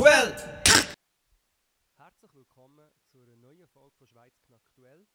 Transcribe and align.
Schweizknackduell! 0.00 0.62
Herzlich 1.98 2.34
willkommen 2.34 2.90
zu 3.04 3.18
einer 3.20 3.36
neuen 3.36 3.68
Folge 3.68 3.94
von 3.98 4.06
Schweizknackduell. 4.06 5.06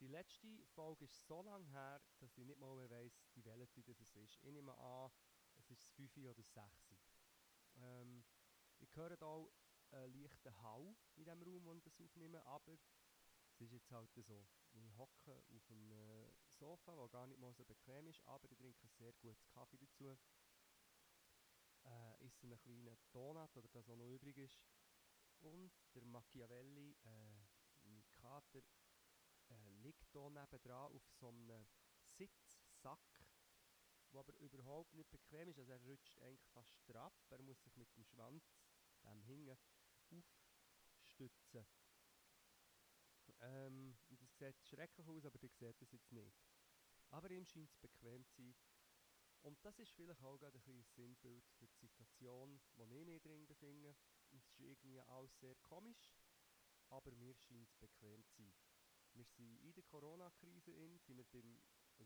Die 0.00 0.08
letzte 0.08 0.48
Folge 0.74 1.04
ist 1.04 1.24
so 1.28 1.40
lange 1.42 1.68
her, 1.68 2.02
dass 2.18 2.36
ich 2.36 2.44
nicht 2.44 2.58
mal 2.58 2.74
mehr 2.74 2.90
weiss, 2.90 3.22
die 3.36 3.44
welche 3.44 3.84
das 3.84 4.00
es 4.00 4.16
ist. 4.16 4.42
Ich 4.42 4.50
nehme 4.50 4.76
an, 4.76 5.12
es 5.58 5.70
ist 5.70 5.80
das 5.80 5.90
5 5.90 6.16
oder 6.16 6.34
das 6.34 6.52
6. 6.52 6.96
Ähm, 7.76 8.24
ich 8.80 8.96
höre 8.96 9.16
hier 9.16 9.48
einen 9.92 10.12
leichten 10.12 10.60
Hall 10.60 10.96
in 11.14 11.24
dem 11.26 11.42
Raum, 11.44 11.64
wo 11.66 11.74
ich 11.74 11.82
das 11.84 12.00
aufnehme, 12.00 12.44
aber 12.46 12.78
es 13.52 13.60
ist 13.60 13.72
jetzt 13.72 13.92
halt 13.92 14.10
so. 14.12 14.44
Ich 14.72 14.96
hocke 14.96 15.40
auf 15.54 15.70
einem 15.70 16.34
Sofa, 16.48 16.96
das 16.96 17.12
gar 17.12 17.28
nicht 17.28 17.38
mal 17.38 17.54
so 17.54 17.64
bequem 17.64 18.08
ist, 18.08 18.26
aber 18.26 18.50
ich 18.50 18.58
trinke 18.58 18.88
sehr 18.88 19.12
gutes 19.12 19.46
Kaffee 19.50 19.78
dazu. 19.78 20.18
Esse 22.20 22.46
einen 22.46 22.58
kleinen 22.60 22.98
Donut 23.12 23.56
oder 23.56 23.68
das, 23.68 23.88
was 23.88 23.96
noch 23.96 24.08
übrig 24.08 24.36
ist. 24.36 24.60
Und 25.40 25.72
der 25.94 26.04
Machiavelli, 26.04 26.96
äh, 27.02 27.46
mein 27.84 28.04
Kater, 28.10 28.62
äh, 29.48 29.68
liegt 29.82 30.06
hier 30.12 30.30
nebendran 30.30 30.92
auf 30.92 31.06
so 31.18 31.28
einem 31.28 31.66
Sitzsack, 32.02 33.24
der 34.12 34.20
aber 34.20 34.34
überhaupt 34.38 34.92
nicht 34.94 35.10
bequem 35.10 35.48
ist. 35.48 35.58
Also 35.58 35.72
er 35.72 35.82
rutscht 35.82 36.20
eigentlich 36.20 36.46
fast 36.48 36.76
strapp. 36.76 37.14
Er 37.30 37.42
muss 37.42 37.62
sich 37.62 37.76
mit 37.76 37.94
dem 37.96 38.04
Schwanz, 38.04 38.44
dem 39.02 39.22
Hingen, 39.22 39.58
aufstützen. 40.10 41.66
Ähm, 43.40 43.96
das 44.08 44.36
sieht 44.36 44.66
schrecklich 44.66 45.08
aus, 45.08 45.24
aber 45.24 45.42
ihr 45.42 45.48
seht 45.48 45.80
das 45.80 45.92
jetzt 45.92 46.12
nicht. 46.12 46.36
Aber 47.10 47.30
ihm 47.30 47.44
scheint 47.44 47.70
es 47.70 47.76
bequem 47.76 48.24
zu 48.26 48.42
sein. 48.42 48.69
Und 49.42 49.64
das 49.64 49.78
ist 49.78 49.92
vielleicht 49.92 50.22
auch 50.22 50.36
gerade 50.38 50.58
ein 50.58 50.62
bisschen 50.62 50.84
Sinnbild 50.84 51.48
für 51.58 51.66
die 51.66 51.76
Situation, 51.76 52.60
in 52.76 52.88
der 52.88 52.98
ich 52.98 53.06
mich 53.06 53.22
drin 53.22 53.46
befinde. 53.46 53.96
Es 54.30 54.44
ist 54.44 54.60
irgendwie 54.60 55.00
alles 55.00 55.38
sehr 55.40 55.54
komisch, 55.56 56.12
aber 56.90 57.10
mir 57.12 57.34
scheint 57.34 57.68
es 57.68 57.74
bequem 57.76 58.24
zu 58.26 58.42
sein. 58.42 58.54
Wir 59.14 59.24
sind 59.24 59.58
in 59.62 59.72
der 59.72 59.82
Corona-Krise 59.84 60.72
in, 60.72 60.98
sind 60.98 61.16
wir 61.16 61.24
beim 61.24 61.58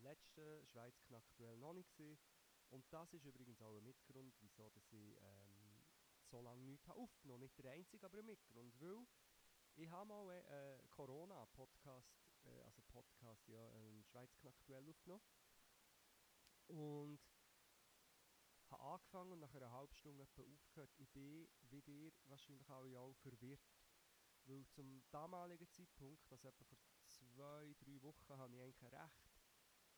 letzten 0.03 0.65
Schweiz 0.67 1.11
aktuell 1.13 1.57
noch 1.59 1.75
nicht 1.75 1.95
gewesen. 1.97 2.23
Und 2.71 2.85
das 2.93 3.13
ist 3.13 3.25
übrigens 3.25 3.61
auch 3.61 3.77
ein 3.77 3.85
Mitgrund, 3.85 4.35
wieso 4.41 4.71
dass 4.71 4.93
ich 4.93 5.17
ähm, 5.21 5.85
so 6.31 6.41
lange 6.41 6.63
nichts 6.63 6.87
habe 6.89 6.99
aufgenommen 7.01 7.43
Nicht 7.43 7.59
der 7.59 7.73
einzige, 7.73 8.07
aber 8.07 8.19
ein 8.19 8.27
Mitgrund, 8.27 8.81
weil 8.81 9.07
ich 9.77 9.91
habe 9.91 10.07
mal 10.07 10.31
einen 10.31 10.47
äh, 10.47 10.89
Corona-Podcast, 10.91 12.17
äh, 12.45 12.63
also 12.63 12.83
Podcast, 12.83 13.49
ja, 13.49 13.69
einen 13.73 14.05
Schweiz 14.05 14.45
aktuell 14.45 14.89
aufgenommen. 14.89 15.23
Und 16.69 17.21
habe 18.71 18.83
angefangen 18.83 19.33
und 19.33 19.41
nach 19.41 19.55
einer 19.55 19.71
halben 19.71 19.95
Stunde 19.95 20.23
etwa 20.25 20.43
aufgehört. 20.43 20.91
Ich 20.99 21.09
bin, 21.11 21.49
wie 21.71 21.83
dir 21.83 22.13
wahrscheinlich 22.25 22.69
alle 22.71 22.99
auch, 22.99 23.15
verwirrt. 23.17 23.61
Weil 24.47 24.67
zum 24.67 25.03
damaligen 25.11 25.69
Zeitpunkt, 25.71 26.31
also 26.31 26.49
etwa 26.49 26.65
vor 26.65 26.79
zwei, 27.07 27.75
drei 27.79 28.03
Wochen, 28.03 28.37
habe 28.37 28.55
ich 28.55 28.61
eigentlich 28.61 28.83
einen 28.83 28.95
recht 28.95 29.31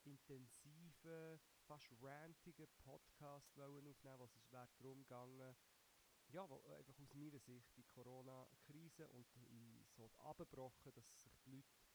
intensiven, 0.05 1.41
fast 1.67 1.91
rantigen 2.01 2.69
Podcast 2.79 3.59
aufnehmen 3.59 3.97
was 4.19 4.37
es 4.37 4.53
wäre 4.53 4.69
darum 4.79 5.03
gegangen, 5.03 5.57
ja, 6.29 6.43
einfach 6.43 6.99
aus 7.01 7.15
meiner 7.15 7.39
Sicht 7.41 7.77
die 7.77 7.85
Corona-Krise 7.85 9.09
und 9.09 9.27
so 9.89 10.11
abgebrochen, 10.19 10.93
dass 10.93 11.09
sich 11.19 11.37
die 11.45 11.51
Leute 11.51 11.86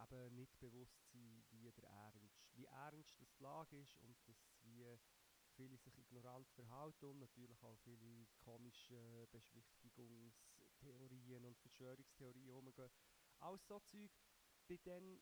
eben 0.00 0.34
nicht 0.34 0.58
bewusst 0.58 1.08
sind, 1.10 1.44
wie 1.50 1.70
der 1.70 1.88
Ernst, 1.88 2.48
wie 2.54 2.66
ernst 2.66 3.20
das 3.20 3.30
die 3.36 3.42
Lage 3.42 3.80
ist 3.80 3.96
und 3.98 4.16
dass 4.26 4.36
wie 4.62 4.98
viele 5.58 5.76
sich 5.76 5.98
ignorant 5.98 6.48
verhalten 6.50 7.06
und 7.06 7.18
natürlich 7.18 7.60
auch 7.64 7.76
viele 7.78 8.26
komische 8.44 9.26
Beschwichtigungstheorien 9.32 11.44
und 11.44 11.58
Verschwörungstheorien 11.58 12.48
umgehen. 12.50 12.90
Alles 13.40 13.66
so 13.66 13.80
Zeug. 13.80 14.12
Bin 14.68 14.78
dann 14.84 15.20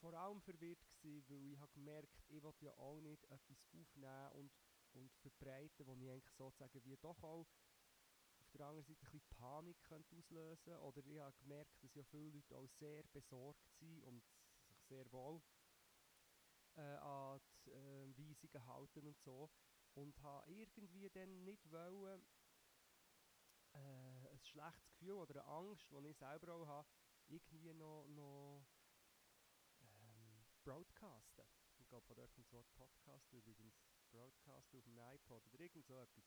vor 0.00 0.12
allem 0.14 0.40
verwirrt 0.42 0.86
gewesen, 1.00 1.34
weil 1.34 1.52
ich 1.52 1.58
habe 1.58 1.72
gemerkt, 1.72 2.22
ich 2.28 2.42
wollte 2.42 2.66
ja 2.66 2.76
auch 2.76 3.00
nicht 3.00 3.24
etwas 3.24 3.64
aufnehmen 3.72 4.32
und, 4.32 4.52
und 4.92 5.16
verbreiten, 5.16 5.86
wo 5.86 5.94
ich 5.94 6.10
eigentlich 6.10 6.34
sozusagen 6.34 6.84
wie 6.84 6.96
doch 6.96 7.22
auch 7.22 7.46
auf 8.48 8.56
der 8.56 8.66
anderen 8.66 8.84
Seite 8.84 9.06
ein 9.06 9.10
bisschen 9.12 9.36
Panik 9.36 9.82
könnte 9.82 10.16
auslösen 10.16 10.76
Oder 10.78 11.04
ich 11.04 11.18
habe 11.18 11.36
gemerkt, 11.36 11.82
dass 11.82 11.94
ja 11.94 12.02
viele 12.04 12.30
Leute 12.30 12.56
auch 12.56 12.68
sehr 12.68 13.02
besorgt 13.08 13.68
sind 13.78 14.02
und 14.02 14.24
sich 14.66 14.80
sehr 14.84 15.10
wohl 15.12 15.42
äh, 16.76 16.80
an 16.80 17.40
die 17.66 17.70
äh, 17.70 18.16
Weisungen 18.16 18.66
halten 18.66 19.06
und 19.06 19.20
so. 19.20 19.50
Und 19.94 20.18
habe 20.22 20.50
irgendwie 20.50 21.10
dann 21.10 21.44
nicht 21.44 21.70
wollen, 21.70 22.24
äh, 23.72 24.28
ein 24.30 24.40
schlechtes 24.40 24.88
Gefühl 24.92 25.12
oder 25.12 25.42
eine 25.42 25.44
Angst, 25.44 25.90
die 25.90 26.08
ich 26.08 26.16
selber 26.16 26.54
auch 26.54 26.66
habe, 26.66 26.88
irgendwie 27.26 27.74
noch, 27.74 28.06
noch 28.08 28.66
ähm, 29.80 30.46
broadcasten. 30.62 31.44
Ich 31.78 31.88
glaube, 31.88 32.06
von 32.06 32.16
dort 32.16 32.32
kommt 32.32 32.46
das 32.46 32.52
Wort 32.52 32.72
Podcast 32.72 33.32
übrigens. 33.32 33.74
Broadcast 34.10 34.74
auf 34.74 34.84
dem 34.84 34.98
iPod 34.98 35.46
oder 35.46 35.60
irgend 35.60 35.84
so 35.84 35.98
etwas. 35.98 36.24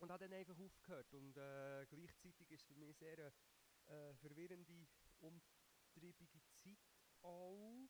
Und 0.00 0.10
habe 0.10 0.28
dann 0.28 0.38
einfach 0.38 0.58
aufgehört. 0.58 1.12
Und 1.14 1.36
äh, 1.36 1.86
gleichzeitig 1.88 2.50
ist 2.50 2.62
es 2.62 2.66
für 2.66 2.74
mich 2.74 2.96
sehr 2.96 3.18
eine 3.18 3.32
äh, 3.86 4.14
verwirrende, 4.14 4.86
umtriebige 5.20 6.40
Zeit 6.62 6.78
auch. 7.22 7.88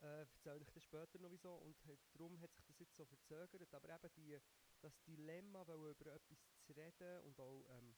Äh, 0.00 0.20
erzähle 0.20 0.62
ich 0.62 0.70
dann 0.70 0.82
später 0.82 1.18
noch 1.18 1.30
wieso. 1.30 1.56
Und 1.56 1.76
darum 2.12 2.40
hat 2.40 2.54
sich 2.54 2.64
das 2.66 2.78
jetzt 2.78 2.96
so 2.96 3.04
verzögert. 3.04 3.74
Aber 3.74 3.88
eben 3.94 4.14
die, 4.16 4.38
das 4.80 5.02
Dilemma, 5.02 5.62
über 5.62 6.14
etwas 6.14 6.38
zu 6.62 6.72
reden 6.72 7.20
und 7.22 7.40
auch 7.40 7.64
ähm, 7.70 7.96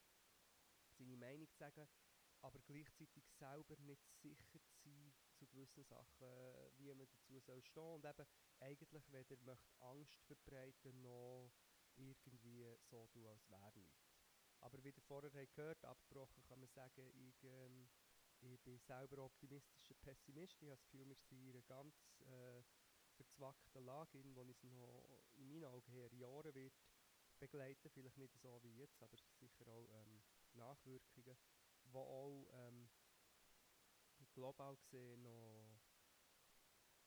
seine 0.97 1.17
Meinung 1.17 1.49
zu 1.51 1.59
sagen, 1.59 1.87
aber 2.41 2.59
gleichzeitig 2.61 3.25
selber 3.39 3.77
nicht 3.81 4.09
sicher 4.23 4.45
zu 4.51 4.59
sein 4.85 5.13
zu 5.35 5.47
gewissen 5.47 5.85
Sachen, 5.85 6.27
wie 6.77 6.95
man 6.95 7.07
dazu 7.09 7.39
soll 7.41 7.63
stehen 7.63 7.95
und 7.95 8.05
eben 8.05 8.27
eigentlich 8.61 9.13
weder 9.13 9.37
möchte 9.43 9.81
Angst 9.81 10.23
verbreiten 10.25 11.03
noch 11.03 11.51
irgendwie 11.97 12.65
so 12.91 13.07
tun, 13.07 13.27
als 13.27 13.49
wäre 13.49 13.73
nichts. 13.75 14.07
Aber 14.61 14.83
wie 14.83 14.89
ihr 14.89 15.03
vorher 15.03 15.47
gehört, 15.47 15.85
abgebrochen 15.85 16.43
kann 16.45 16.61
man 16.61 16.69
sagen, 16.69 17.09
ich, 17.15 17.45
ähm, 17.45 17.89
ich 18.41 18.61
bin 18.63 18.79
selber 18.79 19.25
optimistischer 19.25 19.95
Pessimist. 19.95 20.63
Ich 20.63 20.69
habe 20.69 20.77
das 20.77 20.85
Gefühl, 20.85 21.09
wir 21.09 21.17
sind 21.17 21.43
in 21.43 21.51
einer 21.51 21.63
ganz 21.63 21.95
äh, 22.21 22.63
verzwackten 23.17 23.85
Lage, 23.85 24.19
in 24.19 24.35
der 24.35 24.49
es 24.49 24.63
noch 24.63 25.05
in 25.37 25.49
meinen 25.49 25.65
Augen 25.65 25.93
her 25.93 26.13
Jahre 26.13 26.55
wird 26.55 26.75
begleiten. 27.39 27.91
Vielleicht 27.91 28.17
nicht 28.17 28.37
so 28.39 28.63
wie 28.63 28.77
jetzt, 28.77 29.03
aber 29.03 29.17
sicher 29.39 29.69
auch 29.69 29.89
ähm, 29.91 30.23
Nachwirkungen, 30.55 31.37
die 31.85 31.97
auch 31.97 32.47
ähm, 32.53 32.89
global 34.35 34.77
gesehen 34.77 35.23
noch 35.23 35.66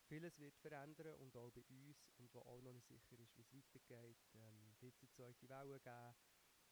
vieles 0.10 0.40
wird 0.40 0.58
verändern 0.58 1.16
und 1.20 1.36
auch 1.38 1.52
bei 1.52 1.64
uns 1.70 2.10
und 2.18 2.34
wo 2.34 2.40
auch 2.40 2.62
noch 2.62 2.74
nicht 2.74 2.88
sicher 2.88 3.20
ist, 3.20 3.38
wie 3.38 3.42
es 3.42 3.54
weitergeht. 3.54 4.18
Ähm, 4.34 4.76
wird 4.80 4.96
es 4.96 5.02
eine 5.04 5.10
zweite 5.12 5.48
Welle 5.48 5.80
geben? 5.80 6.16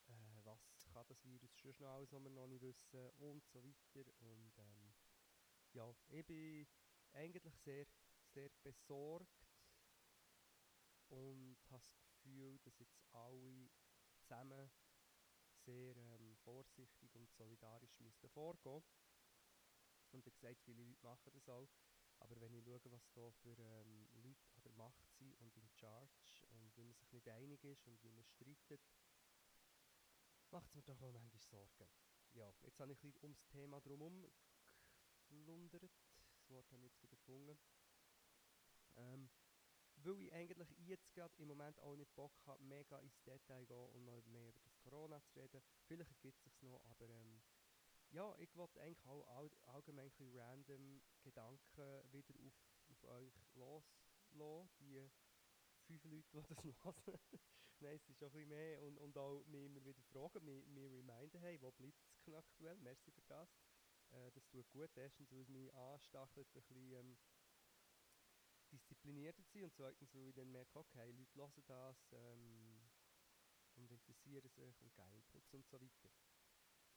Äh, 0.08 0.44
was 0.44 0.59
kann 0.92 1.06
das 1.08 1.24
Virus 1.24 1.56
schon 1.56 1.75
noch 1.80 1.94
alles, 1.94 2.12
was 2.12 2.24
wir 2.24 2.30
noch 2.31 2.48
nicht 2.48 2.62
wissen 2.62 3.09
und 3.20 3.46
so 3.46 3.64
weiter. 3.64 4.12
Und 4.20 4.58
ähm, 4.58 4.96
ja, 5.74 5.94
ich 6.08 6.25
bin 6.25 6.68
eigentlich 7.14 7.53
sehr, 7.64 7.86
sehr 8.34 8.50
besorgt 8.64 9.48
und 11.09 11.58
habe 11.69 11.84
das 11.86 12.08
Gefühl, 12.08 12.58
dass 12.64 12.80
jetzt 12.80 13.00
alle 13.12 13.69
zusammen 14.16 14.72
sehr 15.66 15.96
ähm, 15.96 16.36
vorsichtig 16.44 17.14
und 17.16 17.30
solidarisch 17.34 18.00
müssten 18.00 18.30
vorgehen. 18.30 18.84
Und 20.12 20.25
wie 20.25 20.31
gesagt, 20.31 20.62
viele 20.63 20.83
Leute 20.83 21.04
machen 21.04 21.31
das 21.33 21.48
auch. 21.50 21.69
Aber 22.19 22.40
wenn 22.42 22.54
ich 22.54 22.64
schaue, 22.66 22.92
was 22.92 23.12
da 23.14 23.31
für 23.31 23.58
ähm, 23.60 24.08
Leute 24.14 24.50
an 24.56 24.64
der 24.64 24.72
Macht 24.74 25.12
sind 25.18 25.34
und 25.40 25.56
in 25.56 25.69
Charge 25.69 26.46
und 26.50 26.75
wie 26.75 26.84
man 26.84 26.94
sich 26.96 27.12
nicht 27.12 27.28
einig 27.30 27.64
ist 27.64 27.88
und 27.88 28.02
wie 28.04 28.12
man 28.12 28.25
streitet, 28.25 28.81
macht 30.52 30.68
es 30.68 30.75
mir 30.75 30.84
doch 30.84 31.02
auch 31.02 31.14
manchmal 31.14 31.42
Sorgen. 31.42 31.88
Ja, 32.34 32.54
jetzt 32.62 32.80
habe 32.80 32.92
ich 32.92 33.04
ein 33.04 33.12
bisschen 33.12 33.24
ums 33.24 33.46
Thema 33.48 33.80
drumherum 33.81 34.30
geflundert. 35.12 35.92
Das 36.31 36.50
Wort 36.50 36.72
habe 36.72 36.86
ich 36.86 36.92
jetzt 36.92 37.04
wieder 37.04 37.14
erfunden. 37.14 37.58
Ähm, 38.96 39.30
weil 40.04 40.22
ich 40.22 40.34
eigentlich 40.34 40.69
jetzt 40.86 41.14
gerade 41.14 41.34
im 41.42 41.48
Moment 41.48 41.80
auch 41.81 41.96
nicht 41.96 42.14
Bock 42.16 42.34
habe, 42.46 42.64
mega 42.64 43.00
ins 43.00 43.19
Detail 43.24 43.66
gehen 43.66 43.90
und 43.90 44.06
noch 44.06 44.24
mehr 44.25 44.50
über 44.50 44.60
das 44.64 44.78
Corona 44.80 45.22
zu 45.24 45.40
reden. 45.40 45.62
Vielleicht 45.88 46.12
ergibt 46.12 46.38
es 46.38 46.44
sich 46.44 46.62
noch, 46.62 46.84
aber 46.86 47.10
ähm, 47.10 47.42
ja, 48.18 48.36
ich 48.40 48.56
wollte 48.56 48.81
eigentlich 48.81 49.06
auch 49.06 49.28
all, 49.28 49.52
allgemein 49.68 50.12
ein 50.19 50.40
random 50.40 51.04
Gedanken 51.22 52.12
wieder 52.12 52.34
auf, 52.48 52.54
auf 52.90 53.04
euch 53.04 53.31
loslassen. 53.54 54.72
Die 54.80 55.08
fünf 55.86 56.04
Leute, 56.06 56.28
die 56.31 56.42
das 56.42 56.64
hören. 56.84 57.19
Nein, 57.80 57.96
es 57.96 58.10
ist 58.10 58.24
auch 58.24 58.28
ein 58.28 58.31
bisschen 58.34 58.50
mehr 58.50 58.81
und, 58.81 58.98
und 58.98 59.18
auch 59.19 59.44
mich 59.46 59.66
immer 59.66 59.86
wieder 59.86 60.02
fragen, 60.02 60.44
mir, 60.46 60.66
mir 60.66 60.92
reminden, 60.92 61.40
hey, 61.42 61.62
wo 61.62 61.72
bleibt 61.72 62.02
es 62.25 62.34
aktuell? 62.34 62.80
Merci 62.80 63.12
für 63.12 63.22
das. 63.28 63.50
Äh, 64.10 64.31
das 64.31 64.48
tut 64.48 64.68
gut. 64.72 64.90
Erstens, 64.98 65.31
weil 65.31 65.42
es 65.42 65.50
mich 65.50 65.72
anstachelt, 65.75 66.48
ein 66.48 66.54
bisschen 66.54 66.92
ähm, 66.94 67.18
disziplinierter 68.72 69.46
zu 69.46 69.52
sein 69.54 69.66
und 69.66 69.75
zweitens, 69.75 70.12
weil 70.16 70.30
ich 70.30 70.34
dann 70.34 70.52
merke, 70.52 70.80
okay, 70.80 71.12
Leute 71.12 71.36
hören 71.36 71.64
das, 71.68 72.12
ähm, 72.14 72.90
und 73.75 73.92
interessieren 73.92 74.50
sich 74.50 74.81
und 74.81 74.96
geben 74.96 75.14
Inputs 75.14 75.54
und 75.54 75.68
so 75.68 75.80
weiter. 75.80 76.26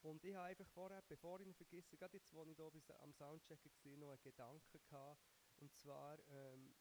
Und 0.03 0.25
ich 0.25 0.35
habe 0.35 0.47
einfach 0.47 0.69
vorher, 0.69 1.03
bevor 1.03 1.41
ich 1.41 1.47
ihn 1.47 1.55
vergesse, 1.55 1.97
gerade 1.97 2.17
jetzt, 2.17 2.33
als 2.35 2.49
ich 2.49 2.57
hier 2.57 2.71
bis 2.71 2.91
am 2.91 3.13
Soundchecken 3.13 3.71
war, 3.85 3.97
noch 3.99 4.11
einen 4.11 4.23
Gedanken 4.23 4.81
gehabt, 4.89 5.21
und 5.59 5.75
zwar 5.77 6.19
ähm, 6.31 6.75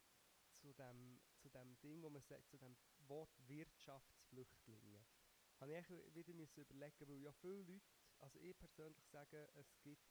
zu, 0.54 0.74
dem, 0.74 1.20
zu 1.38 1.50
dem 1.50 1.80
Ding, 1.82 2.02
wo 2.02 2.10
man 2.10 2.22
sagt, 2.22 2.48
zu 2.48 2.58
dem 2.58 2.78
Wort 3.08 3.30
Wirtschaftsflüchtlinge. 3.48 5.06
Habe 5.60 5.78
ich 5.78 5.90
wieder 6.16 6.34
müssen 6.34 6.62
überlegen, 6.62 7.08
weil 7.08 7.18
ja 7.18 7.34
viele 7.34 7.64
Leute, 7.64 7.82
also 8.20 8.40
ich 8.40 8.58
persönlich 8.58 9.06
sage, 9.08 9.50
es 9.56 9.78
gibt 9.82 10.08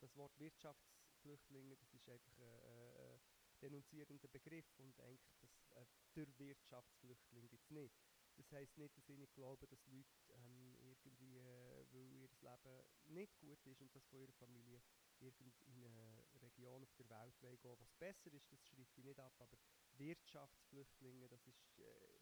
das 0.00 0.14
Wort 0.16 0.38
Wirtschaftsflüchtlinge, 0.38 1.76
das 1.76 1.94
ist 1.94 2.08
einfach 2.08 2.38
ein 2.38 2.94
äh, 2.96 3.18
denunzierender 3.62 4.28
Begriff 4.28 4.66
und 4.78 5.00
eigentlich 5.00 5.34
das, 5.40 5.70
äh, 5.76 5.86
der 6.16 6.38
Wirtschaftsflüchtling 6.38 7.48
gibt 7.48 7.64
es 7.64 7.70
nicht. 7.70 7.94
Das 8.36 8.50
heisst 8.52 8.76
nicht, 8.78 8.96
dass 8.96 9.08
ich 9.08 9.18
nicht 9.18 9.34
glaube, 9.34 9.66
dass 9.66 9.86
Leute 9.86 10.30
ähm, 10.30 10.74
irgendwie, 10.80 11.38
äh, 11.38 11.86
weil 11.92 12.12
ihr 12.12 12.28
Leben 12.42 12.84
nicht 13.06 13.38
gut 13.38 13.64
ist 13.66 13.80
und 13.80 13.94
das 13.94 14.04
von 14.06 14.20
ihrer 14.20 14.32
Familie 14.32 14.82
in 15.20 15.84
eine 15.84 16.24
Region 16.42 16.82
auf 16.82 16.92
der 16.94 17.08
Welt 17.08 17.38
gehen 17.40 17.58
wollen, 17.62 17.78
was 17.78 17.92
besser 17.94 18.32
ist, 18.32 18.50
das 18.52 18.60
schreibe 18.66 18.82
ich 18.82 19.04
nicht 19.04 19.20
ab, 19.20 19.34
aber 19.38 19.56
Wirtschaftsflüchtlinge, 19.92 21.28
das 21.28 21.46
ist 21.46 21.78
äh, 21.78 22.20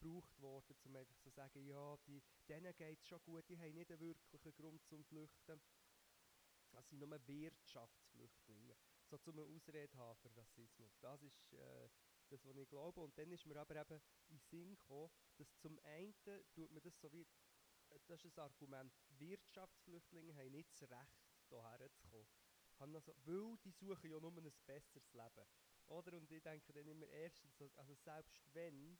gebraucht 0.00 0.40
worden, 0.40 0.76
um 0.84 0.96
einfach 0.96 1.16
zu 1.18 1.24
so 1.24 1.30
sagen, 1.30 1.64
ja, 1.64 1.96
die, 2.06 2.22
denen 2.48 2.74
geht 2.76 2.98
es 3.00 3.06
schon 3.06 3.22
gut, 3.22 3.48
die 3.48 3.58
haben 3.58 3.74
nicht 3.74 3.90
einen 3.90 4.00
wirklichen 4.00 4.54
Grund 4.56 4.84
zum 4.86 5.04
Flüchten. 5.04 5.60
Das 6.72 6.88
sind 6.88 7.00
nur 7.00 7.26
Wirtschaftsflüchtlinge. 7.26 8.76
So 9.08 9.18
zum 9.18 9.38
Ausrede 9.40 9.96
haben 9.96 10.16
für 10.18 10.34
Rassismus. 10.36 10.96
Das 11.00 11.20
ist 11.22 11.52
äh, 11.52 11.88
das, 12.28 12.44
was 12.44 12.56
ich 12.56 12.68
glaube. 12.68 13.00
Und 13.00 13.16
dann 13.18 13.30
ist 13.32 13.44
mir 13.46 13.56
aber 13.56 13.76
eben 13.76 14.00
in 14.28 14.38
Sinn 14.38 14.76
gekommen, 14.76 15.10
dass 15.36 15.58
zum 15.58 15.78
einen 15.80 16.14
tut 16.52 16.70
man 16.70 16.82
das 16.82 16.98
so 17.00 17.12
wie, 17.12 17.22
äh, 17.22 17.98
das 18.06 18.24
ist 18.24 18.38
ein 18.38 18.44
Argument, 18.44 18.92
Wirtschaftsflüchtlinge 19.20 20.34
haben 20.34 20.50
nicht 20.50 20.70
das 20.72 20.90
Recht, 20.90 21.28
hierher 21.48 21.90
zu 21.94 22.08
kommen. 22.08 22.28
Also, 22.96 23.12
weil 23.24 23.58
die 23.58 23.72
suchen 23.72 24.10
ja 24.10 24.18
nur 24.18 24.32
ein 24.32 24.52
besseres 24.66 25.12
Leben. 25.12 25.46
Oder? 25.86 26.16
Und 26.16 26.30
ich 26.30 26.42
denke 26.42 26.72
dann 26.72 26.86
immer 26.86 27.06
erstens, 27.06 27.60
also 27.76 27.94
selbst 27.94 28.42
wenn 28.54 28.98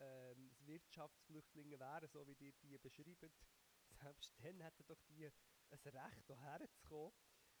ähm, 0.00 0.50
es 0.52 0.66
Wirtschaftsflüchtlinge 0.66 1.78
wären, 1.80 2.08
so 2.08 2.26
wie 2.26 2.36
die 2.36 2.52
die 2.52 2.78
beschreiben, 2.78 3.30
selbst 4.02 4.32
dann 4.38 4.60
hätten 4.60 4.86
doch 4.86 5.02
die 5.08 5.26
ein 5.26 5.78
Recht, 5.84 6.26
hierher 6.26 6.70
zu 6.70 6.80
kommen. 6.82 7.12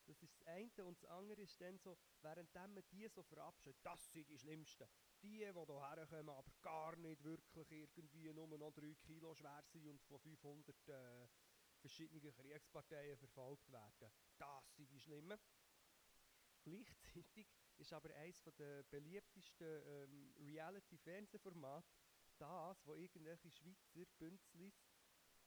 Das 0.06 0.22
ist 0.22 0.40
das 0.40 0.46
eine. 0.46 0.84
Und 0.84 1.02
das 1.02 1.10
andere 1.10 1.42
ist 1.42 1.60
dann 1.60 1.78
so, 1.78 1.98
während 2.22 2.54
man 2.54 2.82
die 2.90 3.06
so 3.08 3.22
verabschiedet, 3.22 3.78
das 3.82 4.10
sind 4.10 4.28
die 4.28 4.38
Schlimmsten. 4.38 4.88
Die, 5.22 5.38
die 5.38 5.38
hierher 5.38 6.06
kommen, 6.06 6.28
aber 6.30 6.50
gar 6.62 6.96
nicht 6.96 7.22
wirklich 7.24 7.70
irgendwie 7.70 8.32
nur 8.32 8.46
noch 8.46 8.72
3 8.72 8.94
Kilo 8.94 9.34
schwer 9.34 9.62
sind 9.64 9.86
und 9.86 10.02
von 10.04 10.18
500 10.20 10.88
äh, 10.88 11.28
verschiedenen 11.78 12.34
Kriegsparteien 12.34 13.16
verfolgt 13.16 13.70
werden. 13.70 14.10
Das 14.38 14.74
sind 14.76 14.90
die 14.90 15.00
Schlimmen. 15.00 15.38
Gleichzeitig 16.62 17.46
ist 17.78 17.92
aber 17.92 18.14
eines 18.14 18.42
der 18.58 18.82
beliebtesten 18.84 19.82
ähm, 19.86 20.34
Reality-Fernsehformate 20.38 21.88
das, 22.38 22.86
wo 22.86 22.94
irgendwelche 22.94 23.50
Schweizer 23.50 24.06
Bünzlis 24.18 24.74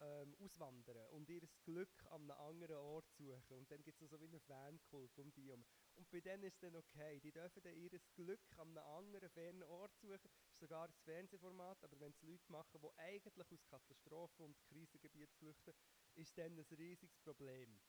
ähm, 0.02 0.36
auswandern 0.40 1.08
und 1.12 1.30
ihr 1.30 1.48
Glück 1.64 2.04
an 2.06 2.30
einem 2.30 2.40
anderen 2.40 2.78
Ort 2.78 3.10
suchen. 3.12 3.58
Und 3.58 3.72
dann 3.72 3.84
gibt 3.84 4.02
es 4.02 4.10
so 4.10 4.20
wie 4.20 4.26
einen 4.26 4.40
Fankult 4.42 5.18
um 5.20 5.32
die 5.34 5.48
herum. 5.48 5.64
Und 5.96 6.10
bei 6.10 6.22
denen 6.22 6.44
ist 6.44 6.56
es 6.56 6.60
dann 6.60 6.76
okay. 6.76 7.20
Die 7.20 7.32
dürfen 7.32 7.62
dann 7.62 7.76
ihr 7.76 8.00
Glück 8.16 8.42
an 8.58 8.70
einem 8.78 8.88
anderen 8.88 9.30
fernen 9.30 9.64
Ort 9.64 9.96
suchen. 9.98 10.20
Das 10.24 10.54
ist 10.54 10.60
sogar 10.60 10.88
ein 10.88 10.94
Fernsehformat, 11.04 11.84
aber 11.84 12.00
wenn 12.00 12.12
es 12.12 12.22
Leute 12.22 12.52
machen, 12.52 12.82
die 12.82 13.00
eigentlich 13.00 13.52
aus 13.52 13.66
Katastrophen 13.66 14.46
und 14.46 14.60
Krisengebieten 14.64 15.38
flüchten, 15.38 15.74
ist 16.16 16.38
dann 16.38 16.58
ein 16.58 16.66
riesiges 16.78 17.18
Problem. 17.20 17.80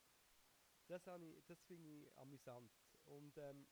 Das, 0.86 1.02
das 1.04 1.62
finde 1.64 1.88
ich 1.88 2.16
amüsant. 2.18 2.72
Und 3.04 3.36
ähm, 3.38 3.66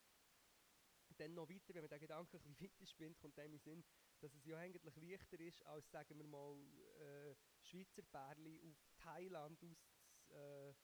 dann 1.16 1.34
noch 1.34 1.48
weiter, 1.48 1.74
wenn 1.74 1.82
man 1.82 1.90
den 1.90 2.00
Gedanken 2.00 2.36
ein 2.36 2.42
bisschen 2.42 2.60
weiter 2.70 2.86
spinnt, 2.86 3.18
kommt 3.18 3.36
dem 3.36 3.52
in 3.52 3.58
Sinn, 3.58 3.84
dass 4.20 4.34
es 4.34 4.44
ja 4.44 4.58
eigentlich 4.58 4.96
leichter 4.96 5.40
ist, 5.40 5.64
als, 5.66 5.90
sagen 5.90 6.18
wir 6.18 6.26
mal, 6.26 6.56
äh, 7.00 7.34
Schweizer 7.62 8.02
Pärchen 8.02 8.60
auf 8.62 8.76
Thailand 8.98 9.62
aus, 9.62 9.88
äh, 10.30 10.74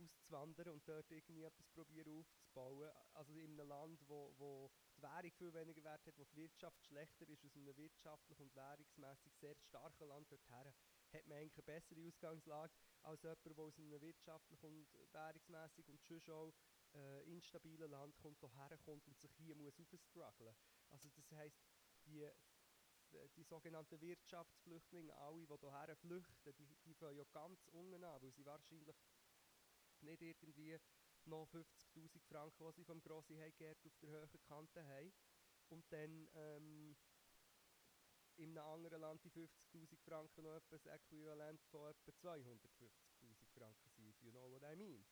auszuwandern 0.00 0.68
und 0.70 0.88
dort 0.88 1.10
irgendwie 1.10 1.42
etwas 1.42 1.68
probieren 1.70 2.12
aufzubauen. 2.12 2.90
Also 3.14 3.32
in 3.32 3.60
einem 3.60 3.68
Land, 3.68 4.00
wo, 4.08 4.32
wo 4.38 4.70
die 4.96 5.02
Währung 5.02 5.32
viel 5.32 5.54
weniger 5.54 5.82
Wert 5.84 6.06
hat, 6.06 6.18
wo 6.18 6.24
die 6.24 6.36
Wirtschaft 6.36 6.84
schlechter 6.84 7.28
ist, 7.28 7.44
aus 7.44 7.56
einem 7.56 7.76
wirtschaftlich 7.76 8.40
und 8.40 8.54
währungsmäßig 8.54 9.34
sehr 9.36 9.56
starken 9.56 10.08
Land 10.08 10.30
dorthin, 10.30 10.72
hat 11.12 11.26
man 11.26 11.38
eigentlich 11.38 11.54
eine 11.54 11.62
bessere 11.62 12.00
Ausgangslage 12.06 12.74
als 13.02 13.22
jemand, 13.22 13.44
der 13.44 13.58
aus 13.58 13.78
einem 13.78 14.00
wirtschaftlich 14.00 14.62
und 14.64 14.86
währungsmäßig 15.12 15.88
und 15.88 16.02
schon 16.02 16.20
schon 16.20 16.52
äh, 16.94 17.22
instabilen 17.30 17.90
Land 17.90 18.16
kommt, 18.16 18.40
hierher 18.40 18.78
kommt 18.78 19.06
und 19.06 19.18
sich 19.18 19.32
hier 19.36 19.56
muss 19.56 19.78
aufstrugglen. 19.78 20.54
Also 20.90 21.08
das 21.10 21.30
heisst, 21.32 21.62
die 22.06 22.28
die 23.36 23.44
sogenannten 23.44 24.00
Wirtschaftsflüchtlinge, 24.00 25.16
alle, 25.16 25.46
die 25.46 25.46
hierher 25.46 25.96
flüchten, 25.96 26.54
die, 26.58 26.76
die 26.84 26.94
fangen 26.94 27.16
ja 27.16 27.24
ganz 27.32 27.66
unten 27.68 28.04
an, 28.04 28.20
weil 28.20 28.32
sie 28.32 28.44
wahrscheinlich 28.44 28.96
nicht 30.00 30.22
irgendwie 30.22 30.78
noch 31.24 31.48
50'000 31.48 32.20
Franken, 32.28 32.66
die 32.66 32.72
sie 32.72 32.84
vom 32.84 33.00
Grossi 33.00 33.36
Heigert 33.36 33.78
auf 33.86 33.96
der 33.98 34.10
höheren 34.10 34.40
Kante 34.42 34.84
haben. 34.84 35.12
Und 35.68 35.84
dann 35.92 36.28
ähm, 36.34 36.96
in 38.38 38.56
einem 38.56 38.66
anderen 38.66 39.00
Land 39.00 39.24
die 39.24 39.30
50'000 39.30 39.96
Franken 40.04 40.42
noch 40.42 40.56
etwas 40.56 40.86
Äquivalent 40.86 41.60
von 41.70 41.90
etwa 41.90 42.10
250'000 42.10 42.90
Franken 43.54 43.90
sind, 43.90 44.08
if 44.08 44.22
you 44.22 44.30
know 44.30 44.50
what 44.50 44.62
I 44.62 44.76
mean. 44.76 45.04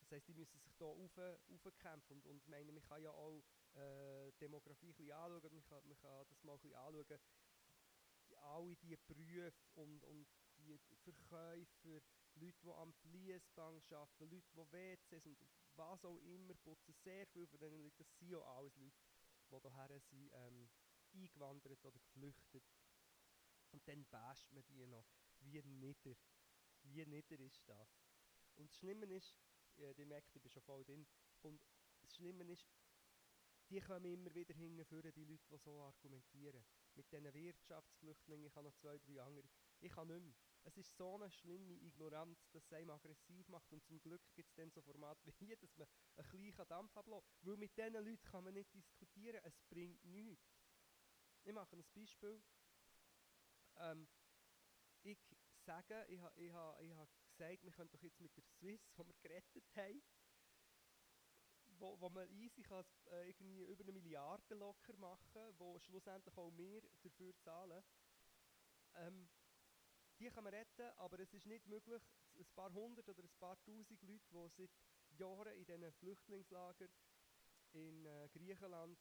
Das 0.00 0.12
heisst, 0.12 0.28
die 0.28 0.34
müssen 0.34 0.58
sich 0.60 0.74
hier 0.76 0.86
aufkämpfen 0.86 2.20
und, 2.20 2.26
und 2.26 2.48
meine, 2.48 2.72
man 2.72 2.82
kann 2.84 3.02
ja 3.02 3.10
auch 3.10 3.42
äh, 3.74 4.30
Demografie 4.40 4.94
ein 4.98 5.12
anschauen, 5.12 5.54
man 5.54 5.64
kann, 5.64 5.88
man 5.88 5.98
kann 5.98 6.26
das 6.28 6.44
mal 6.44 6.58
ein 6.62 6.74
anschauen, 6.74 7.18
die, 8.28 8.36
alle 8.36 8.76
diese 8.76 8.96
Berufe 8.98 9.52
und, 9.74 10.04
und 10.04 10.28
die 10.58 10.78
Verkäufer, 11.02 12.00
Leute, 12.34 12.58
die 12.62 12.70
am 12.70 12.92
Fließband 12.92 13.92
arbeiten, 13.92 14.30
Leute, 14.30 14.46
die 14.54 14.72
WCs 14.72 15.26
und 15.26 15.38
was 15.76 16.04
auch 16.04 16.18
immer 16.18 16.54
putzen, 16.54 16.94
sehr 17.04 17.26
viele 17.28 17.46
von 17.46 17.58
diesen 17.58 17.82
Leuten, 17.82 17.96
das 17.98 18.18
sind 18.18 18.30
ja 18.30 18.40
alles 18.40 18.76
Leute, 18.76 18.92
die 19.50 19.70
hierher 19.70 20.00
sind, 20.00 20.30
ähm, 20.34 20.68
eingewandert 21.14 21.84
oder 21.84 21.98
geflüchtet. 21.98 22.64
Und 23.72 23.86
dann 23.86 24.04
basht 24.06 24.50
man 24.52 24.64
die 24.66 24.86
noch. 24.86 25.06
Wie 25.40 25.62
nieder. 25.62 26.16
Wie 26.82 27.04
nieder 27.04 27.38
ist 27.40 27.62
das? 27.68 28.00
Und 28.56 28.70
das 28.70 28.76
Schlimme 28.78 29.06
ist, 29.06 29.36
äh, 29.76 29.94
die 29.94 30.04
merkt, 30.04 30.34
ich 30.34 30.42
bin 30.42 30.50
schon 30.50 30.62
voll 30.62 30.84
drin, 30.84 31.06
und 31.42 31.60
das 32.00 32.14
Schlimme 32.16 32.44
ist, 32.44 32.66
die 33.70 33.80
kommen 33.80 34.06
immer 34.06 34.34
wieder 34.34 34.54
hinführen, 34.54 35.12
die 35.14 35.24
Leute, 35.24 35.46
die 35.50 35.58
so 35.58 35.80
argumentieren. 35.82 36.64
Mit 36.94 37.12
diesen 37.12 37.34
Wirtschaftsflüchtlingen, 37.34 38.46
ich 38.46 38.54
habe 38.56 38.66
noch 38.66 38.74
zwei, 38.76 38.98
drei 38.98 39.20
andere. 39.22 39.48
Ich 39.80 39.92
kann 39.92 40.08
nicht 40.08 40.22
mehr. 40.22 40.34
Es 40.64 40.76
ist 40.76 40.96
so 40.96 41.14
eine 41.14 41.30
schlimme 41.30 41.74
Ignoranz, 41.74 42.48
dass 42.50 42.64
es 42.64 42.72
einem 42.72 42.90
aggressiv 42.90 43.46
macht. 43.48 43.70
Und 43.72 43.84
zum 43.84 44.00
Glück 44.00 44.22
gibt 44.34 44.48
es 44.48 44.54
dann 44.54 44.70
so 44.70 44.80
Formate 44.82 45.24
wie 45.26 45.46
hier, 45.46 45.56
dass 45.56 45.76
man 45.76 45.86
einen 46.16 46.52
kleinen 46.52 46.68
Dampf 46.68 46.96
ablässt. 46.96 47.26
Weil 47.42 47.56
mit 47.56 47.76
diesen 47.76 47.92
Leuten 47.92 48.22
kann 48.22 48.44
man 48.44 48.54
nicht 48.54 48.74
diskutieren. 48.74 49.40
Es 49.44 49.60
bringt 49.68 50.02
nichts. 50.04 50.57
Ich 51.48 51.54
mache 51.54 51.76
ein 51.76 51.84
Beispiel. 51.94 52.42
Ähm, 53.76 54.06
ich 55.02 55.18
sage, 55.64 56.04
ich 56.10 56.20
habe 56.20 56.38
ich 56.38 56.52
ha, 56.52 56.78
ich 56.78 56.92
ha 56.94 57.08
gesagt, 57.30 57.64
wir 57.64 57.72
können 57.72 57.90
doch 57.90 58.02
jetzt 58.02 58.20
mit 58.20 58.36
der 58.36 58.42
Swiss, 58.42 58.92
die 58.92 58.98
wir 58.98 59.14
gerettet 59.22 59.64
haben, 59.74 60.02
wo, 61.78 61.98
wo 62.02 62.10
man 62.10 62.28
easy 62.28 62.62
kann, 62.62 62.84
äh, 63.06 63.28
irgendwie 63.28 63.62
über 63.62 63.82
eine 63.82 63.92
Milliarde 63.92 64.56
locker 64.56 64.94
machen, 64.98 65.54
wo 65.56 65.78
schlussendlich 65.78 66.36
auch 66.36 66.52
wir 66.54 66.82
dafür 67.00 67.34
zahlen. 67.38 67.82
Ähm, 68.96 69.30
die 70.20 70.28
kann 70.28 70.44
man 70.44 70.52
retten, 70.52 70.90
aber 70.98 71.18
es 71.18 71.32
ist 71.32 71.46
nicht 71.46 71.66
möglich, 71.66 72.02
ein 72.36 72.46
paar 72.56 72.74
hundert 72.74 73.08
oder 73.08 73.22
ein 73.22 73.38
paar 73.40 73.58
tausend 73.64 74.02
Leute, 74.02 74.28
die 74.28 74.50
seit 74.66 75.18
Jahren 75.18 75.54
in 75.54 75.64
diesen 75.64 75.92
Flüchtlingslagern 75.94 76.90
in 77.72 78.04
äh, 78.04 78.28
Griechenland 78.34 78.98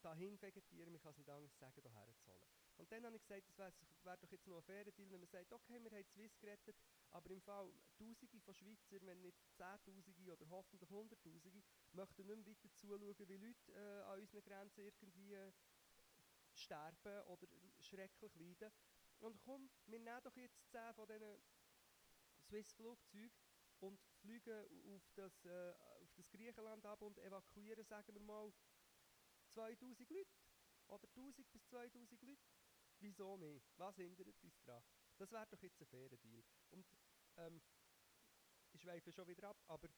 dahin 0.00 0.40
vegetieren, 0.40 0.92
man 0.92 1.00
kann 1.00 1.12
es 1.12 1.18
nicht 1.18 1.28
anders 1.28 1.58
sagen, 1.58 1.80
hierher 1.80 2.14
zu 2.16 2.26
holen. 2.30 2.48
Und 2.76 2.90
dann 2.90 3.04
habe 3.04 3.16
ich 3.16 3.22
gesagt, 3.22 3.46
es 3.48 3.58
wäre 3.58 3.72
wär 4.04 4.16
doch 4.16 4.30
jetzt 4.30 4.46
noch 4.46 4.56
ein 4.56 4.62
fairer 4.62 4.90
Deal, 4.92 5.10
wenn 5.10 5.20
man 5.20 5.28
sagt, 5.28 5.52
okay, 5.52 5.78
wir 5.82 5.90
haben 5.90 6.04
Swiss 6.04 6.38
gerettet, 6.38 6.76
aber 7.10 7.30
im 7.30 7.42
Fall 7.42 7.70
Tausende 7.98 8.40
von 8.40 8.54
Schweizer, 8.54 9.04
wenn 9.04 9.20
nicht 9.20 9.38
Zehntausende 9.54 10.32
oder 10.32 10.48
hoffentlich 10.48 10.88
Hunderttausende, 10.88 11.62
möchten 11.92 12.26
nicht 12.26 12.36
mehr 12.36 12.46
weiter 12.46 12.72
zuschauen, 12.72 13.02
wie 13.28 13.36
Leute 13.36 13.72
äh, 13.72 14.02
an 14.04 14.20
unseren 14.20 14.42
Grenzen 14.44 14.80
irgendwie 14.80 15.34
äh, 15.34 15.52
sterben 16.54 17.22
oder 17.26 17.46
schrecklich 17.80 18.34
leiden. 18.36 18.72
Und 19.20 19.38
komm, 19.42 19.68
wir 19.86 19.98
nehmen 19.98 20.22
doch 20.22 20.36
jetzt 20.36 20.70
10 20.70 20.94
von 20.94 21.06
diesen 21.06 21.36
Swiss-Flugzeugen 22.48 23.30
und 23.80 24.00
fliegen 24.20 24.64
auf 24.94 25.02
das, 25.14 25.44
äh, 25.44 25.72
auf 26.02 26.12
das 26.16 26.30
Griechenland 26.30 26.84
ab 26.86 27.02
und 27.02 27.18
evakuieren, 27.18 27.84
sagen 27.84 28.14
wir 28.14 28.22
mal, 28.22 28.52
2000 29.50 30.08
Leute. 30.10 30.30
Oder 30.88 31.08
1000 31.08 31.52
bis 31.52 31.64
2000 31.68 32.22
Leute. 32.22 32.42
Wieso 33.00 33.36
nicht? 33.36 33.66
Was 33.78 33.96
hindert 33.96 34.28
uns 34.42 34.62
daran? 34.64 34.82
Das 35.16 35.30
wäre 35.32 35.46
doch 35.46 35.62
jetzt 35.62 35.80
ein 35.80 35.86
fairer 35.86 36.16
Deal. 36.16 36.42
Und 36.70 36.86
ähm, 37.36 37.62
ich 38.72 38.82
schweife 38.82 39.12
schon 39.12 39.26
wieder 39.26 39.48
ab, 39.48 39.62
aber 39.68 39.88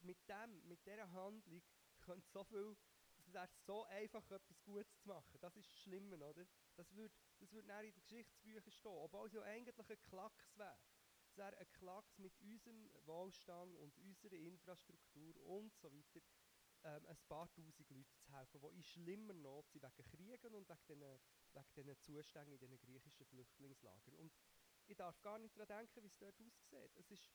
mit 0.00 0.18
dem, 0.28 0.66
mit 0.66 0.84
dieser 0.86 1.10
Handlung 1.12 1.62
könnte 2.00 2.28
so 2.30 2.44
viel, 2.44 2.76
wäre 3.26 3.48
so 3.66 3.84
einfach, 3.84 4.30
etwas 4.30 4.62
Gutes 4.62 4.96
zu 4.98 5.08
machen. 5.08 5.40
Das 5.40 5.56
ist 5.56 5.68
das 5.70 5.78
Schlimme, 5.80 6.16
oder? 6.16 6.46
Das 6.76 6.94
würde 6.94 7.14
das 7.38 7.52
würd 7.52 7.64
in 7.64 7.68
den 7.68 7.94
Geschichtsbüchern 7.94 8.72
stehen, 8.72 8.92
obwohl 8.92 9.26
es 9.26 9.32
ja 9.32 9.42
eigentlich 9.42 9.78
ein 9.78 10.02
Klacks 10.02 10.56
wäre. 10.56 10.78
Es 11.26 11.36
wäre 11.36 11.56
ein 11.56 11.72
Klacks 11.72 12.18
mit 12.18 12.38
unserem 12.40 12.90
Wohlstand 13.06 13.76
und 13.76 13.96
unserer 13.98 14.34
Infrastruktur 14.34 15.36
und 15.46 15.74
so 15.76 15.92
weiter, 15.92 16.20
ähm, 16.84 17.06
ein 17.06 17.16
paar 17.28 17.50
tausend 17.52 17.66
Leute 17.66 17.84
zu 17.84 18.32
helfen, 18.32 18.60
die 18.60 18.76
in 18.76 18.82
schlimmer 18.82 19.34
Not 19.34 19.70
sind 19.70 19.82
wegen 19.82 20.04
Kriegen 20.10 20.54
und 20.54 20.68
wegen 20.68 20.78
diesen, 20.88 21.86
wegen 21.86 22.00
Zuständen 22.00 22.52
in 22.52 22.58
diesen 22.58 22.78
griechischen 22.78 23.26
Flüchtlingslagern. 23.26 24.14
Und 24.16 24.32
ich 24.86 24.96
darf 24.96 25.20
gar 25.22 25.38
nicht 25.38 25.56
daran 25.56 25.78
denken, 25.78 26.02
wie 26.02 26.08
es 26.08 26.18
dort 26.18 26.40
aussieht. 26.40 26.96
Es 26.96 27.10
ist 27.10 27.30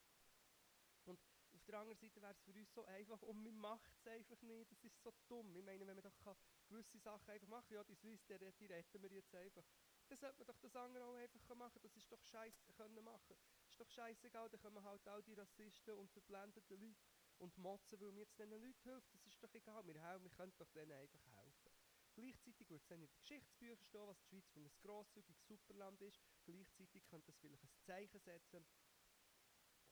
und 1.06 1.20
auf 1.54 1.64
der 1.66 1.80
anderen 1.80 1.98
Seite 1.98 2.22
wäre 2.22 2.32
es 2.32 2.42
für 2.42 2.54
uns 2.54 2.72
so 2.74 2.86
einfach 2.86 3.22
und 3.24 3.44
man 3.44 3.56
macht 3.56 3.92
es 3.96 4.08
einfach 4.08 4.40
nicht. 4.44 4.72
Das 4.72 4.84
ist 4.84 5.02
so 5.02 5.12
dumm. 5.28 5.56
Ich 5.56 5.64
meine, 5.64 5.86
wenn 5.88 5.96
man 5.96 6.04
doch 6.04 6.38
gewisse 6.68 7.00
Sachen 7.00 7.30
einfach 7.30 7.48
machen 7.48 7.68
kann, 7.68 7.78
ja, 7.78 7.84
die 7.84 7.96
Swiss, 7.96 8.24
die, 8.28 8.38
die 8.60 8.66
retten 8.68 9.02
wir 9.02 9.12
jetzt 9.12 9.34
einfach. 9.34 9.64
Dann 10.08 10.18
sollte 10.18 10.38
man 10.38 10.48
doch 10.48 10.60
das 10.60 10.76
andere 10.76 11.04
auch 11.06 11.16
einfach 11.16 11.56
machen. 11.56 11.80
Das 11.82 11.96
ist 11.98 12.12
doch 12.12 12.22
scheiße 12.22 12.74
können 12.74 13.04
machen. 13.04 13.36
Das 13.64 13.72
ist 13.72 13.80
doch 13.80 13.90
scheißegal, 13.90 14.50
dann 14.50 14.60
kommen 14.60 14.84
halt 14.84 15.08
all 15.08 15.24
die 15.24 15.34
Rassisten 15.34 15.96
und 15.96 16.12
verblendeten 16.12 16.80
Leute 16.80 17.09
und 17.40 17.58
motzen, 17.58 18.00
weil 18.00 18.12
mir 18.12 18.22
jetzt 18.22 18.38
diesen 18.38 18.52
Leuten 18.52 18.84
hilft. 18.84 19.14
Das 19.14 19.26
ist 19.26 19.44
doch 19.44 19.54
egal. 19.54 19.86
Wir, 19.86 20.02
helfen, 20.02 20.24
wir 20.24 20.32
können 20.32 20.54
doch 20.58 20.70
denen 20.72 20.92
einfach 20.92 21.26
helfen. 21.26 21.72
Gleichzeitig 22.16 22.70
würde 22.70 22.76
es 22.76 22.88
dann 22.88 23.02
in 23.02 23.08
den 23.08 23.16
Geschichtsbüchern 23.16 23.78
stehen, 23.78 24.08
was 24.08 24.20
die 24.20 24.28
Schweiz 24.28 24.50
für 24.50 24.60
ein 24.60 24.72
grosszügiges 24.82 25.48
Superland 25.48 26.02
ist. 26.02 26.20
Gleichzeitig 26.46 27.06
könnte 27.08 27.32
es 27.32 27.38
vielleicht 27.38 27.64
ein 27.64 27.70
Zeichen 27.82 28.20
setzen 28.20 28.66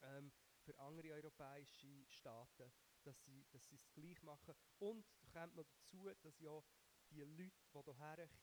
ähm, 0.02 0.32
für 0.60 0.78
andere 0.80 1.14
europäische 1.14 2.06
Staaten, 2.10 2.72
dass 3.04 3.24
sie, 3.24 3.46
dass 3.52 3.66
sie 3.68 3.76
es 3.76 3.90
gleich 3.94 4.22
machen. 4.24 4.56
Und 4.80 5.06
da 5.22 5.42
kommt 5.42 5.56
noch 5.56 5.66
dazu, 5.66 6.10
dass 6.22 6.40
ja 6.40 6.62
die 7.10 7.22
Leute, 7.22 7.52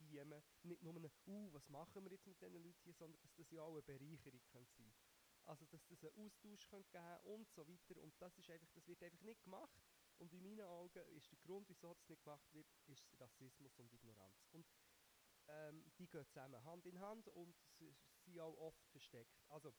die 0.00 0.06
hierher 0.06 0.40
kommen, 0.40 0.44
nicht 0.62 0.82
nur 0.82 0.94
ein, 0.94 1.10
uh, 1.26 1.52
was 1.52 1.68
machen 1.68 2.04
wir 2.04 2.12
jetzt 2.12 2.26
mit 2.26 2.40
diesen 2.40 2.62
Leuten 2.62 2.80
hier, 2.82 2.94
sondern 2.94 3.20
dass 3.20 3.34
das 3.34 3.50
ja 3.50 3.62
auch 3.62 3.72
eine 3.72 3.82
Bereicherung 3.82 4.40
sein 4.46 4.66
könnte. 4.76 5.03
Also, 5.44 5.66
dass 5.66 5.86
das 5.86 6.02
einen 6.04 6.26
Austausch 6.26 6.68
geben 6.68 6.84
könnte 6.90 7.20
und 7.24 7.50
so 7.50 7.66
weiter. 7.66 8.00
Und 8.00 8.14
das, 8.20 8.36
ist 8.38 8.50
einfach, 8.50 8.68
das 8.74 8.86
wird 8.86 9.02
einfach 9.02 9.20
nicht 9.22 9.42
gemacht. 9.44 9.82
Und 10.18 10.32
in 10.32 10.42
meinen 10.42 10.62
Augen 10.62 11.02
ist 11.08 11.30
der 11.30 11.38
Grund, 11.38 11.68
wieso 11.68 11.92
das 11.92 12.08
nicht 12.08 12.22
gemacht 12.22 12.52
wird, 12.52 12.66
ist 12.86 13.20
Rassismus 13.20 13.78
und 13.78 13.92
Ignoranz. 13.92 14.46
Und 14.52 14.66
ähm, 15.48 15.84
die 15.98 16.08
gehen 16.08 16.26
zusammen 16.26 16.62
Hand 16.64 16.86
in 16.86 16.98
Hand 17.00 17.28
und 17.28 17.54
sind 17.78 18.40
auch 18.40 18.56
oft 18.58 18.88
versteckt. 18.90 19.42
Also, 19.48 19.74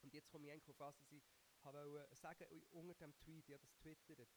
und 0.00 0.12
jetzt 0.12 0.28
komme 0.28 0.46
ich 0.46 0.52
eigentlich 0.52 0.70
auf 0.70 0.80
was 0.80 1.00
ich 1.00 1.22
wollte 1.62 2.16
sagen, 2.16 2.46
unter 2.70 2.94
dem 2.94 3.16
Tweet, 3.16 3.48
ja 3.48 3.58
das 3.58 3.74
twittert, 3.76 4.28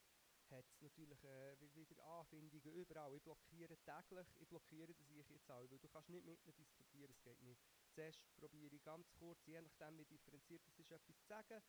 hat 0.49 0.65
es 0.67 0.81
natürlich 0.81 1.23
äh, 1.23 1.55
wieder 1.73 2.03
Anfindungen 2.03 2.73
überall. 2.73 3.13
Ich 3.15 3.23
blockiere 3.23 3.77
täglich, 3.77 4.27
ich 4.39 4.47
blockiere 4.47 4.93
das 4.93 5.09
ich 5.09 5.29
jetzt 5.29 5.49
auch, 5.49 5.69
weil 5.69 5.79
du 5.79 5.87
kannst 5.87 6.09
nicht 6.09 6.25
mit 6.25 6.45
mir 6.45 6.53
diskutieren, 6.53 7.11
es 7.11 7.21
geht 7.21 7.41
nicht. 7.41 7.61
Zuerst 7.93 8.23
probiere 8.35 8.75
ich 8.75 8.83
ganz 8.83 9.11
kurz, 9.13 9.45
je 9.45 9.61
nachdem 9.61 9.97
wie 9.97 10.05
differenziert 10.05 10.65
es 10.67 10.79
ist, 10.79 10.91
etwas 10.91 11.17
zu 11.19 11.27
sagen, 11.27 11.61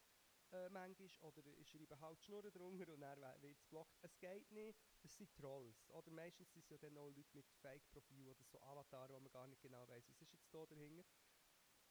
äh, 0.53 0.69
manchmal, 0.69 1.09
oder 1.23 1.47
ich 1.59 1.69
schreibe 1.71 1.99
halt 1.99 2.23
Schnurren 2.23 2.53
drunter 2.53 2.93
und 2.93 3.01
dann 3.01 3.43
wird 3.43 3.57
es 3.59 3.65
blockt. 3.65 3.97
Es 4.03 4.19
geht 4.19 4.51
nicht, 4.51 4.79
das 5.03 5.17
sind 5.17 5.35
Trolls. 5.35 5.89
Oder 5.91 6.11
meistens 6.11 6.53
sind 6.53 6.63
es 6.63 6.71
ja 6.71 6.79
dann 6.79 6.97
auch 6.99 7.11
Leute 7.11 7.35
mit 7.35 7.49
Fake-Profil 7.63 8.29
oder 8.29 8.45
so 8.45 8.61
Avatare, 8.61 9.15
wo 9.15 9.21
man 9.21 9.33
gar 9.33 9.47
nicht 9.47 9.63
genau 9.63 9.89
weiß, 9.89 10.09
was 10.09 10.21
ist 10.21 10.33
jetzt 10.33 10.53
da 10.53 10.67
dahinter. 10.67 11.05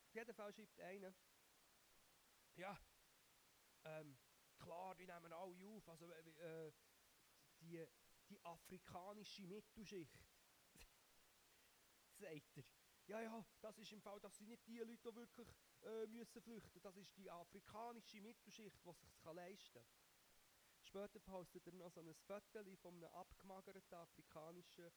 Auf 0.08 0.14
jeden 0.16 0.34
Fall 0.34 0.54
schreibt 0.54 0.80
einer, 0.80 1.14
ja, 2.56 2.78
ähm, 3.86 4.18
klar, 4.58 4.96
die 4.96 5.08
nehmen 5.08 5.34
alle 5.34 5.68
auf, 5.68 5.90
also 5.90 6.12
äh, 6.12 6.72
die, 7.62 7.84
die 8.30 8.44
afrikanische 8.44 9.44
Mittelschicht, 9.48 10.20
sagt 12.20 12.58
er. 12.58 12.81
Ja, 13.12 13.20
ja, 13.20 13.46
das 13.60 13.78
ist 13.78 13.92
im 13.92 14.02
Fall, 14.02 14.22
das 14.22 14.38
sind 14.38 14.48
nicht 14.48 14.66
die 14.66 14.78
Leute, 14.78 15.12
die 15.12 15.16
wirklich 15.18 15.48
äh, 15.82 16.08
müssen 16.08 16.42
flüchten, 16.42 16.82
das 16.82 16.96
ist 16.96 17.18
die 17.18 17.30
afrikanische 17.30 18.22
Mittelschicht, 18.22 18.80
die 18.86 18.94
sich 18.94 19.34
leisten 19.34 19.74
kann. 19.74 19.86
Später 20.82 21.20
postet 21.20 21.68
er 21.68 21.74
noch 21.74 21.92
so 21.92 22.00
ein 22.00 22.14
Foto 22.14 22.64
von 22.78 22.94
einem 22.96 23.14
abgemagerten 23.14 23.98
afrikanischen 23.98 24.90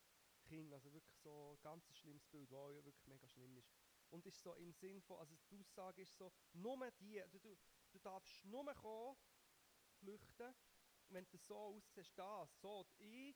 Kind, 0.45 0.71
also 0.71 0.93
wirklich 0.93 1.17
so 1.17 1.57
ein 1.57 1.61
ganz 1.61 1.93
schlimmes 1.93 2.25
Bild, 2.27 2.49
das 2.49 2.71
ja 2.73 2.85
wirklich 2.85 3.05
mega 3.07 3.27
schlimm 3.27 3.57
ist. 3.57 3.69
Und 4.11 4.25
ist 4.25 4.41
so 4.41 4.53
im 4.53 4.71
Sinn 4.71 5.01
von, 5.01 5.19
also 5.19 5.35
die 5.51 5.59
Aussage 5.59 6.03
ist 6.03 6.15
so, 6.15 6.31
nur 6.53 6.89
die, 6.91 7.21
du, 7.33 7.39
du, 7.39 7.57
du 7.91 7.99
darfst 7.99 8.45
nur 8.45 8.63
kommen, 8.75 9.17
flüchten, 9.97 10.55
wenn 11.09 11.27
du 11.29 11.37
so 11.37 11.57
aussiehst, 11.57 12.17
das, 12.17 12.61
so, 12.61 12.87
ich, 12.97 13.35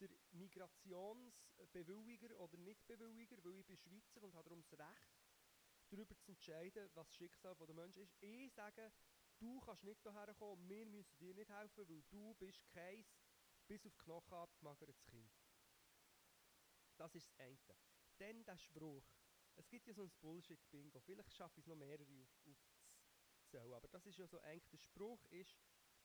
der 0.00 0.10
Migrationsbewilliger 0.32 2.38
oder 2.38 2.56
Nichtbewilliger, 2.58 3.42
weil 3.44 3.60
ich 3.60 3.66
bin 3.66 3.76
Schweizer 3.76 4.22
und 4.22 4.34
habe 4.34 4.48
darum 4.48 4.62
das 4.62 4.78
Recht, 4.78 5.16
darüber 5.88 6.16
zu 6.18 6.32
entscheiden, 6.32 6.90
was 6.94 7.08
das 7.08 7.16
Schicksal 7.16 7.54
der 7.56 7.74
Menschen 7.74 8.02
ist. 8.02 8.14
Ich 8.20 8.52
sage, 8.52 8.92
du 9.38 9.60
kannst 9.60 9.84
nicht 9.84 10.02
hierher 10.02 10.34
kommen, 10.34 10.68
wir 10.68 10.86
müssen 10.86 11.16
dir 11.18 11.34
nicht 11.34 11.50
helfen, 11.50 11.88
weil 11.88 12.02
du 12.10 12.34
bist 12.34 12.68
kein 12.70 13.04
bis 13.66 13.86
auf 13.86 13.94
die 13.94 14.04
Knochen 14.04 14.34
abgemagertes 14.34 15.02
Kind. 15.06 15.32
Das 16.96 17.14
ist 17.14 17.28
das 17.28 17.40
eine. 17.40 17.58
Dann 18.18 18.44
der 18.44 18.56
Spruch, 18.56 19.04
es 19.56 19.68
gibt 19.68 19.86
ja 19.86 19.94
so 19.94 20.02
ein 20.02 20.10
Bullshit-Bingo. 20.20 21.00
Vielleicht 21.00 21.32
schaffe 21.32 21.60
ich 21.60 21.64
es 21.64 21.66
noch 21.66 21.76
mehrere 21.76 22.26
auf. 23.54 23.72
Aber 23.72 23.88
das 23.88 24.06
ist 24.06 24.18
ja 24.18 24.26
so 24.26 24.38
eigentlich 24.40 24.68
der 24.68 24.78
Spruch 24.78 25.24
ist, 25.26 25.56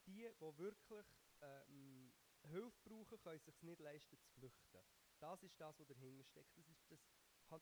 die, 0.06 0.28
die 0.28 0.58
wirklich 0.58 1.06
ähm, 1.40 2.01
Hilfe 2.48 2.80
brauchen, 2.82 3.20
können 3.20 3.40
sich 3.40 3.62
nicht 3.62 3.80
leisten 3.80 4.18
zu 4.18 4.30
flüchten. 4.32 4.80
Das 5.20 5.42
ist 5.42 5.60
das, 5.60 5.78
was 5.78 5.86
dahinter 5.86 6.24
steckt. 6.24 6.56
Das, 6.56 6.68
ist 6.68 6.90
das, 6.90 7.00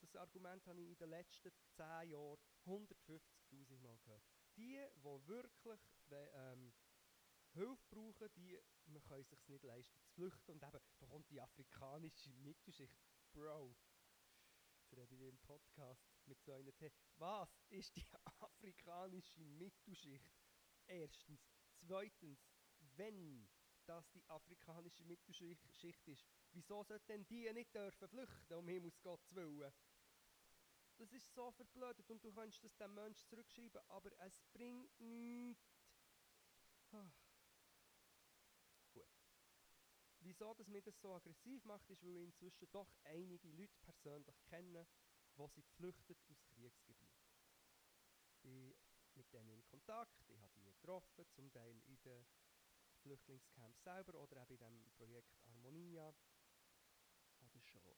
das 0.01 0.17
Argument 0.17 0.67
habe 0.67 0.81
ich 0.81 0.89
in 0.89 0.97
den 0.97 1.11
letzten 1.11 1.53
10 1.77 2.11
Jahren 2.11 2.39
150'000 2.65 3.79
Mal 3.79 3.99
gehört. 3.99 4.23
Die, 4.57 4.79
die 4.97 5.27
wirklich 5.29 5.81
ähm, 6.11 6.73
Hilfe 7.53 7.85
brauchen, 7.91 8.33
die 8.37 8.59
können 9.03 9.25
sich 9.25 9.39
nicht 9.49 9.65
leisten 9.65 9.99
zu 9.99 10.09
flüchten. 10.15 10.53
Und 10.53 10.63
eben, 10.63 10.81
da 10.99 11.07
kommt 11.07 11.31
die 11.31 11.41
afrikanische 11.41 12.31
Mittelschicht. 12.31 12.99
Bro, 13.33 13.75
jetzt 14.91 14.93
rede 14.93 15.15
ich 15.15 15.29
im 15.29 15.39
Podcast 15.39 16.03
mit 16.27 16.41
so 16.43 16.53
einer 16.53 16.75
T. 16.77 16.91
Was 17.17 17.49
ist 17.69 17.97
die 17.97 18.07
afrikanische 18.41 19.41
Mittelschicht? 19.41 20.33
Erstens. 20.87 21.41
Zweitens, 21.87 22.47
wenn 22.97 23.49
das 23.87 24.11
die 24.11 24.25
afrikanische 24.29 25.05
Mittelschicht 25.05 26.07
ist, 26.09 26.25
wieso 26.53 26.83
sollten 26.85 27.07
denn 27.09 27.27
die 27.27 27.53
nicht 27.53 27.75
dürfen 27.75 28.09
flüchten, 28.09 28.55
um 28.55 28.69
Himmels 28.69 29.01
Gottes 29.03 29.35
Willen? 29.35 29.73
Das 30.99 31.13
ist 31.13 31.33
so 31.35 31.51
verblödet 31.53 32.11
und 32.11 32.23
du 32.23 32.33
kannst 32.33 32.63
das 32.63 32.77
dem 32.77 32.95
Menschen 32.95 33.27
zurückschreiben, 33.29 33.81
aber 33.89 34.11
es 34.19 34.39
bringt 34.53 35.01
nichts. 35.01 35.65
Ah. 36.93 37.11
Wieso 40.21 40.53
dass 40.55 40.69
mir 40.69 40.83
das 40.83 41.01
so 41.01 41.15
aggressiv 41.15 41.65
macht, 41.65 41.89
ist, 41.89 42.03
weil 42.03 42.17
ich 42.17 42.25
inzwischen 42.25 42.71
doch 42.71 42.93
einige 43.05 43.49
Leute 43.49 43.73
persönlich 43.83 44.37
kenne, 44.45 44.87
die 45.37 45.49
sich 45.49 45.67
flüchten 45.71 46.17
aus 46.29 46.45
Kriegsgebieten. 46.51 47.33
Ich 48.29 48.43
bin 48.43 48.75
mit 49.15 49.33
denen 49.33 49.49
in 49.49 49.65
Kontakt, 49.65 50.29
ich 50.29 50.41
habe 50.43 50.53
die 50.55 50.65
getroffen, 50.65 51.27
zum 51.31 51.51
Teil 51.53 51.75
in 51.87 52.01
den 52.03 52.27
Flüchtlingscamps 53.03 53.83
selber 53.83 54.15
oder 54.21 54.49
eben 54.51 54.53
in 54.53 54.83
dem 54.83 54.91
Projekt 54.93 55.35
Harmonia 55.47 56.15
oder 57.41 57.61
schon. 57.61 57.97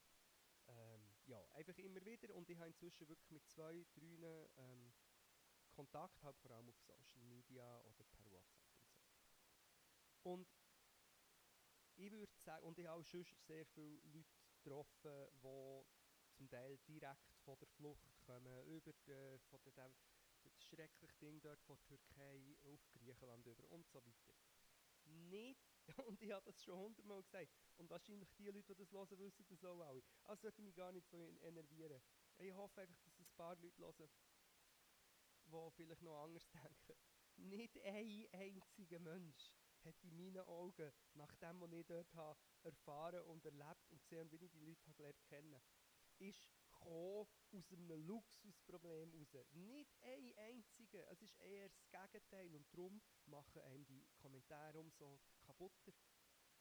Ähm, 0.69 1.15
ja, 1.27 1.45
einfach 1.53 1.77
immer 1.79 2.05
wieder 2.05 2.35
und 2.35 2.49
ich 2.49 2.57
habe 2.57 2.69
inzwischen 2.69 3.09
wirklich 3.09 3.31
mit 3.31 3.47
zwei, 3.49 3.85
drei 3.95 4.49
ähm, 4.57 4.93
Kontakt, 5.71 6.23
halt 6.23 6.39
vor 6.39 6.51
allem 6.53 6.69
auf 6.69 6.79
Social 6.79 7.23
Media 7.23 7.81
oder 7.81 8.05
per 8.05 8.31
WhatsApp 8.31 8.79
und 8.81 8.93
so. 8.95 9.13
Und 10.23 10.49
ich 11.97 12.11
würde 12.11 12.33
sagen, 12.39 12.65
und 12.67 12.79
ich 12.79 12.87
habe 12.87 13.01
auch 13.01 13.05
schon 13.05 13.25
sehr 13.25 13.67
viele 13.67 14.01
Leute 14.05 14.25
getroffen, 14.63 15.29
die 15.43 15.85
zum 16.33 16.49
Teil 16.49 16.79
direkt 16.89 17.33
von 17.45 17.59
der 17.59 17.69
Flucht 17.69 18.19
kommen, 18.21 18.67
über 18.67 18.93
die, 19.07 19.39
von 19.51 19.61
der, 19.65 19.91
das 20.43 20.63
schreckliche 20.63 21.19
Ding 21.19 21.41
dort 21.41 21.61
von 21.63 21.79
Türkei 21.85 22.57
auf 22.63 22.81
Griechenland 22.93 23.47
über 23.47 23.71
und 23.71 23.87
so 23.89 23.99
weiter. 24.05 24.35
Nicht, 25.13 25.61
und 26.07 26.21
ich 26.21 26.33
habe 26.33 26.45
das 26.45 26.63
schon 26.63 26.79
hundertmal 26.79 27.23
gesagt, 27.23 27.53
und 27.77 27.91
wahrscheinlich 27.91 28.33
die 28.35 28.51
Leute, 28.51 28.75
die 28.75 28.75
das 28.75 28.93
hören, 28.93 29.19
wissen 29.19 29.47
das 29.49 29.65
auch 29.65 29.81
alle. 29.81 30.03
Also 30.25 30.43
sollte 30.43 30.61
ich 30.61 30.67
mich 30.67 30.75
gar 30.75 30.93
nicht 30.93 31.09
so 31.09 31.37
enervieren. 31.43 32.01
Ich 32.39 32.53
hoffe 32.53 32.81
einfach, 32.81 32.99
dass 33.05 33.19
ein 33.19 33.27
paar 33.37 33.57
Leute 33.57 34.09
hören, 35.47 35.73
die 35.77 35.85
vielleicht 35.85 36.03
noch 36.03 36.23
anders 36.23 36.49
denken. 36.53 36.97
Nicht 37.37 37.79
ein 37.83 38.27
einziger 38.33 38.99
Mensch 38.99 39.53
hat 39.85 40.03
in 40.03 40.15
meinen 40.17 40.47
Augen, 40.47 40.93
nach 41.15 41.35
dem, 41.37 41.61
was 41.61 41.73
ich 41.73 41.87
dort 41.87 42.15
habe, 42.15 42.39
erfahren 42.63 43.23
und 43.23 43.45
erlebt 43.45 43.91
und 43.91 44.01
gesehen, 44.03 44.31
wie 44.31 44.37
ich 44.37 44.51
die 44.51 44.59
Leute 44.59 44.81
habe 44.85 44.95
gelernt 44.95 45.25
kennen, 45.25 45.61
ist 46.19 46.49
aus 46.81 47.29
einem 47.53 48.07
Luxusproblem 48.07 49.13
raus. 49.13 49.47
Nicht 49.53 49.97
ein 50.03 50.33
einziger. 50.37 51.09
Es 51.11 51.23
ist 51.23 51.37
eher 51.41 51.69
das 51.69 51.89
Gegenteil. 51.91 52.55
Und 52.55 52.67
darum 52.73 53.01
machen 53.27 53.63
einem 53.63 53.85
die 53.87 54.05
Kommentare 54.17 54.79
umso 54.79 55.21
kaputter. 55.43 55.93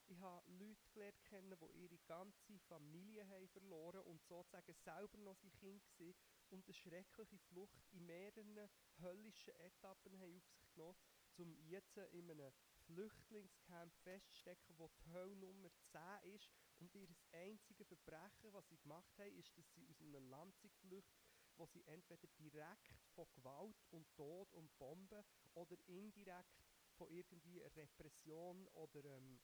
Ich 0.08 0.20
habe 0.20 0.52
Leute 0.52 0.90
gelernt 0.92 1.24
kennen, 1.24 1.58
die 1.58 1.80
ihre 1.84 1.98
ganze 2.00 2.60
Familie 2.68 3.26
haben 3.30 3.48
verloren 3.48 4.02
und 4.02 4.22
sozusagen 4.26 4.74
selber 4.74 5.18
noch 5.20 5.38
sein 5.38 5.54
Kind 5.54 5.84
waren 6.00 6.16
und 6.50 6.66
eine 6.66 6.74
schreckliche 6.74 7.40
Flucht 7.40 7.88
in 7.92 8.06
mehreren 8.06 8.70
höllischen 9.00 9.56
Etappen 9.56 10.20
haben 10.20 10.36
auf 10.36 10.50
sich 10.50 10.70
genommen, 10.74 10.98
um 11.38 11.56
jetzt 11.64 11.96
in 11.98 12.30
einem 12.30 12.52
Flüchtlingscamp 12.86 13.94
festzustecken, 14.04 14.78
wo 14.78 14.90
die 14.90 15.12
Hölle 15.14 15.36
Nummer 15.36 15.70
10 15.92 16.34
ist 16.36 16.52
und 16.80 16.94
ihr 16.94 17.08
einziges 17.32 17.88
Verbrechen, 17.88 18.52
was 18.52 18.68
sie 18.68 18.78
gemacht 18.80 19.18
haben, 19.18 19.34
ist, 19.38 19.58
dass 19.58 19.72
sie 19.74 19.88
aus 19.88 20.02
einem 20.02 20.28
Land 20.30 20.58
sind 20.58 20.74
geflüchtet, 20.74 21.24
wo 21.58 21.66
sie 21.68 21.86
entweder 21.86 22.28
direkt 22.38 22.94
von 23.14 23.28
Gewalt 23.34 23.78
und 23.92 24.12
Tod 24.14 24.52
und 24.54 24.78
Bomben 24.78 25.24
oder 25.56 25.78
indirekt 25.88 26.64
von 26.98 27.10
irgendwie 27.10 27.60
Repression 27.60 28.68
oder 28.70 29.04
ähm, 29.06 29.40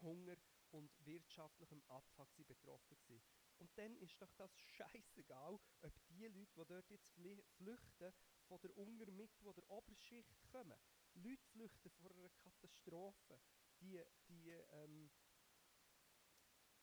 Hunger 0.00 0.36
und 0.70 0.90
wirtschaftlichem 1.04 1.82
Abfuck 1.88 2.28
betroffen 2.46 2.96
waren. 3.08 3.22
Und 3.58 3.76
dann 3.76 3.96
ist 3.96 4.20
doch 4.20 4.32
das 4.34 4.50
scheißegal, 4.76 5.58
ob 5.82 6.06
die 6.08 6.26
Leute, 6.26 6.46
die 6.54 6.64
dort 6.66 6.90
jetzt 6.90 7.12
flüchten, 7.56 8.12
von 8.46 8.60
der 8.60 8.76
Unter-, 8.76 9.10
Mittel- 9.10 9.46
oder 9.46 9.62
Oberschicht 9.68 10.40
kommen. 10.50 10.78
Leute 11.14 11.42
flüchten 11.52 11.90
vor 11.90 12.10
einer 12.10 12.30
Katastrophe. 12.30 13.40
Die, 13.80 14.02
die, 14.28 14.50
ähm, 14.50 15.10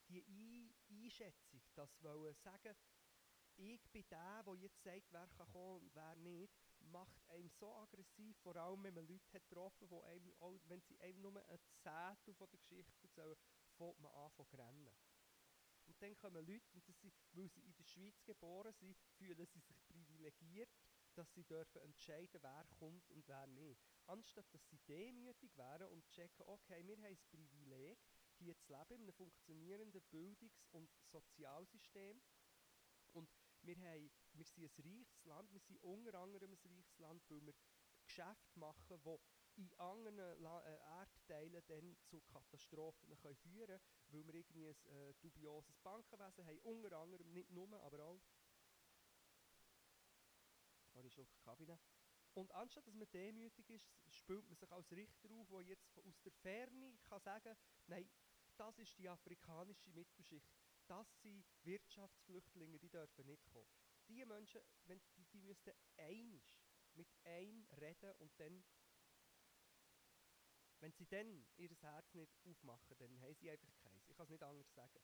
die 0.08 0.76
Einschätzung, 0.90 1.62
dass 1.74 2.02
wollen 2.04 2.34
sagen, 2.36 2.76
ich 3.58 3.90
bin 3.90 4.06
der, 4.10 4.44
der 4.44 4.56
jetzt 4.56 4.84
sagt, 4.84 5.12
wer 5.12 5.28
kann 5.30 5.48
kommen 5.48 5.82
und 5.82 5.96
wer 5.96 6.16
nicht, 6.18 6.65
macht 6.92 7.28
einem 7.30 7.50
so 7.50 7.74
aggressiv, 7.76 8.38
vor 8.40 8.56
allem 8.56 8.84
wenn 8.84 8.94
man 8.94 9.08
Leute 9.08 9.34
hat 9.34 9.48
getroffen 9.48 9.90
hat, 9.90 10.04
einem, 10.04 10.34
wenn 10.68 10.82
sie 10.82 11.00
einem 11.00 11.22
nur 11.22 11.36
ein 11.38 11.60
Zehntel 11.84 12.34
von 12.34 12.50
der 12.50 12.60
Geschichte 12.60 12.94
erzählen, 13.04 13.36
fängt 13.78 14.00
man 14.00 14.12
an 14.12 14.32
zu 14.34 14.44
rennen. 14.58 14.96
Und 15.88 16.02
dann 16.02 16.18
kommen 16.18 16.46
Leute, 16.46 16.66
und 16.74 16.88
das 16.88 17.00
sind, 17.00 17.14
weil 17.34 17.50
sie 17.50 17.62
in 17.62 17.76
der 17.76 17.84
Schweiz 17.84 18.24
geboren 18.26 18.74
sind, 18.74 18.98
fühlen 19.18 19.46
sie 19.46 19.60
sich 19.60 19.84
privilegiert, 19.88 20.70
dass 21.14 21.32
sie 21.34 21.44
dürfen 21.44 21.82
entscheiden, 21.82 22.42
wer 22.42 22.66
kommt 22.78 23.10
und 23.12 23.28
wer 23.28 23.48
nicht. 23.48 23.80
Anstatt 24.08 24.54
dass 24.54 24.68
sie 24.70 24.80
demütig 24.88 25.56
wären 25.56 25.88
und 25.90 26.08
checken, 26.10 26.46
okay, 26.48 26.86
wir 26.86 26.98
haben 26.98 27.04
das 27.04 27.24
Privileg, 27.26 28.00
hier 28.38 28.58
zu 28.58 28.74
leben 28.74 28.96
in 28.96 29.02
einem 29.02 29.14
funktionierenden 29.14 30.02
Bildungs- 30.12 30.66
und 30.72 30.90
Sozialsystem. 31.12 32.22
Und 33.14 33.30
wir, 33.62 33.78
haben, 33.78 34.12
wir 34.38 34.46
sind 34.46 34.64
ein 34.64 34.98
reiches 34.98 35.26
Land, 35.26 35.52
wir 35.54 35.60
sind 35.60 35.78
unter 35.84 36.14
anderem 36.16 36.52
ein 36.52 36.60
reiches 36.76 37.00
Land, 37.00 37.24
weil 37.30 37.46
wir 37.46 37.54
Geschäfte 38.06 38.60
machen, 38.60 39.02
die 39.04 39.62
in 39.62 39.74
anderen 39.78 40.18
La 40.42 40.62
äh, 40.66 40.78
Erdteilen 41.00 41.64
dann 41.68 41.98
zu 42.04 42.22
Katastrophen 42.22 43.16
können 43.18 43.36
führen 43.36 43.68
können, 43.68 43.82
weil 44.10 44.28
wir 44.28 44.34
irgendwie 44.36 44.68
ein 44.68 44.86
äh, 44.86 45.14
dubioses 45.22 45.78
Bankenwesen 45.80 46.46
haben, 46.46 46.60
unter 46.64 46.98
anderem, 46.98 47.32
nicht 47.32 47.50
nur, 47.52 47.72
aber 47.82 48.04
auch. 48.04 48.22
Sorry, 50.94 51.10
Schluck 51.10 51.30
Kaffee. 51.44 51.78
Und 52.34 52.52
anstatt 52.52 52.86
dass 52.86 52.94
man 52.96 53.10
demütig 53.12 53.70
ist, 53.70 53.90
spült 54.10 54.46
man 54.48 54.58
sich 54.58 54.72
als 54.72 54.92
Richter 54.92 55.30
auf, 55.32 55.48
der 55.50 55.62
jetzt 55.62 56.00
aus 56.00 56.22
der 56.22 56.34
Ferne 56.34 56.98
kann 57.04 57.22
sagen 57.22 57.56
nein, 57.88 58.10
das 58.58 58.78
ist 58.80 58.98
die 58.98 59.08
afrikanische 59.08 59.90
Mittelschicht. 59.92 60.52
Das 60.88 61.08
sind 61.22 61.46
Wirtschaftsflüchtlinge, 61.64 62.78
die 62.80 62.90
dürfen 62.90 63.26
nicht 63.26 63.46
kommen. 63.48 63.85
Die 64.08 64.26
Menschen, 64.26 64.62
wenn, 64.86 65.02
die, 65.16 65.26
die 65.26 65.42
müssten 65.42 65.72
einisch 65.98 66.58
mit 66.94 67.08
einem 67.24 67.68
reden 67.82 68.14
und 68.18 68.32
dann, 68.40 68.64
wenn 70.80 70.92
sie 70.94 71.08
dann 71.08 71.46
ihr 71.56 71.76
Herz 71.82 72.14
nicht 72.14 72.32
aufmachen, 72.46 72.98
dann 72.98 73.20
haben 73.22 73.36
sie 73.36 73.50
einfach 73.50 73.76
keins. 73.80 74.08
Ich 74.08 74.16
kann 74.16 74.26
es 74.26 74.30
nicht 74.30 74.44
anders 74.44 74.74
sagen. 74.74 75.02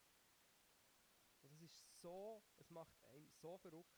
Und 1.42 1.52
das 1.54 1.62
ist 1.62 2.00
so, 2.00 2.44
es 2.58 2.70
macht 2.70 3.04
einen 3.06 3.32
so 3.32 3.58
verrückt. 3.58 3.98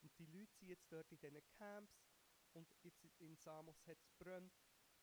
Und 0.00 0.16
die 0.18 0.26
Leute 0.26 0.54
sind 0.54 0.68
jetzt 0.68 0.90
dort 0.90 1.10
in 1.12 1.18
diesen 1.18 1.42
Camps 1.50 2.08
und 2.52 2.68
jetzt 2.82 3.04
in 3.18 3.36
Samos 3.36 3.84
hat 3.86 3.98
es 4.00 4.10
brennt. 4.12 4.54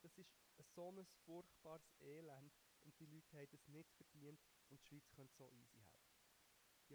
Das 0.02 0.18
ist 0.18 0.32
so 0.74 0.92
ein 0.92 1.06
furchtbares 1.26 1.92
Elend 2.00 2.54
und 2.84 3.00
die 3.00 3.06
Leute 3.06 3.38
haben 3.38 3.50
das 3.52 3.68
nicht 3.68 3.92
verdient 3.94 4.40
und 4.70 4.80
die 4.80 4.86
Schweiz 4.86 5.10
könnte 5.12 5.36
so 5.36 5.50
easy 5.52 5.80
helfen. 5.80 5.95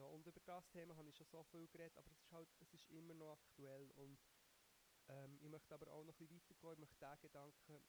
Ja, 0.01 0.07
und 0.07 0.27
über 0.27 0.41
das 0.47 0.67
Thema 0.71 0.97
habe 0.97 1.11
ich 1.11 1.15
schon 1.15 1.27
so 1.27 1.45
viel 1.45 1.69
geredet, 1.69 1.95
aber 1.99 2.11
es 2.11 2.17
ist 2.17 2.33
halt, 2.33 2.49
es 2.61 2.73
ist 2.73 2.89
immer 2.89 3.13
noch 3.13 3.33
aktuell 3.33 3.91
und 3.97 4.19
ähm, 5.09 5.39
ich 5.43 5.51
möchte 5.51 5.75
aber 5.75 5.93
auch 5.93 6.05
noch 6.05 6.15
ein 6.15 6.27
bisschen 6.27 6.41
weitergehen, 6.41 6.73
ich 6.73 6.79
möchte 6.79 6.97
diesen 6.97 7.21
Gedanken 7.21 7.85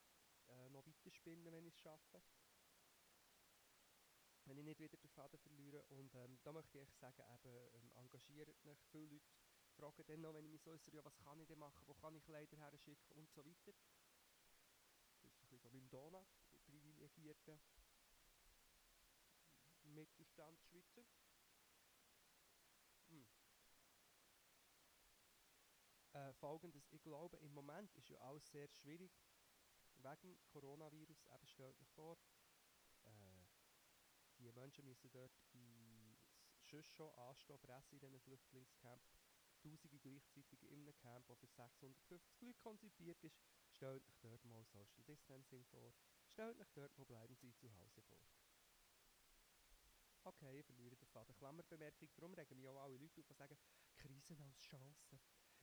äh, 0.49 0.69
noch 0.71 0.85
weiterspinnen, 0.85 1.53
wenn 1.53 1.65
ich 1.65 1.73
es 1.73 1.79
schaffe. 1.79 2.21
Wenn 4.43 4.57
ich 4.57 4.65
nicht 4.65 4.79
wieder 4.81 4.97
den 4.97 5.09
Faden 5.11 5.39
verliere 5.39 5.85
und 5.85 6.13
ähm, 6.15 6.37
da 6.43 6.51
möchte 6.51 6.79
ich 6.79 6.93
sagen, 6.95 7.23
eben, 7.33 7.57
ähm, 7.75 7.91
engagiert 7.95 8.49
euch, 8.65 8.83
viele 8.91 9.07
Leute 9.07 9.31
fragen 9.77 10.03
dann 10.05 10.19
noch, 10.19 10.33
wenn 10.33 10.43
ich 10.43 10.51
mich 10.51 10.61
so 10.63 10.71
äußere, 10.71 10.97
ja, 10.97 11.05
was 11.05 11.17
kann 11.19 11.39
ich 11.39 11.47
denn 11.47 11.59
machen, 11.59 11.87
wo 11.87 11.93
kann 11.93 12.13
ich 12.13 12.25
Kleider 12.25 12.57
her 12.57 12.77
schicken 12.77 13.13
und 13.13 13.31
so 13.31 13.45
weiter. 13.45 13.71
Das 15.21 15.31
ist 15.31 15.43
ein 15.43 15.47
bisschen 15.47 15.63
mit 15.63 15.73
dem 15.75 15.89
Donut, 15.89 16.27
privilegierten 16.65 17.57
Mittelstandsschweizer. 19.83 21.05
Äh, 26.21 26.33
Folgendes, 26.33 26.87
ich 26.91 27.01
glaube, 27.01 27.37
im 27.37 27.53
Moment 27.53 27.91
ist 27.93 28.09
ja 28.09 28.19
alles 28.19 28.47
sehr 28.51 28.67
schwierig. 28.67 29.11
Wegen 29.95 30.37
Coronavirus, 30.49 31.23
eben 31.25 31.47
stellt 31.47 31.79
euch 31.79 31.89
vor, 31.91 32.17
äh, 33.05 33.45
die 34.37 34.51
Menschen 34.51 34.85
müssen 34.85 35.09
dort 35.11 35.31
in 35.53 36.17
schon 36.93 37.09
anstehen, 37.15 37.57
fressen 37.59 37.95
in 37.95 37.99
diesen 37.99 38.19
Flüchtlingscamp. 38.19 39.01
Tausende 39.61 39.99
gleichzeitig 39.99 40.63
in 40.63 40.81
einem 40.81 40.95
Camp, 40.97 41.25
das 41.27 41.39
für 41.39 41.47
650 41.47 42.21
Leute 42.39 42.59
konzipiert 42.59 43.23
ist. 43.23 43.39
Stellt 43.71 44.07
euch 44.07 44.19
dort 44.19 44.43
mal 44.45 44.63
Social 44.65 45.03
Distancing 45.07 45.65
vor. 45.65 45.93
Stellt 46.27 46.59
euch 46.59 46.71
dort 46.73 46.95
mal, 46.97 47.05
bleiben 47.05 47.35
Sie 47.35 47.53
zu 47.53 47.71
Hause 47.73 48.01
vor. 48.03 48.25
Okay, 50.23 50.59
ich 50.59 50.65
verliere 50.65 50.95
den 50.95 51.07
Faden. 51.07 51.35
Klammerbemerkung, 51.35 52.09
darum 52.15 52.33
regen 52.33 52.55
mich 52.55 52.67
auch 52.67 52.83
alle 52.83 52.97
Leute 52.97 53.21
auf, 53.21 53.27
die 53.27 53.33
sagen, 53.33 53.57
Krisen 53.97 54.39
als 54.41 54.59
Chance. 54.59 55.19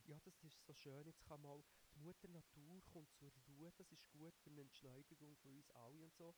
Ja, 0.09 0.19
das 0.25 0.43
ist 0.43 0.65
so 0.65 0.73
schön, 0.73 1.05
jetzt 1.05 1.23
kann 1.23 1.39
mal 1.39 1.63
die 1.93 1.99
Mutter 1.99 2.27
Natur 2.29 2.81
kommt 2.85 3.13
zur 3.13 3.31
Ruhe, 3.47 3.71
das 3.77 3.91
ist 3.91 4.09
gut 4.09 4.35
für 4.39 4.49
eine 4.49 4.61
Entschleunigung 4.61 5.35
von 5.35 5.51
uns 5.51 5.69
alle 5.69 6.03
und 6.03 6.15
so. 6.15 6.33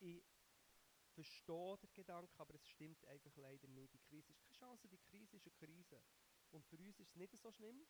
Ich 0.00 0.24
verstehe 1.12 1.78
den 1.78 1.94
Gedanken, 1.94 2.34
aber 2.36 2.56
es 2.56 2.66
stimmt 2.66 3.04
einfach 3.06 3.36
leider 3.36 3.68
nicht. 3.68 3.94
Die 3.94 4.00
Krise 4.00 4.32
ist 4.32 4.42
keine 4.42 4.58
Chance, 4.58 4.88
die 4.88 4.98
Krise 4.98 5.36
ist 5.36 5.46
eine 5.46 5.54
Krise. 5.54 6.02
Und 6.50 6.66
für 6.66 6.78
uns 6.78 6.98
ist 6.98 7.10
es 7.10 7.14
nicht 7.14 7.38
so 7.38 7.52
schlimm. 7.52 7.86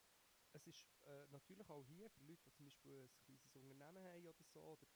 Es 0.52 0.66
ist 0.66 0.86
äh, 1.04 1.26
natürlich 1.28 1.70
auch 1.70 1.82
hier, 1.86 2.10
für 2.10 2.20
Leute, 2.24 2.42
die 2.44 2.52
zum 2.52 2.66
Beispiel 2.66 3.04
ein 3.04 3.10
kleines 3.22 3.46
Unternehmen 3.46 3.82
haben 3.82 4.26
oder 4.26 4.44
so, 4.52 4.60
oder 4.60 4.86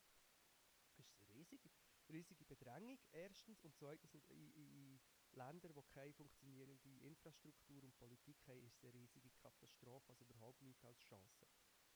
ist 0.99 1.09
es 1.09 1.29
riesig 1.31 1.63
riesige 2.11 2.45
Bedrängung, 2.45 2.99
erstens, 3.13 3.65
und 3.65 3.75
zweitens 3.75 4.13
in, 4.15 4.53
in 4.53 5.01
Ländern, 5.35 5.75
die 5.75 5.83
keine 5.93 6.13
funktionierende 6.13 6.89
Infrastruktur 7.01 7.83
und 7.83 7.97
Politik 7.97 8.37
haben, 8.47 8.63
ist 8.65 8.83
eine 8.83 8.95
riesige 8.95 9.31
Katastrophe, 9.31 10.09
also 10.09 10.25
überhaupt 10.25 10.61
nichts 10.63 10.85
als 10.85 10.99
Chance. 11.01 11.47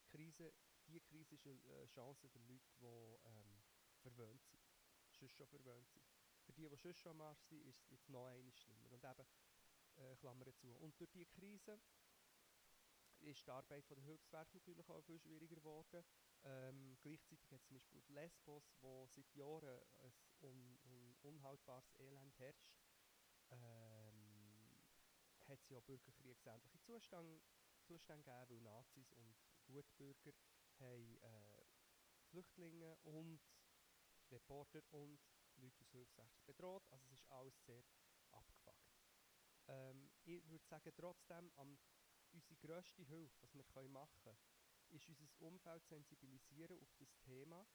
Die 0.03 0.17
Krise, 0.17 0.53
die 0.87 1.01
Krise 1.01 1.35
ist 1.35 1.47
eine 1.47 1.87
Chance 1.87 2.29
für 2.29 2.39
Leute, 2.39 2.71
die 2.81 2.85
ähm, 3.25 3.63
verwöhnt 4.01 4.45
sind, 4.45 4.63
sonst 5.11 5.35
schon 5.35 5.47
verwöhnt 5.47 5.89
sind. 5.91 6.05
Für 6.45 6.53
die, 6.53 6.69
die 6.69 6.77
sonst 6.77 6.99
schon 6.99 7.13
am 7.13 7.21
Arsch 7.21 7.43
sind, 7.43 7.63
ist 7.67 7.83
es 7.83 7.91
jetzt 7.91 8.09
noch 8.09 8.27
eines 8.27 8.59
schlimmer. 8.59 8.91
Und 8.91 9.05
eben, 9.05 9.27
äh, 9.97 10.17
Klammern 10.17 10.55
zu. 10.55 10.75
Und 10.77 10.99
durch 10.99 11.11
die 11.11 11.27
Krise 11.27 11.79
ist 13.21 13.47
die 13.47 13.51
Arbeit 13.51 13.85
von 13.85 13.97
der 13.97 14.05
Hilfswerke 14.05 14.57
natürlich 14.57 14.89
auch 14.89 15.03
viel 15.03 15.19
schwieriger 15.19 15.57
geworden. 15.57 16.05
Ähm, 16.45 16.97
gleichzeitig 17.03 17.51
hat 17.51 17.65
zum 17.65 17.77
Beispiel 17.77 18.03
Lesbos, 18.09 18.73
wo 18.81 19.07
seit 19.09 19.35
Jahren 19.35 19.81
ein 19.99 20.13
un 20.41 20.79
un 20.85 21.17
unhaltbares 21.23 21.93
Elend 21.99 22.39
herrscht, 22.39 22.78
ähm, 23.51 24.79
hat 25.47 25.61
es 25.61 25.69
ja 25.71 25.81
bürgerkriegsähnliche 25.81 26.81
Zustände, 26.81 27.41
Zustände 27.87 28.25
gegeben, 28.25 28.49
weil 28.51 28.61
Nazis 28.61 29.13
und 29.13 29.37
Gutbürger 29.67 30.33
haben 30.79 31.19
äh, 31.23 31.65
Flüchtlinge 32.31 32.97
und 33.05 33.41
Reporter 34.31 34.83
und 34.91 35.21
Leute 35.57 35.81
aus 35.83 35.91
Hilfswerk 35.91 36.31
bedroht. 36.47 36.87
Also 36.91 37.07
es 37.07 37.13
ist 37.21 37.31
alles 37.31 37.55
sehr 37.65 37.83
abgefuckt. 38.31 38.89
Ähm, 39.69 40.11
ich 40.25 40.49
würde 40.51 40.67
sagen, 40.67 40.93
trotzdem 40.97 41.51
am 41.57 41.79
unsere 42.33 42.57
grösste 42.57 43.03
Hilfe, 43.05 43.37
was 43.41 43.55
wir 43.55 43.89
machen 43.89 44.21
können, 44.23 44.39
ist 44.91 45.09
unser 45.09 45.29
Umfeld 45.41 45.85
sensibilisieren 45.87 46.79
auf 46.81 46.95
das 46.99 47.19
Thema 47.21 47.67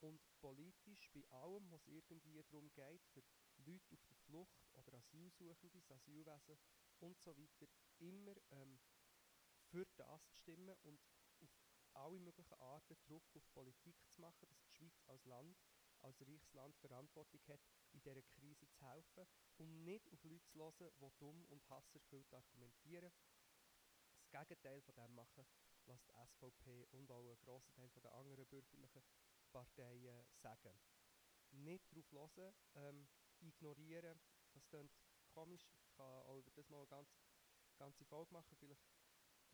und 0.00 0.20
politisch 0.40 1.10
bei 1.12 1.24
allem, 1.30 1.70
was 1.70 1.86
irgendwie 1.86 2.42
darum 2.42 2.70
geht, 2.74 3.04
für 3.12 3.22
Leute 3.68 3.94
auf 3.94 4.04
der 4.06 4.16
Flucht 4.16 4.66
oder 4.72 4.94
Asylsuchende, 4.94 5.70
das 5.70 5.90
Asylwesen 5.90 6.58
und 7.00 7.20
so 7.20 7.36
weiter, 7.36 7.66
immer 7.98 8.34
ähm, 8.50 8.80
für 9.70 9.86
das 9.96 10.26
zu 10.30 10.36
stimmen 10.38 10.74
und 10.82 11.00
auf 11.40 11.50
alle 11.92 12.18
möglichen 12.18 12.54
Arten 12.54 12.96
Druck 13.06 13.24
auf 13.34 13.52
Politik 13.52 13.96
zu 14.08 14.20
machen, 14.20 14.48
dass 14.48 14.62
die 14.62 14.70
Schweiz 14.70 15.02
als 15.06 15.24
Land, 15.26 15.58
als 16.00 16.20
reiches 16.22 16.52
Land 16.54 16.76
Verantwortung 16.78 17.40
hat, 17.48 17.60
in 17.92 18.00
dieser 18.00 18.22
Krise 18.22 18.66
zu 18.68 18.80
helfen 18.86 19.26
und 19.58 19.84
nicht 19.84 20.10
auf 20.12 20.24
Leute 20.24 20.46
zu 20.46 20.58
hören, 20.58 20.92
die 21.00 21.18
dumm 21.18 21.44
und 21.46 21.68
hasserfüllt 21.68 22.32
argumentieren. 22.32 23.12
Das 24.30 24.48
Gegenteil 24.48 24.80
von 24.82 24.94
dem 24.94 25.14
machen, 25.14 25.46
was 25.86 26.02
die 26.04 26.12
SVP 26.12 26.86
und 26.92 27.10
auch 27.10 27.28
ein 27.28 27.38
grosser 27.40 27.72
Teil 27.74 27.90
der 28.02 28.12
anderen 28.12 28.46
bürgerlichen 28.46 29.02
Parteien 29.50 30.24
sagen. 30.36 30.80
Nicht 31.50 31.84
darauf 32.12 32.36
hören, 32.36 32.54
ähm, 32.74 33.08
ignorieren, 33.40 34.20
das 34.52 34.66
klingt 34.68 34.92
komisch, 35.28 35.68
ich 35.80 35.90
kann 35.96 36.06
auch 36.06 36.38
über 36.38 36.50
das 36.52 36.68
mal 36.68 36.78
eine 36.78 36.86
ganz, 36.86 37.08
ganze 37.76 38.04
Folge 38.04 38.32
machen, 38.32 38.56
vielleicht 38.58 38.82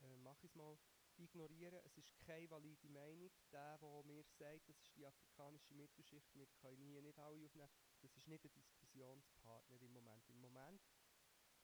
äh, 0.01 0.17
mache 0.19 0.47
ich 0.47 0.51
es 0.51 0.55
mal. 0.55 0.79
Ignorieren, 1.17 1.81
es 1.85 1.97
ist 1.97 2.19
keine 2.19 2.51
valide 2.51 2.89
Meinung. 2.89 3.31
Der, 3.53 3.79
der 3.79 4.03
mir 4.03 4.25
sagt, 4.25 4.69
das 4.69 4.81
ist 4.81 4.97
die 4.97 5.07
afrikanische 5.07 5.73
Mittelschicht, 5.73 6.35
wir 6.35 6.47
können 6.61 6.89
hier 6.89 7.03
nicht 7.03 7.19
alle 7.21 7.45
aufnehmen, 7.45 7.71
das 8.01 8.17
ist 8.17 8.27
nicht 8.27 8.45
ein 8.45 8.53
Diskussionspartner 8.53 9.81
im 9.81 9.93
Moment. 9.93 10.29
Im 10.29 10.41
Moment 10.41 10.83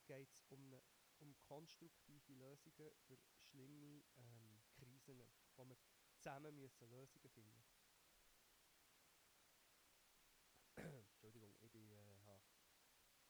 geht 0.05 0.31
es 0.31 0.41
um, 0.49 0.73
um 1.19 1.37
konstruktive 1.39 2.33
Lösungen 2.33 2.91
für 3.05 3.17
schlimme 3.49 4.03
ähm, 4.15 4.63
Krisen, 4.71 5.21
wo 5.57 5.65
wir 5.65 5.77
zusammen 6.13 6.55
müssen 6.55 6.89
Lösungen 6.89 7.29
finden 7.29 7.65
Entschuldigung, 11.21 11.53
ich 11.61 11.71
bin, 11.71 11.91
äh, 11.91 12.15
habe 12.25 12.41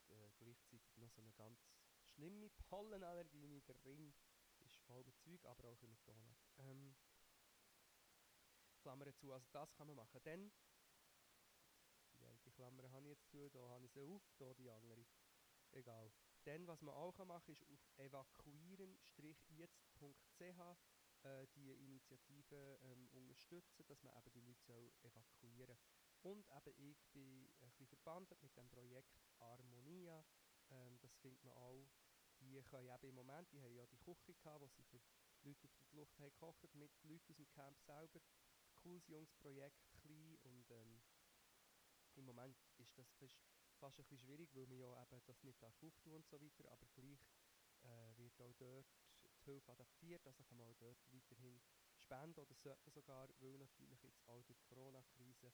äh, 0.07 0.31
gleichzeitig 0.37 0.95
noch 0.95 1.10
so 1.21 1.25
eine 1.25 1.33
ganz 1.33 1.59
schlimme 2.01 2.49
Pollenallergie. 2.69 3.47
Mein 3.47 3.61
Ring 3.85 4.13
ist 4.59 4.75
voll 4.87 5.03
mit 5.03 5.17
Zeug, 5.19 5.45
aber 5.45 5.69
auch 5.69 5.81
mit 5.81 6.07
Donut. 6.07 6.37
Ähm, 6.57 6.95
Klammer 8.79 9.13
zu, 9.13 9.31
also 9.31 9.47
das 9.51 9.73
kann 9.75 9.85
man 9.87 9.95
machen. 9.95 10.19
Dann, 10.23 10.51
die 12.15 12.25
eine 12.25 12.51
Klammer 12.51 12.91
habe 12.91 13.07
ich 13.07 13.11
jetzt 13.11 13.29
zu, 13.29 13.49
da 13.49 13.59
habe 13.69 13.85
ich 13.85 13.91
sie 13.91 14.01
auf, 14.01 14.23
da 14.37 14.53
die 14.55 14.69
andere. 14.69 15.05
Egal. 15.71 16.11
Dann, 16.43 16.67
was 16.67 16.81
man 16.81 16.93
auch 16.95 17.17
machen 17.19 17.43
kann, 17.45 17.53
ist 17.53 17.63
auf 17.69 17.87
evakuieren-jetzt.ch 17.97 20.77
äh, 21.23 21.45
die 21.55 21.71
Initiative 21.71 22.79
ähm, 22.81 23.07
unterstützen, 23.11 23.85
dass 23.87 24.01
man 24.01 24.11
eben 24.17 24.31
die 24.31 24.41
Leute 24.41 24.63
soll 24.63 24.91
evakuieren 25.03 25.77
Und 26.23 26.47
eben 26.49 26.73
ich 26.79 27.05
bin 27.13 27.47
ein 27.59 27.69
bisschen 27.69 27.85
verbandelt 27.87 28.41
mit 28.41 28.57
dem 28.57 28.67
Projekt 28.69 29.13
Harmonia. 29.39 30.25
Ähm, 30.71 30.99
das 31.01 31.15
findet 31.17 31.43
man 31.43 31.53
auch. 31.55 31.87
Die 32.39 32.59
können 32.63 32.89
eben 32.89 33.09
im 33.09 33.15
Moment, 33.15 33.51
die 33.51 33.61
haben 33.61 33.75
ja 33.75 33.85
die 33.85 33.97
Küche 33.97 34.33
gehabt, 34.33 34.61
wo 34.61 34.67
sie 34.67 34.83
für 34.83 34.99
Leute 35.43 35.65
auf 35.67 35.73
der 35.75 35.85
Flucht 35.85 36.19
haben 36.19 36.31
gekocht, 36.31 36.63
mit 36.63 36.73
Leuten 37.03 37.29
aus 37.29 37.37
dem 37.37 37.49
Camp 37.49 37.79
selber. 37.81 38.21
Cooles 38.75 39.07
junges 39.07 39.31
Projekt, 39.33 39.91
klein 40.01 40.37
und 40.43 40.71
ähm, 40.71 41.01
im 42.15 42.25
Moment 42.25 42.57
ist 42.77 42.97
das 42.97 43.07
fast, 43.13 43.37
ein 43.81 43.91
bisschen 43.93 44.17
schwierig, 44.17 44.53
weil 44.55 44.67
man 44.67 44.77
ja 44.77 45.01
eben 45.01 45.21
das 45.25 45.43
nicht 45.43 45.61
darf 45.61 45.75
auftun 45.83 46.13
und 46.13 46.27
so 46.27 46.41
weiter, 46.41 46.71
aber 46.71 46.85
gleich 46.93 47.19
äh, 47.83 48.17
wird 48.17 48.41
auch 48.41 48.53
dort 48.57 48.87
die 49.23 49.43
Hilfe 49.45 49.71
adaptiert, 49.71 50.25
also 50.27 50.43
kann 50.43 50.57
man 50.57 50.67
auch 50.67 50.75
dort 50.79 50.97
weiterhin 51.11 51.61
spenden 51.97 52.39
oder 52.39 52.53
sollte 52.55 52.83
man 52.83 52.91
sogar, 52.93 53.29
weil 53.39 53.57
natürlich 53.57 54.01
jetzt 54.03 54.27
auch 54.27 54.43
durch 54.43 54.59
die 54.59 54.67
Corona-Krise 54.67 55.51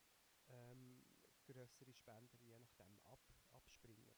ähm, 0.49 1.05
größere 1.45 1.93
Spender 1.93 2.37
je 2.41 2.57
nachdem 2.59 2.99
ab, 3.03 3.21
abspringen. 3.51 4.16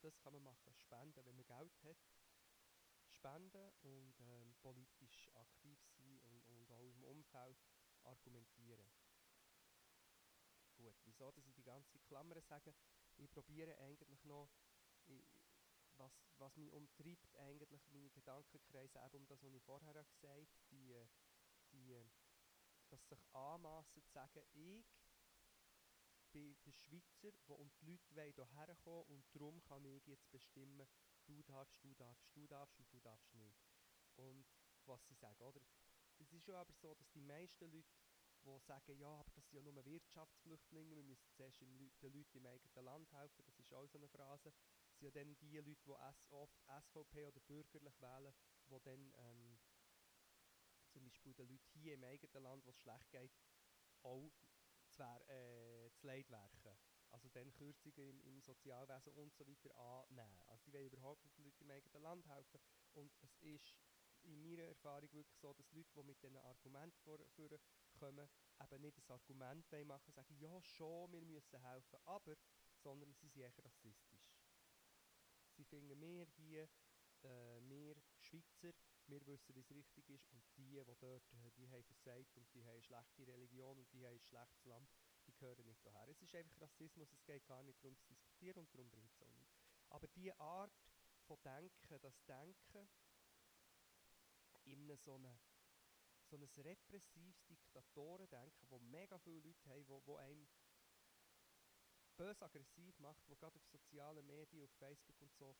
Das 0.00 0.18
kann 0.20 0.32
man 0.32 0.42
machen, 0.42 0.74
spenden, 0.74 1.24
wenn 1.24 1.36
man 1.36 1.46
Geld 1.46 1.82
hat, 1.82 1.96
spenden 3.08 3.72
und 3.82 4.20
ähm, 4.20 4.54
politisch 4.60 5.28
aktiv 5.34 5.80
sein 5.96 6.20
und, 6.20 6.46
und 6.48 6.70
auch 6.72 6.88
im 6.88 7.02
Umfeld 7.02 7.58
argumentieren. 8.04 8.92
Gut, 10.76 10.94
wieso 11.04 11.32
dass 11.32 11.46
ich 11.46 11.54
die 11.54 11.64
ganze 11.64 11.98
Klammer 11.98 12.40
sage? 12.40 12.72
Ich 13.16 13.30
probiere 13.32 13.76
eigentlich 13.78 14.24
noch, 14.24 14.48
ich, 15.06 15.24
was, 15.96 16.12
was 16.36 16.56
mich 16.56 16.70
umtreibt, 16.70 17.34
eigentlich 17.36 17.88
meine 17.88 18.10
Gedankenkreise, 18.10 19.00
eben 19.04 19.16
um 19.16 19.26
das, 19.26 19.42
was 19.42 19.52
ich 19.52 19.62
vorher 19.62 20.04
gesagt 20.04 20.22
habe, 20.22 20.46
die, 20.70 20.94
die, 21.72 22.00
dass 22.88 23.08
sich 23.08 23.34
anmassen 23.34 24.04
zu 24.04 24.12
sagen, 24.12 24.44
ich 24.52 24.84
bin 26.32 26.56
der 26.64 26.72
Schweizer, 26.72 27.32
wo 27.46 27.54
und 27.54 27.72
die 27.80 27.86
Leute 27.86 28.14
wollen 28.14 28.48
hierher 28.48 28.76
kommen 28.76 29.04
und 29.08 29.24
darum 29.34 29.62
kann 29.62 29.84
ich 29.84 30.06
jetzt 30.06 30.30
bestimmen, 30.30 30.86
du 31.26 31.42
darfst, 31.42 31.82
du 31.82 31.94
darfst, 31.94 32.28
du 32.34 32.46
darfst 32.46 32.78
und 32.78 32.92
du 32.92 33.00
darfst 33.00 33.34
nicht. 33.34 33.58
Und 34.16 34.46
was 34.86 35.06
sie 35.06 35.14
sagen, 35.14 35.40
oder? 35.42 35.60
Es 36.18 36.32
ist 36.32 36.44
schon 36.44 36.54
aber 36.54 36.72
so, 36.74 36.94
dass 36.94 37.10
die 37.12 37.20
meisten 37.20 37.70
Leute, 37.70 37.88
die 38.44 38.58
sagen, 38.60 38.98
ja, 38.98 39.08
aber 39.08 39.30
das 39.32 39.48
sind 39.48 39.64
ja 39.64 39.72
nur 39.72 39.84
Wirtschaftsflüchtlinge, 39.84 40.96
wir 40.96 41.02
müssen 41.02 41.30
zuerst 41.32 41.60
den 41.60 42.12
Leuten 42.12 42.38
im 42.38 42.46
eigenen 42.46 42.84
Land 42.84 43.12
helfen, 43.12 43.44
das 43.44 43.58
ist 43.58 43.72
auch 43.72 43.86
so 43.86 43.98
eine 43.98 44.08
Phrase, 44.08 44.52
sind 44.98 45.02
ja 45.02 45.10
dann 45.10 45.36
die 45.38 45.58
Leute, 45.58 45.76
die 45.84 45.90
oft 46.30 46.58
SVP 46.66 47.26
oder 47.26 47.40
bürgerlich 47.40 48.00
wählen, 48.00 48.34
die 48.68 48.80
dann 48.82 49.12
ähm, 49.16 49.58
zum 50.88 51.04
Beispiel 51.04 51.34
den 51.34 51.48
Leuten 51.48 51.78
hier 51.78 51.94
im 51.94 52.04
eigenen 52.04 52.42
Land, 52.42 52.64
wo 52.64 52.70
es 52.70 52.80
schlecht 52.80 53.10
geht, 53.10 53.32
auch 54.02 54.32
zu, 54.90 55.02
äh, 55.02 55.87
werken. 56.04 56.78
Also 57.10 57.28
dann 57.30 57.52
Kürzungen 57.54 58.10
im, 58.10 58.20
im 58.20 58.40
Sozialwesen 58.42 59.12
und 59.14 59.34
so 59.34 59.46
weiter 59.46 59.74
annehmen. 59.76 60.40
Also 60.46 60.64
die 60.66 60.72
wollen 60.72 60.86
überhaupt 60.86 61.24
nicht 61.24 61.38
den 61.38 61.44
Leuten 61.44 61.64
im 61.64 61.70
eigenen 61.70 62.02
Land 62.02 62.26
helfen. 62.26 62.60
Und 62.94 63.12
es 63.22 63.34
ist 63.38 63.74
in 64.24 64.42
meiner 64.42 64.64
Erfahrung 64.64 65.10
wirklich 65.12 65.38
so, 65.38 65.52
dass 65.54 65.70
Leute, 65.72 65.90
die 65.94 66.02
mit 66.02 66.22
diesen 66.22 66.36
Argumenten 66.36 66.98
vorkommen, 67.00 68.28
eben 68.60 68.82
nicht 68.82 68.98
ein 68.98 69.10
Argument 69.10 69.86
machen, 69.86 70.12
sagen, 70.12 70.36
ja 70.38 70.60
schon, 70.62 71.12
wir 71.12 71.22
müssen 71.22 71.62
helfen, 71.62 71.98
aber, 72.04 72.36
sondern 72.82 73.12
sie 73.14 73.28
sind 73.28 73.36
eher 73.36 73.64
rassistisch. 73.64 74.34
Sie 75.56 75.64
finden 75.64 76.00
wir 76.00 76.26
hier, 76.36 76.68
äh, 77.22 77.60
wir 77.68 77.96
Schweizer, 78.20 78.72
wir 79.06 79.26
wissen, 79.26 79.54
wie 79.54 79.60
es 79.60 79.70
richtig 79.70 80.08
ist 80.10 80.30
und 80.32 80.42
die, 80.56 80.84
die 80.84 80.96
dort, 81.00 81.32
äh, 81.32 81.50
die 81.56 81.68
haben 81.70 81.84
versagt 81.84 82.36
und 82.36 82.52
die 82.54 82.64
haben 82.64 82.82
schlechte 82.82 83.26
Religion 83.26 83.78
und 83.78 83.92
die 83.92 84.06
haben 84.06 84.14
ein 84.14 84.20
schlechtes 84.20 84.64
Land, 84.66 84.88
gehören 85.38 85.66
nicht 85.66 85.82
hierher. 85.82 86.08
Es 86.08 86.20
ist 86.22 86.34
einfach 86.34 86.60
Rassismus, 86.60 87.12
es 87.12 87.24
geht 87.24 87.46
gar 87.46 87.62
nicht 87.62 87.82
darum 87.82 87.96
zu 87.98 88.06
diskutieren 88.06 88.58
und 88.58 88.74
darum 88.74 88.90
bringt 88.90 89.12
es 89.12 89.22
auch 89.22 89.34
nichts. 89.34 89.58
Aber 89.90 90.06
diese 90.08 90.38
Art 90.40 90.72
von 91.26 91.38
Denken, 91.42 92.00
das 92.00 92.24
Denken 92.24 92.88
in 94.64 94.96
so 94.96 95.14
einem 95.14 95.38
so 96.28 96.36
ein 96.36 96.44
repressives 96.58 97.42
Diktatorendenken, 97.46 98.68
wo 98.68 98.78
mega 98.80 99.18
viele 99.18 99.40
Leute 99.40 99.68
haben, 99.70 99.88
wo, 99.88 100.02
wo 100.04 100.16
einem 100.16 100.46
bös 102.18 102.42
aggressiv 102.42 102.98
macht, 102.98 103.26
wo 103.28 103.36
gerade 103.36 103.56
auf 103.56 103.64
sozialen 103.64 104.26
Medien, 104.26 104.64
auf 104.64 104.72
Facebook 104.72 105.18
und 105.22 105.32
so 105.34 105.56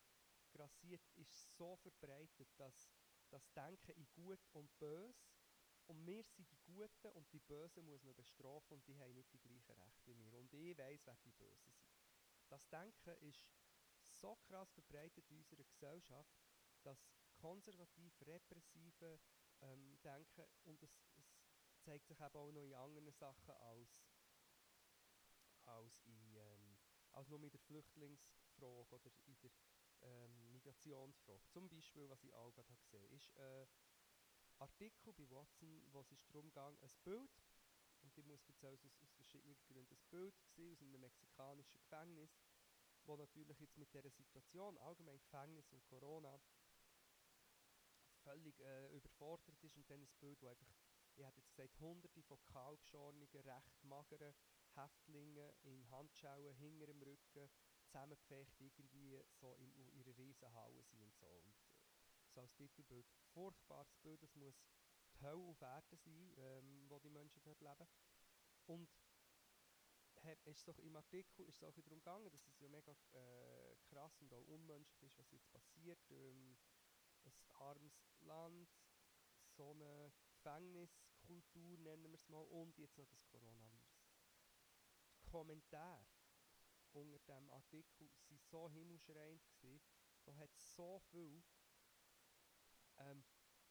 grassiert, 0.51 1.01
ist 1.15 1.55
so 1.57 1.75
verbreitet, 1.77 2.47
dass 2.57 2.91
das 3.29 3.51
Denken 3.53 3.91
in 3.93 4.07
gut 4.13 4.39
und 4.51 4.77
bös 4.77 5.15
und 5.89 6.05
wir 6.05 6.23
sind 6.23 6.49
die 6.51 6.59
Guten 6.65 7.07
und 7.13 7.31
die 7.33 7.39
Bösen 7.39 7.83
muss 7.85 8.03
man 8.03 8.15
bestrafen 8.15 8.75
und 8.75 8.87
die 8.87 8.97
haben 8.97 9.13
nicht 9.13 9.33
die 9.33 9.39
gleichen 9.39 9.71
Rechte 9.71 10.15
wie 10.15 10.31
wir. 10.31 10.39
Und 10.39 10.53
ich 10.53 10.77
weiß, 10.77 11.01
wer 11.05 11.17
die 11.25 11.31
Bösen 11.31 11.73
sind. 11.73 11.97
Das 12.47 12.69
Denken 12.69 13.15
ist 13.21 13.43
so 14.03 14.35
krass 14.35 14.71
verbreitet 14.71 15.25
in 15.29 15.37
unserer 15.37 15.63
Gesellschaft, 15.63 16.31
dass 16.83 17.09
konservativ 17.37 18.13
repressive 18.21 19.19
ähm, 19.61 19.99
Denken 20.03 20.45
und 20.65 20.81
es, 20.83 20.91
es, 21.17 21.25
zeigt 21.81 22.07
sich 22.07 22.19
eben 22.19 22.35
auch 22.35 22.51
noch 22.51 22.61
in 22.61 22.73
anderen 22.73 23.11
Sachen 23.11 23.53
als, 23.55 23.89
als, 25.65 26.01
in, 26.05 26.35
ähm, 26.35 26.77
als 27.11 27.29
nur 27.29 27.41
in 27.41 27.49
der 27.49 27.59
Flüchtlingsfrage 27.61 28.95
oder 28.95 29.09
in 29.25 29.39
der 29.39 29.51
ähm, 30.01 30.51
Migrationsfrage. 30.51 31.47
Zum 31.47 31.67
Beispiel, 31.67 32.07
was 32.09 32.23
ich 32.23 32.33
auch 32.33 32.51
gerade 32.53 32.75
gesehen 32.75 33.03
habe, 33.03 33.15
ist 33.15 33.31
ein 33.37 33.67
Artikel 34.59 35.13
bei 35.13 35.29
Watson, 35.29 35.81
wo 35.91 36.01
es 36.01 36.25
darum 36.27 36.51
ging, 36.51 36.77
ein 36.81 36.91
Bild, 37.03 37.31
und 38.01 38.17
ich 38.17 38.25
muss 38.25 38.45
erzählen, 38.45 38.79
aus, 38.83 38.97
aus 39.01 39.13
verschiedenen 39.13 39.57
Gründen, 39.67 39.93
ein 39.93 40.09
Bild 40.09 40.35
gesehen 40.43 40.73
aus 40.73 40.81
einem 40.81 41.01
mexikanischen 41.01 41.79
Gefängnis, 41.79 42.29
wo 43.05 43.15
natürlich 43.15 43.59
jetzt 43.59 43.77
mit 43.77 43.93
dieser 43.93 44.09
Situation, 44.09 44.77
allgemein 44.77 45.19
Gefängnis 45.19 45.71
und 45.71 45.83
Corona, 45.85 46.39
völlig 48.23 48.59
äh, 48.59 48.87
überfordert 48.95 49.63
ist 49.63 49.77
und 49.77 49.89
dann 49.89 50.01
ein 50.01 50.09
Bild, 50.19 50.41
wo 50.41 50.47
einfach, 50.47 50.67
ich 51.15 51.25
hätte 51.25 51.39
jetzt 51.39 51.55
gesagt, 51.55 51.79
hunderte 51.79 52.21
von 52.23 52.43
kahlgeschorenen, 52.45 53.27
recht 53.33 53.83
mageren 53.83 54.33
Häftlingen 54.75 55.51
in 55.63 55.89
Handschauen 55.89 56.53
hinter 56.55 56.87
dem 56.87 57.01
Rücken 57.01 57.49
zusammengefecht 57.81 58.59
irgendwie 58.59 59.19
so 59.31 59.55
in, 59.55 59.71
in 59.73 59.89
ihrer 59.89 60.15
Riesenhalle 60.17 60.83
sind 60.83 61.01
und 61.01 61.15
so. 61.15 61.25
Und 61.25 61.55
als 62.39 62.53
Titelbild, 62.55 63.05
furchtbares 63.33 63.95
Bild, 63.97 64.21
das 64.23 64.35
muss 64.35 64.55
die 65.13 65.21
Hölle 65.21 65.43
auf 65.43 65.61
Erden 65.61 65.97
sein, 65.97 66.33
ähm, 66.37 66.89
wo 66.89 66.99
die 66.99 67.09
Menschen 67.09 67.41
dort 67.43 67.61
leben. 67.61 67.87
Und 68.65 68.89
hat, 70.23 70.41
ist 70.45 70.65
so 70.65 70.73
im 70.81 70.95
Artikel 70.95 71.45
ist 71.45 71.61
es 71.61 71.63
auch 71.63 71.73
darum 71.73 71.99
gegangen, 71.99 72.29
dass 72.31 72.45
es 72.47 72.59
ja 72.59 72.67
mega 72.67 72.91
äh, 73.13 73.75
krass 73.89 74.21
und 74.21 74.33
auch 74.33 74.47
unmenschlich 74.47 75.01
ist, 75.03 75.17
was 75.17 75.31
jetzt 75.31 75.49
passiert. 75.51 75.99
Ähm, 76.11 76.57
ein 77.25 77.33
armes 77.55 78.09
Land, 78.21 78.69
so 79.55 79.71
eine 79.71 80.11
Gefängniskultur 80.31 81.77
nennen 81.79 82.11
wir 82.11 82.13
es 82.13 82.29
mal 82.29 82.43
und 82.45 82.77
jetzt 82.77 82.97
noch 82.97 83.07
das 83.07 83.25
Coronavirus. 83.27 83.99
Die 85.13 85.29
Kommentare 85.29 86.05
unter 86.93 87.19
dem 87.19 87.49
Artikel 87.49 88.09
waren 88.27 88.39
so 88.39 88.69
himmelschreiend 88.69 89.41
da 90.25 90.35
hat 90.35 90.55
so 90.55 90.99
viel 91.11 91.43
ähm, 92.99 93.23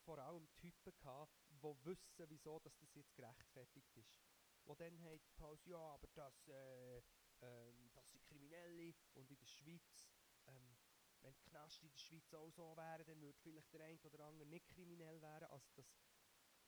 vor 0.04 0.18
allem 0.18 0.48
Typen 0.54 0.92
gehabt, 0.96 1.32
die 1.50 1.84
wissen, 1.84 2.26
wieso 2.28 2.58
dass 2.60 2.76
das 2.78 2.94
jetzt 2.94 3.14
gerechtfertigt 3.14 3.96
ist. 3.96 4.18
Die 4.66 4.76
dann 4.76 5.00
haben 5.00 5.20
Pause, 5.36 5.70
ja, 5.70 5.78
aber 5.78 6.08
das, 6.14 6.48
äh, 6.48 7.02
ähm, 7.42 7.90
das 7.94 8.10
sind 8.10 8.22
Kriminelle 8.24 8.94
und 9.14 9.30
in 9.30 9.38
der 9.38 9.46
Schweiz, 9.46 10.08
ähm, 10.46 10.76
wenn 11.20 11.34
die 11.34 11.50
Knast 11.50 11.82
in 11.82 11.90
der 11.90 11.98
Schweiz 11.98 12.32
auch 12.34 12.50
so 12.50 12.76
wären, 12.76 13.04
dann 13.04 13.20
würde 13.20 13.38
vielleicht 13.42 13.72
der 13.72 13.84
eine 13.84 14.00
oder 14.02 14.24
andere 14.24 14.48
nicht 14.48 14.68
kriminell 14.68 15.20
werden. 15.20 15.48
Also 15.50 15.68
das 15.74 15.86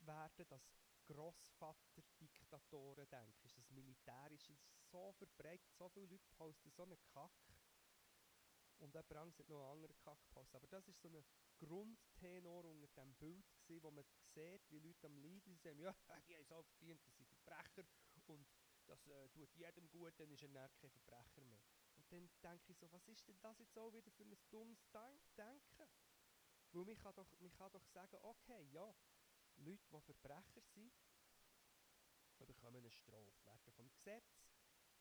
werden, 0.01 0.46
das 0.49 0.62
Grossvater-Diktatoren 1.07 3.09
denken, 3.09 3.44
ist 3.44 3.59
das 3.59 3.70
Militärische 3.70 4.57
so 4.90 5.12
verbreitet, 5.12 5.73
so 5.77 5.88
viele 5.88 6.07
Leute 6.07 6.29
posten 6.37 6.70
so 6.70 6.83
einen 6.83 6.99
Kack 7.12 7.33
und 8.79 8.94
jemand 8.94 9.16
anderes 9.16 9.38
hat 9.38 9.49
noch 9.49 9.61
einen 9.61 9.73
anderen 9.73 9.99
Kack 9.99 10.20
gepostet. 10.23 10.57
Aber 10.57 10.66
das 10.68 10.88
ist 10.88 11.01
so 11.01 11.09
ein 11.09 11.25
Grundtenor 11.61 12.64
unter 12.64 12.88
diesem 12.88 13.14
Bild 13.14 13.46
gewesen, 13.61 13.83
wo 13.83 13.90
man 13.90 14.05
sieht, 14.35 14.70
wie 14.70 14.79
Leute 14.81 15.07
am 15.07 15.16
Leiden 15.16 15.57
sind, 15.57 15.79
ja, 15.79 15.94
die 16.27 16.37
haben 16.37 16.44
so 16.44 16.62
verdient, 16.62 17.01
das 17.07 17.16
sind 17.16 17.29
Verbrecher 17.29 17.85
und 18.27 18.46
das 18.87 19.07
äh, 19.07 19.29
tut 19.29 19.55
jedem 19.55 19.88
gut, 19.90 20.12
dann 20.18 20.31
ist 20.31 20.42
er 20.42 20.49
dann 20.49 20.70
kein 20.81 20.90
Verbrecher 20.90 21.42
mehr. 21.42 21.62
Und 21.96 22.11
dann 22.11 22.31
denke 22.42 22.73
ich 22.73 22.79
so, 22.79 22.90
was 22.90 23.07
ist 23.09 23.29
denn 23.29 23.38
das 23.40 23.59
jetzt 23.59 23.79
auch 23.79 23.92
wieder 23.92 24.11
für 24.11 24.25
ein 24.25 24.37
dummes 24.51 24.85
Denken? 24.90 25.88
Weil 26.73 26.85
man 26.85 26.96
kann 26.96 27.14
doch, 27.14 27.31
man 27.38 27.53
kann 27.53 27.73
doch 27.73 27.85
sagen, 27.87 28.16
okay, 28.23 28.64
ja, 28.73 28.94
Leute, 29.57 29.85
die 29.92 30.01
Verbrecher 30.01 30.62
sind, 30.62 30.92
bekommen 32.46 32.77
eine 32.77 32.90
Strafe, 32.90 33.44
werden 33.44 33.73
vom 33.73 33.90
Gesetz, 33.92 34.42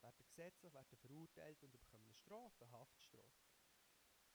werden 0.02 0.26
gesetzlich, 0.26 0.74
werden 0.74 0.98
verurteilt 0.98 1.64
und 1.64 1.72
bekommen 1.72 2.04
eine 2.04 2.14
Strafe, 2.16 2.66
eine 2.66 2.72
Haftstrafe. 2.72 3.48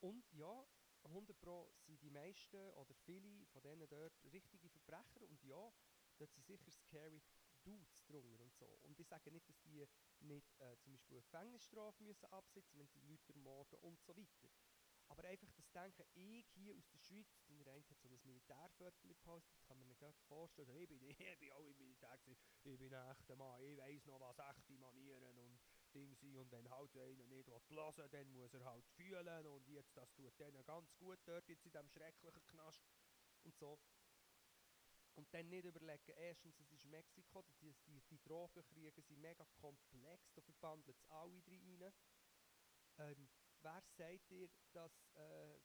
Und 0.00 0.30
ja, 0.32 0.66
100 1.04 1.38
Pro 1.40 1.70
sind 1.78 2.02
die 2.02 2.10
meisten 2.10 2.70
oder 2.72 2.94
viele 2.94 3.46
von 3.46 3.62
denen 3.62 3.88
dort 3.88 4.12
richtige 4.32 4.68
Verbrecher 4.68 5.28
und 5.28 5.42
ja, 5.44 5.72
dort 6.18 6.32
sind 6.32 6.46
sicher 6.46 6.70
scary 6.70 7.22
Dudes 7.64 8.04
drunter 8.04 8.40
und 8.40 8.54
so. 8.54 8.66
Und 8.82 8.98
ich 8.98 9.08
sage 9.08 9.30
nicht, 9.30 9.48
dass 9.48 9.60
die 9.62 9.86
nicht 10.20 10.60
äh, 10.60 10.76
zum 10.78 10.92
Beispiel 10.92 11.16
eine 11.16 11.22
Gefängnisstrafe 11.22 12.02
müssen 12.02 12.26
absitzen, 12.26 12.78
wenn 12.78 12.88
sie 12.88 13.00
Leute 13.00 13.32
ermorden 13.32 13.78
und 13.80 14.00
so 14.02 14.14
weiter. 14.16 14.50
Aber 15.08 15.24
einfach 15.24 15.50
das 15.52 15.70
Denken, 15.70 16.04
ich 16.14 16.46
hier 16.54 16.74
aus 16.76 16.88
der 16.88 16.98
Schweiz, 16.98 17.26
der 17.48 17.74
eine 17.74 17.82
hat 17.88 18.00
so 18.00 18.08
ein 18.08 18.20
Militärviertel 18.24 19.08
gepostet, 19.08 19.62
kann 19.66 19.78
man 19.78 19.94
sich 19.94 20.16
vorstellen, 20.28 20.76
ich 20.76 20.88
bin, 20.88 21.00
ich 21.10 21.38
bin 21.38 21.52
auch 21.52 21.66
im 21.66 21.76
Militär 21.76 22.16
gewesen, 22.18 22.40
ich 22.62 22.78
bin 22.78 22.94
ein 22.94 23.10
echter 23.10 23.36
Mann, 23.36 23.62
ich 23.62 23.76
weiss 23.76 24.06
noch, 24.06 24.20
was 24.20 24.38
echte 24.38 24.78
Manieren 24.78 25.38
und 25.38 25.60
Dinge 25.94 26.14
sind 26.16 26.36
und 26.36 26.50
wenn 26.50 26.68
halt 26.70 26.96
einer 26.96 27.24
nicht 27.24 27.46
hören 27.46 27.60
will, 27.70 28.08
dann 28.10 28.32
muss 28.32 28.52
er 28.54 28.64
halt 28.64 28.86
fühlen 28.88 29.46
und 29.46 29.68
jetzt, 29.68 29.96
das 29.96 30.12
tut 30.14 30.38
denen 30.38 30.64
ganz 30.64 30.94
gut 30.96 31.18
dort 31.24 31.48
jetzt 31.48 31.64
in 31.64 31.72
diesem 31.72 31.88
schrecklichen 31.88 32.44
Knast 32.46 32.84
und 33.44 33.56
so. 33.56 33.78
Und 35.16 35.32
dann 35.32 35.48
nicht 35.48 35.64
überlegen, 35.64 36.12
erstens, 36.16 36.58
es 36.58 36.72
ist 36.72 36.86
Mexiko, 36.86 37.44
die, 37.60 37.72
die, 37.86 38.02
die 38.10 38.20
Drogenkriege 38.22 39.00
sind 39.00 39.20
mega 39.20 39.44
komplex, 39.60 40.32
da 40.34 40.42
verbandelt 40.42 40.96
es 40.96 41.04
alle 41.10 41.40
rein. 41.46 41.92
Ähm, 42.98 43.28
wer 43.62 43.82
sagt 43.96 44.30
dir, 44.30 44.48
dass, 44.72 45.06
äh, 45.14 45.60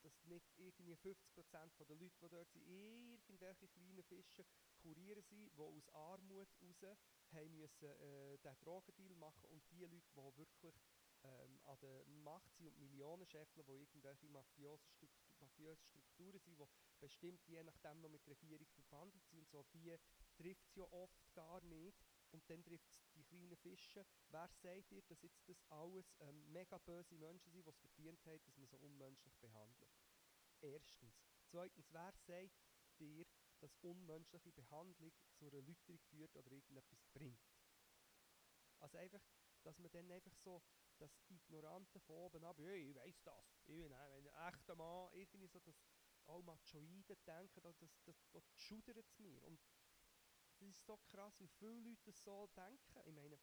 dass 0.00 0.24
nicht 0.24 0.50
irgendwie 0.56 0.94
50% 0.94 1.86
der 1.86 1.96
Leute, 1.96 2.18
die 2.20 2.28
dort 2.28 2.50
sind, 2.52 2.66
irgendwelche 2.66 3.68
kleinen 3.68 4.02
Fische 4.04 4.44
kurieren 4.80 5.22
sind, 5.22 5.52
die 5.52 5.60
aus 5.60 5.88
Armut 5.90 6.48
raus 6.60 6.98
haben 7.32 7.54
müssen, 7.56 7.88
äh, 7.88 8.38
den 8.38 8.56
Drogendeal 8.60 9.14
machen 9.16 9.44
und 9.50 9.62
die 9.70 9.80
Leute, 9.80 10.02
die 10.14 10.38
wirklich 10.38 10.74
ähm, 11.24 11.60
an 11.64 11.78
der 11.80 12.04
Macht 12.06 12.54
sind 12.56 12.68
und 12.68 12.78
Millionen 12.78 13.26
scheffeln, 13.26 13.64
die 13.66 13.72
irgendwelche 13.72 14.28
mafiöse, 14.28 14.88
Struktur, 14.90 15.34
mafiöse 15.38 15.84
Strukturen 15.84 16.38
sind, 16.40 16.58
die 16.58 16.66
bestimmt 17.00 17.46
je 17.46 17.62
nachdem 17.62 18.00
noch 18.00 18.08
mit 18.10 18.26
der 18.26 18.32
Regierung 18.32 18.66
verbandelt 18.68 19.26
sind 19.28 19.48
so, 19.48 19.64
die 19.74 19.96
trifft 20.36 20.66
es 20.68 20.74
ja 20.74 20.84
oft 20.90 21.32
gar 21.34 21.60
nicht 21.62 22.04
und 22.30 22.48
dann 22.48 22.64
trifft 22.64 22.88
es 22.90 23.00
die 23.14 23.24
kleinen 23.24 23.56
Fische. 23.56 24.04
Wer 24.28 24.48
sagt 24.48 24.90
dir, 24.90 25.02
dass 25.02 25.22
jetzt 25.22 25.48
das 25.48 25.62
alles 25.70 26.16
ähm, 26.20 26.52
mega 26.52 26.78
böse 26.78 27.14
Menschen 27.16 27.52
sind, 27.52 27.66
die 27.66 27.70
es 27.70 27.78
verdient 27.78 28.24
haben, 28.26 28.40
dass 28.44 28.56
man 28.56 28.68
so 28.68 28.76
unmenschlich 28.78 29.36
behandelt? 29.38 29.90
Erstens. 30.60 31.14
Zweitens, 31.44 31.92
wer 31.92 32.12
sagt 32.12 32.58
dir, 32.98 33.26
dass 33.62 33.78
unmenschliche 33.82 34.52
Behandlung 34.52 35.12
zu 35.34 35.46
einer 35.46 35.62
Läuterung 35.62 35.98
führt 36.10 36.34
oder 36.36 36.50
irgendetwas 36.50 37.04
bringt? 37.12 37.40
Also 38.80 38.98
einfach, 38.98 39.22
dass 39.62 39.78
man 39.78 39.90
dann 39.92 40.10
einfach 40.10 40.34
so 40.34 40.62
das 40.98 41.10
Ignorante 41.28 42.00
von 42.00 42.16
oben 42.16 42.44
ab, 42.44 42.58
hey, 42.58 42.90
ich 42.90 42.96
weiss 42.96 43.22
das, 43.22 43.46
ich 43.54 43.64
bin 43.64 43.92
ein, 43.92 44.26
echter 44.48 44.74
Mann, 44.74 45.10
irgendwie 45.12 45.46
so 45.46 45.60
das 45.60 45.80
auch 46.26 46.42
Machoiden 46.42 47.16
denken, 47.26 47.60
das, 47.62 47.78
das, 47.78 47.90
das, 48.04 48.16
das 48.32 48.44
schudert 48.54 48.98
es 48.98 49.18
mir. 49.18 49.42
Und 49.44 49.60
das 50.58 50.68
ist 50.68 50.84
so 50.84 50.96
krass, 51.08 51.38
wie 51.40 51.48
viele 51.48 51.80
Leute 51.80 52.04
das 52.04 52.22
so 52.22 52.48
denken. 52.56 53.00
Ich 53.04 53.12
meine, 53.12 53.34
ich 53.34 53.40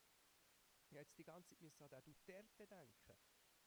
jetzt 0.92 1.18
die 1.18 1.24
ganze 1.24 1.50
Zeit 1.50 1.62
müssen 1.62 1.84
an 1.84 1.90
den 1.90 2.04
Duterte 2.04 2.68
denken. 2.68 3.18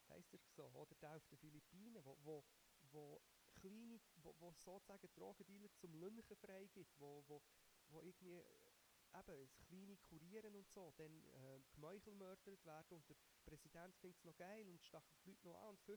Heißt 0.08 0.32
er 0.32 0.40
so, 0.56 0.66
oder 0.68 0.94
der 0.96 1.16
auf 1.16 1.26
den 1.26 1.38
Philippinen, 1.38 2.04
wo, 2.04 2.16
wo, 2.22 2.44
wo 2.90 3.20
kleine, 3.62 4.00
wo, 4.16 4.34
wo 4.38 4.52
sozusagen 4.52 5.08
Drogendealer 5.14 5.72
zum 5.74 5.94
Lünchen 5.94 6.36
freigibt, 6.36 6.98
wo, 6.98 7.24
wo, 7.28 7.42
wo 7.88 8.00
irgendwie 8.00 8.42
eben 9.14 9.38
das 9.38 9.66
kleine 9.66 9.96
Kurieren 9.98 10.54
und 10.56 10.68
so, 10.70 10.90
dann 10.96 11.24
äh, 11.24 11.60
gemeuchelmördert 11.74 12.64
werden 12.64 12.96
und 12.96 13.08
der 13.08 13.16
Präsident 13.44 13.94
findet 13.96 14.18
es 14.18 14.24
noch 14.24 14.36
geil 14.36 14.66
und 14.68 14.82
stachelt 14.82 15.18
die 15.24 15.30
Leute 15.30 15.48
noch 15.48 15.60
an 15.62 15.68
und 15.70 15.80
50% 15.82 15.92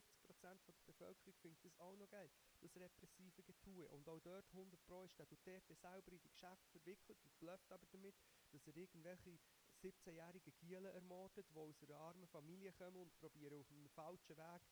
von 0.60 0.74
der 0.76 0.92
Bevölkerung 0.92 1.34
findet 1.40 1.64
das 1.64 1.78
auch 1.78 1.96
noch 1.96 2.08
geil, 2.10 2.30
das 2.60 2.76
repressive 2.76 3.42
Getue. 3.42 3.88
Und 3.88 4.08
auch 4.08 4.20
dort 4.20 4.46
100 4.52 4.84
Pro 4.84 5.02
ist 5.04 5.18
der 5.18 5.26
Duterte 5.26 5.74
selber 5.74 6.12
in 6.12 6.20
die 6.20 6.30
Geschäfte 6.30 6.68
verwickelt 6.70 7.18
und 7.22 7.38
blufft 7.38 7.72
aber 7.72 7.86
damit, 7.90 8.14
dass 8.52 8.66
er 8.66 8.76
irgendwelche 8.76 9.38
17-jährigen 9.82 10.54
Gielen 10.58 10.84
ermordet, 10.84 11.46
die 11.48 11.58
aus 11.58 11.82
einer 11.82 11.96
armen 11.96 12.26
Familie 12.28 12.72
kommen 12.72 12.96
und 12.96 13.16
probieren 13.16 13.60
auf 13.60 13.70
einem 13.70 13.88
falschen 13.90 14.36
Weg 14.36 14.62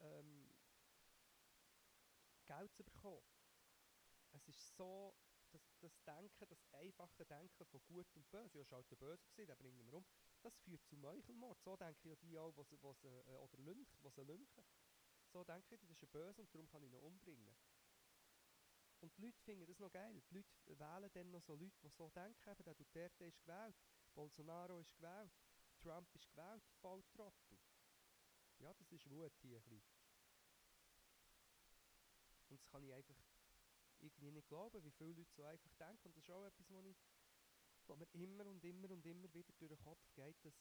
ähm, 0.00 0.51
Geld 2.56 2.74
zu 2.74 2.84
bekommen. 2.84 3.22
Es 4.32 4.46
ist 4.48 4.76
so 4.76 5.14
das, 5.52 5.62
das 5.80 6.02
Denken, 6.04 6.48
das 6.48 6.64
einfache 6.72 7.24
Denken 7.26 7.64
von 7.66 7.80
Gut 7.84 8.06
und 8.14 8.30
Böse, 8.30 8.58
ja, 8.58 8.62
ist 8.62 8.72
halt 8.72 8.90
der 8.90 8.96
Böse 8.96 9.26
gewesen, 9.28 9.48
den 9.48 9.58
bringen 9.58 9.86
wir 9.86 9.94
um, 9.94 10.06
das 10.42 10.56
führt 10.58 10.84
zu 10.86 10.96
Meuchelmord. 10.96 11.60
So 11.62 11.76
denken 11.76 12.08
ja 12.08 12.16
die 12.16 12.38
auch, 12.38 12.56
was, 12.56 12.72
was, 12.82 13.04
äh, 13.04 13.36
oder 13.36 13.58
Lynch, 13.58 13.98
was 14.02 14.16
lynchen. 14.16 14.64
So 15.32 15.44
denken 15.44 15.78
die, 15.78 15.86
das 15.86 15.90
ist 15.90 16.02
ein 16.02 16.10
Böse 16.10 16.40
und 16.42 16.54
darum 16.54 16.68
kann 16.68 16.82
ich 16.82 16.92
ihn 16.92 16.98
umbringen. 16.98 17.56
Und 19.00 19.16
die 19.16 19.22
Leute 19.22 19.40
finden 19.42 19.66
das 19.66 19.78
noch 19.78 19.90
geil. 19.90 20.22
Die 20.30 20.34
Leute 20.34 20.78
wählen 20.78 21.10
dann 21.12 21.30
noch 21.30 21.42
so 21.42 21.54
Leute, 21.54 21.76
die 21.82 21.88
so 21.88 22.08
denken, 22.10 22.50
eben, 22.50 22.64
der 22.64 22.74
Duterte 22.74 23.24
ist 23.24 23.40
gewählt, 23.42 23.76
Bolsonaro 24.14 24.78
ist 24.78 24.94
gewählt, 24.94 25.32
Trump 25.80 26.14
ist 26.14 26.30
gewählt, 26.30 26.62
Volltrottel. 26.80 27.58
Ja, 28.58 28.72
das 28.74 28.92
ist 28.92 29.10
Wut 29.10 29.32
hier 29.40 29.58
ein 29.58 29.64
bisschen. 29.64 29.91
Und 32.52 32.60
das 32.60 32.70
kann 32.70 32.82
ich 32.82 32.92
einfach 32.92 33.16
irgendwie 34.00 34.30
nicht 34.30 34.48
glauben, 34.48 34.84
wie 34.84 34.90
viele 34.90 35.14
Leute 35.14 35.32
so 35.32 35.44
einfach 35.44 35.72
denken. 35.74 36.08
Und 36.08 36.16
das 36.16 36.24
ist 36.24 36.30
auch 36.30 36.44
etwas, 36.44 36.70
was, 36.70 36.84
ich, 36.84 36.96
was 37.86 37.98
mir 37.98 38.08
immer 38.12 38.46
und 38.46 38.62
immer 38.62 38.90
und 38.90 39.06
immer 39.06 39.32
wieder 39.32 39.52
durch 39.58 39.70
den 39.70 39.78
Kopf 39.78 40.12
geht, 40.14 40.44
dass 40.44 40.54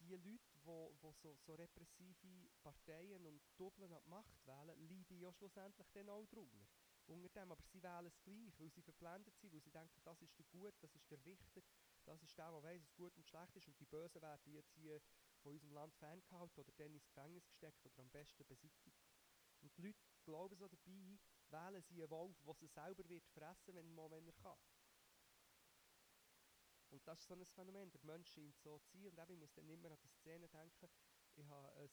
die 0.00 0.08
Leute, 0.08 0.22
die 0.22 0.40
wo, 0.64 0.94
wo 1.00 1.12
so, 1.12 1.34
so 1.36 1.54
repressive 1.54 2.50
Parteien 2.62 3.24
und 3.24 3.40
Doppeln 3.56 3.90
an 3.92 4.02
die 4.04 4.10
Macht 4.10 4.46
wählen, 4.46 4.88
leiden 4.88 5.18
ja 5.18 5.32
schlussendlich 5.32 5.88
dann 5.92 6.10
auch 6.10 6.26
drunter. 6.26 6.66
Unter 7.06 7.28
dem, 7.30 7.50
aber 7.50 7.62
sie 7.64 7.82
wählen 7.82 8.06
es 8.06 8.20
gleich, 8.22 8.60
weil 8.60 8.70
sie 8.70 8.82
verblendet 8.82 9.36
sind, 9.38 9.52
weil 9.52 9.62
sie 9.62 9.70
denken, 9.70 10.00
das 10.04 10.20
ist 10.22 10.38
der 10.38 10.44
Gut, 10.46 10.74
das 10.80 10.94
ist 10.94 11.10
der 11.10 11.24
Richter, 11.24 11.62
das 12.04 12.22
ist 12.22 12.36
der, 12.36 12.50
der 12.50 12.62
weiss, 12.62 12.82
was 12.82 12.94
gut 12.94 13.16
und 13.16 13.26
schlecht 13.26 13.56
ist 13.56 13.66
und 13.66 13.80
die 13.80 13.86
Bösen 13.86 14.20
werden 14.22 14.52
jetzt 14.52 14.72
hier 14.74 15.00
von 15.42 15.52
unserem 15.52 15.72
Land 15.72 15.94
ferngehalten 15.96 16.60
oder 16.60 16.72
dann 16.76 16.92
ins 16.92 17.06
Gefängnis 17.06 17.46
gesteckt 17.48 17.84
oder 17.86 17.98
am 17.98 18.10
besten 18.10 18.44
beseitigt. 18.46 19.00
Und 19.60 19.76
die 19.76 19.82
Leute 19.82 19.98
glauben 20.24 20.56
so 20.56 20.68
dabei, 20.68 21.18
wählen 21.50 21.82
sie 21.82 22.02
einen 22.02 22.10
Wolf, 22.10 22.40
der 22.42 22.54
sie 22.54 22.68
selber 22.68 23.08
wird 23.08 23.26
fressen, 23.28 23.74
wenn, 23.74 23.96
wenn 23.96 24.26
er 24.26 24.32
kann. 24.34 24.58
Und 26.90 27.06
das 27.06 27.20
ist 27.20 27.28
so 27.28 27.34
ein 27.34 27.44
Phänomen. 27.44 27.90
Der 27.90 28.04
Mensch 28.04 28.28
scheint 28.32 28.58
so 28.58 28.78
zu 28.78 28.98
sein. 28.98 29.06
Und 29.06 29.18
eben, 29.18 29.32
ich 29.32 29.38
muss 29.38 29.54
dann 29.54 29.68
immer 29.68 29.90
an 29.90 29.98
die 30.02 30.08
Szene 30.08 30.48
denken. 30.48 30.88
Ich 31.36 31.46
habe 31.46 31.72
ein 31.76 31.90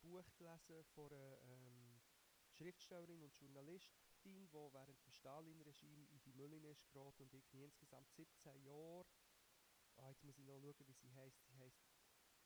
Buch 0.00 0.24
gelesen 0.36 0.84
von 0.94 1.10
einer 1.10 1.38
ähm, 1.42 2.02
Schriftstellerin 2.50 3.22
und 3.22 3.34
Journalistin, 3.34 4.48
die 4.50 4.72
während 4.72 5.02
dem 5.02 5.12
Stalin-Regime 5.12 6.06
in 6.10 6.20
die 6.20 6.32
Mülline 6.34 6.68
ist 6.68 6.86
geraten 6.92 7.22
und 7.22 7.32
irgendwie 7.32 7.64
insgesamt 7.64 8.12
17 8.12 8.62
Jahre 8.64 9.06
ah, 9.96 10.08
jetzt 10.08 10.24
muss 10.24 10.38
ich 10.38 10.44
noch 10.44 10.60
schauen, 10.60 10.86
wie 10.86 10.92
sie 10.92 11.12
heisst. 11.12 11.44
Sie 11.46 11.56
heisst 11.56 11.84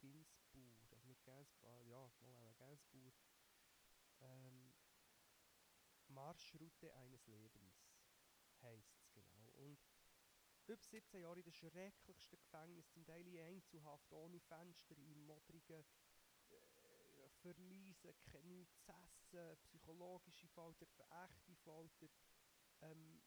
Ginsbauer, 0.00 0.90
also 0.92 1.06
nicht 1.06 1.24
Gainsbourg, 1.24 1.86
ja, 1.86 2.10
mal 2.20 2.54
Gainsbauer. 2.54 3.12
Ähm, 4.20 4.57
Marschroute 6.18 6.92
eines 6.94 7.24
Lebens 7.28 7.80
heisst 8.60 8.92
es 8.98 9.12
genau. 9.12 9.52
Und 9.54 9.78
über 10.66 10.76
17 10.76 11.20
Jahre 11.20 11.38
in 11.38 11.44
den 11.44 11.52
schrecklichsten 11.52 12.38
Gefängnis, 12.40 12.90
zum 12.90 13.04
Teil 13.06 13.24
in 13.24 13.38
Einzelhaft, 13.38 14.12
ohne 14.12 14.40
Fenster, 14.40 14.96
in 14.96 15.24
modrigen 15.26 15.84
äh, 16.48 17.28
Verliesen, 17.40 18.14
kein 18.32 18.48
nichts 18.48 18.82
zu 18.84 18.92
essen, 19.38 19.60
psychologische 19.62 20.48
Folter, 20.48 20.86
echte 21.24 21.54
Folter, 21.62 22.08
ähm, 22.80 23.22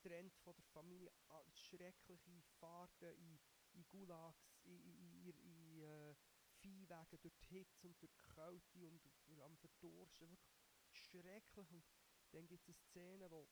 getrennt 0.00 0.36
von 0.36 0.54
der 0.54 0.64
Familie, 0.66 1.12
schreckliche 1.52 2.42
Fahrten 2.60 3.12
in, 3.16 3.40
in 3.72 3.84
Gulags, 3.88 4.54
in, 4.62 4.80
in, 4.84 5.24
in, 5.24 5.34
in 5.40 5.82
äh, 5.82 6.14
Viehwegen, 6.60 7.20
durch 7.20 7.38
die 7.40 7.56
Hitze 7.56 7.88
und 7.88 8.00
durch 8.00 8.12
die 8.14 8.34
Kälte 8.34 8.86
und 8.86 9.40
am 9.40 9.56
Verdursten, 9.56 10.28
wirklich 10.28 10.61
schrecklich. 10.94 11.70
Und 11.70 11.84
dann 12.32 12.46
gibt 12.46 12.62
es 12.62 12.68
eine 12.68 12.74
Szene, 12.74 13.30
wo 13.30 13.48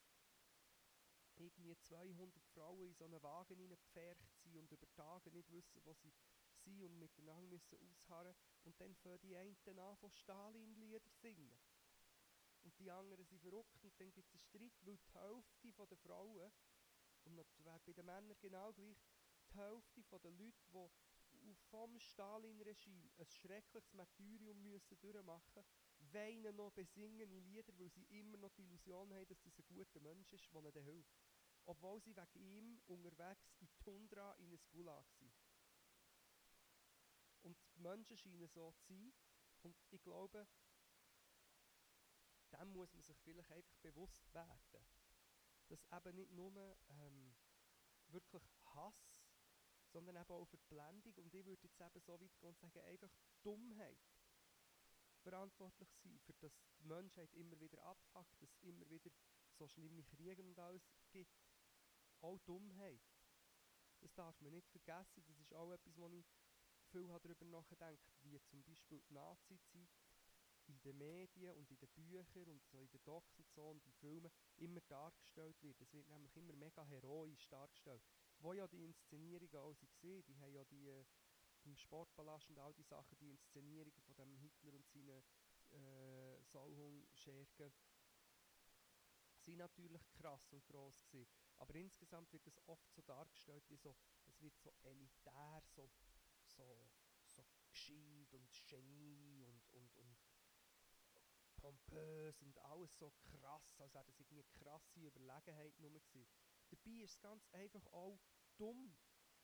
irgendwie 1.36 1.76
200 1.76 2.44
Frauen 2.54 2.86
in 2.86 2.94
so 2.94 3.04
einen 3.04 3.22
Wagen 3.22 3.56
hineingepfercht 3.56 4.36
sind 4.42 4.56
und 4.56 4.70
über 4.70 4.90
Tage 4.92 5.30
nicht 5.30 5.50
wissen, 5.50 5.80
wo 5.84 5.94
sie 5.94 6.12
sind 6.64 6.82
und 6.82 6.98
miteinander 6.98 7.48
müssen 7.48 7.78
ausharren. 7.90 8.34
Und 8.64 8.78
dann 8.80 8.94
fangen 8.96 9.20
die 9.22 9.36
einen 9.36 9.78
an, 9.78 9.96
von 9.96 10.10
Stalin-Lieder 10.10 11.00
singen. 11.08 11.58
Und 12.62 12.78
die 12.78 12.90
anderen 12.90 13.24
sind 13.24 13.40
verrückt 13.40 13.82
und 13.84 13.98
dann 13.98 14.12
gibt 14.12 14.28
es 14.28 14.34
einen 14.34 14.40
Streit, 14.40 14.86
weil 14.86 14.98
die 14.98 15.12
Hälfte 15.14 15.86
der 15.86 15.96
Frauen, 15.96 16.52
und 17.24 17.36
das 17.36 17.64
wäre 17.64 17.80
bei 17.80 17.92
den 17.92 18.04
Männern 18.04 18.36
genau 18.40 18.72
gleich, 18.72 18.98
die 19.50 19.58
Hälfte 19.58 20.02
der 20.18 20.30
Leute, 20.30 20.90
die 21.32 21.54
vom 21.70 21.98
Stalin-Regime 21.98 23.10
ein 23.18 23.26
schreckliches 23.26 23.94
Martyrium 23.94 24.60
müssen 24.62 25.00
durchmachen 25.00 25.64
weinen 26.12 26.56
noch 26.56 26.72
besingene 26.72 27.38
Lieder, 27.40 27.72
weil 27.78 27.90
sie 27.90 28.04
immer 28.18 28.38
noch 28.38 28.52
die 28.52 28.62
Illusion 28.62 29.12
haben, 29.12 29.26
dass 29.26 29.40
das 29.42 29.58
ein 29.58 29.64
guter 29.66 30.00
Mensch 30.00 30.32
ist, 30.32 30.52
der 30.52 30.62
ihnen 30.62 30.82
hilft. 30.82 31.18
Obwohl 31.66 32.00
sie 32.00 32.16
wegen 32.16 32.40
ihm 32.40 32.80
unterwegs 32.86 33.52
in 33.60 33.68
Tundra 33.78 34.34
in 34.34 34.52
ein 34.52 34.60
Gulag 34.70 35.06
sind. 35.12 35.32
Und 37.42 37.56
die 37.74 37.80
Menschen 37.80 38.16
scheinen 38.16 38.48
so 38.48 38.72
zu 38.72 38.86
sein. 38.88 39.12
Und 39.62 39.76
ich 39.90 40.02
glaube, 40.02 40.46
dem 42.52 42.72
muss 42.72 42.92
man 42.92 43.02
sich 43.02 43.16
vielleicht 43.18 43.52
einfach 43.52 43.76
bewusst 43.76 44.32
werden. 44.34 44.86
Dass 45.68 45.90
eben 45.90 46.16
nicht 46.16 46.32
nur 46.32 46.76
ähm, 46.88 47.34
wirklich 48.08 48.42
Hass, 48.74 49.20
sondern 49.92 50.16
eben 50.16 50.30
auch 50.30 50.46
Verblendung 50.46 51.14
und 51.14 51.26
ich 51.26 51.32
würde 51.32 51.50
jetzt 51.50 51.64
eben 51.64 52.00
so 52.00 52.12
weit 52.12 52.38
gehen 52.40 52.48
und 52.50 52.72
sagen, 52.72 52.86
einfach 52.86 53.10
Dummheit 53.42 53.98
verantwortlich 55.20 55.88
sein, 56.02 56.18
für 56.20 56.34
das 56.34 56.52
die 56.78 56.84
Menschheit 56.84 57.32
immer 57.34 57.58
wieder 57.60 57.82
abfuckt, 57.84 58.42
dass 58.42 58.50
es 58.50 58.62
immer 58.62 58.88
wieder 58.88 59.10
so 59.52 59.68
schlimme 59.68 60.02
Kriege 60.04 60.42
und 60.42 60.58
alles 60.58 60.82
gibt. 61.10 61.34
Auch 62.20 62.38
Dummheit. 62.40 63.00
Das 64.00 64.14
darf 64.14 64.40
man 64.40 64.52
nicht 64.52 64.68
vergessen, 64.70 65.22
das 65.26 65.38
ist 65.38 65.52
auch 65.54 65.72
etwas, 65.72 65.96
wo 65.96 66.08
ich 66.08 66.26
viel 66.90 67.06
darüber 67.06 67.44
nachgedacht 67.46 67.98
wie 68.22 68.40
zum 68.42 68.62
Beispiel 68.62 69.00
die 69.00 69.12
Nazi-Zeit 69.12 69.88
in 70.66 70.80
den 70.82 70.98
Medien 70.98 71.54
und 71.56 71.70
in 71.70 71.78
den 71.78 71.88
Büchern 71.88 72.48
und 72.48 72.64
so 72.64 72.80
in 72.80 72.90
den 72.90 73.02
Docs 73.04 73.38
und 73.38 73.50
so 73.50 73.70
und 73.70 73.84
in 73.84 73.92
Filmen 73.94 74.30
immer 74.56 74.80
dargestellt 74.82 75.60
wird. 75.62 75.80
Es 75.80 75.92
wird 75.92 76.08
nämlich 76.08 76.36
immer 76.36 76.54
mega 76.54 76.84
heroisch 76.84 77.48
dargestellt. 77.48 78.02
Wo 78.38 78.52
ja 78.52 78.66
die 78.68 78.84
Inszenierungen 78.84 79.56
auch 79.56 79.76
waren, 80.02 80.24
die 80.26 80.38
haben 80.38 80.52
ja 80.52 80.64
die 80.64 81.04
äh, 81.64 81.68
im 81.68 81.76
Sportpalast 81.76 82.48
und 82.50 82.58
all 82.58 82.74
die 82.74 82.82
Sachen, 82.82 83.16
die 83.18 83.30
Inszenierungen 83.30 84.00
von 84.02 84.16
dem 84.16 84.34
Hitler 84.36 84.74
und 84.74 84.86
seinen 84.88 85.22
äh, 85.70 86.42
Sauhung-Schergen 86.42 87.72
sind 89.40 89.56
natürlich 89.56 90.10
krass 90.12 90.52
und 90.52 90.66
gross 90.66 91.02
gewesen. 91.06 91.30
Aber 91.58 91.74
insgesamt 91.74 92.32
wird 92.32 92.46
es 92.46 92.58
oft 92.66 92.92
so 92.92 93.02
dargestellt, 93.02 93.64
wie 93.68 93.76
so, 93.76 93.96
es 94.26 94.40
wird 94.40 94.56
so 94.58 94.70
elitär, 94.82 95.62
so, 95.74 95.90
so, 96.44 96.90
so 97.26 97.44
gescheit 97.70 98.32
und 98.34 98.50
Genie 98.66 99.44
und, 99.44 99.70
und, 99.70 99.96
und 99.96 100.18
pompös 101.56 102.42
und 102.42 102.58
alles 102.58 102.96
so 102.98 103.12
krass, 103.22 103.80
als 103.80 103.94
wäre 103.94 104.04
das 104.04 104.18
irgendwie 104.18 104.40
eine 104.40 104.64
krasse 104.64 105.00
Überlegenheit 105.00 105.78
nur 105.78 106.00
gewesen. 106.00 106.28
Dabei 106.70 107.02
ist 107.02 107.14
es 107.14 107.20
ganz 107.20 107.46
einfach 107.52 107.86
auch 107.92 108.18
dumm 108.56 108.96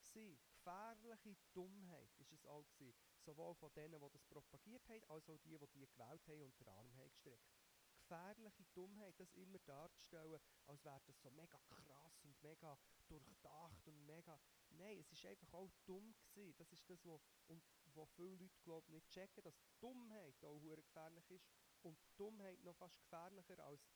gewesen. 0.02 0.45
Gefährliche 0.66 1.36
Dummheit 1.52 2.10
ist 2.18 2.32
es 2.32 2.44
auch 2.44 2.66
gewesen. 2.72 2.96
Sowohl 3.20 3.54
von 3.54 3.72
denen, 3.74 4.00
die 4.00 4.10
das 4.10 4.24
propagiert 4.24 4.88
haben, 4.88 5.04
als 5.04 5.30
auch 5.30 5.38
die, 5.38 5.56
die 5.56 5.66
die 5.68 5.86
gewählt 5.86 6.26
haben 6.26 6.42
und 6.42 6.58
den 6.58 6.68
Arm 6.68 6.92
haben 6.96 7.08
gestreckt. 7.12 7.54
Gefährliche 8.00 8.64
Dummheit, 8.74 9.14
das 9.20 9.32
immer 9.34 9.60
darzustellen, 9.60 10.40
als 10.66 10.84
wäre 10.84 11.00
das 11.06 11.22
so 11.22 11.30
mega 11.30 11.60
krass 11.68 12.24
und 12.24 12.42
mega 12.42 12.76
durchdacht 13.06 13.86
und 13.86 14.06
mega... 14.06 14.40
Nein, 14.70 14.98
es 14.98 15.12
ist 15.12 15.24
einfach 15.24 15.52
auch 15.52 15.70
dumm 15.84 16.12
gewesen. 16.34 16.56
Das 16.56 16.72
ist 16.72 16.90
das, 16.90 17.04
wo, 17.04 17.20
und 17.46 17.62
wo 17.94 18.04
viele 18.04 18.34
Leute, 18.34 18.60
glaube 18.64 18.90
nicht 18.90 19.08
checken, 19.08 19.44
dass 19.44 19.62
Dummheit 19.78 20.44
auch 20.44 20.60
gefährlich 20.60 21.30
ist 21.30 21.48
und 21.82 21.96
Dummheit 22.16 22.60
noch 22.64 22.74
fast 22.74 23.00
gefährlicher 23.02 23.60
als, 23.60 23.88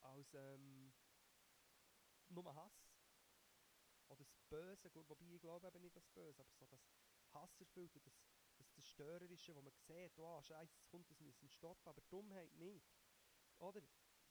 als 0.00 0.32
ähm, 0.32 0.94
nur 2.30 2.54
Hass. 2.54 2.87
Böse, 4.48 4.90
wobei 4.94 5.26
ich 5.34 5.40
glaube 5.40 5.66
eben 5.66 5.80
nicht 5.80 5.96
das 5.96 6.08
Böse, 6.08 6.40
aber 6.40 6.52
so 6.52 6.66
das 6.66 6.80
Hasserfüllte, 7.32 8.00
das, 8.00 8.14
das 8.56 8.70
Zerstörerische, 8.72 9.54
wo 9.54 9.62
man 9.62 9.72
sieht, 9.72 10.18
oh, 10.18 10.42
scheiße, 10.42 10.76
es 10.76 10.86
kommt, 10.86 11.10
das 11.10 11.20
müssen 11.20 11.48
stoppen, 11.48 11.88
aber 11.88 12.00
Dummheit 12.10 12.52
nicht. 12.56 12.86
Oder? 13.58 13.82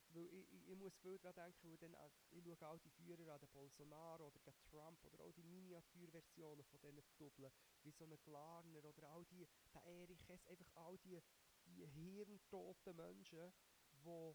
Weil 0.10 0.26
ich, 0.26 0.54
ich, 0.54 0.70
ich 0.70 0.76
muss 0.76 0.96
viel 0.98 1.18
daran 1.20 1.36
denken, 1.36 1.70
weil 1.70 1.78
dann, 1.78 1.94
äh, 1.94 2.10
ich 2.32 2.58
schaue 2.58 2.70
all 2.70 2.80
die 2.80 2.90
Führer 2.90 3.34
an, 3.34 3.40
den 3.40 3.50
Bolsonaro 3.50 4.28
oder 4.28 4.40
den 4.40 4.54
Trump 4.64 5.04
oder 5.04 5.20
all 5.24 5.34
die 5.34 5.44
Miniaturversionen 5.44 6.64
von 6.64 6.80
diesen 6.80 7.04
Doppeln, 7.18 7.52
wie 7.84 7.92
so 7.92 8.06
ein 8.06 8.18
Glarner 8.24 8.86
oder 8.86 9.10
all 9.10 9.26
die, 9.26 9.46
der 9.74 9.84
Erich 9.84 10.28
Hess, 10.30 10.46
einfach 10.48 10.70
all 10.76 10.98
die, 11.00 11.20
die 11.66 11.86
hirntoten 11.86 12.96
Menschen, 12.96 13.54
die 13.92 14.34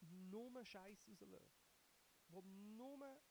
nur 0.00 0.64
Scheiß 0.64 1.06
rauslösen. 1.08 1.62
Die 2.28 2.42
nur 2.76 3.22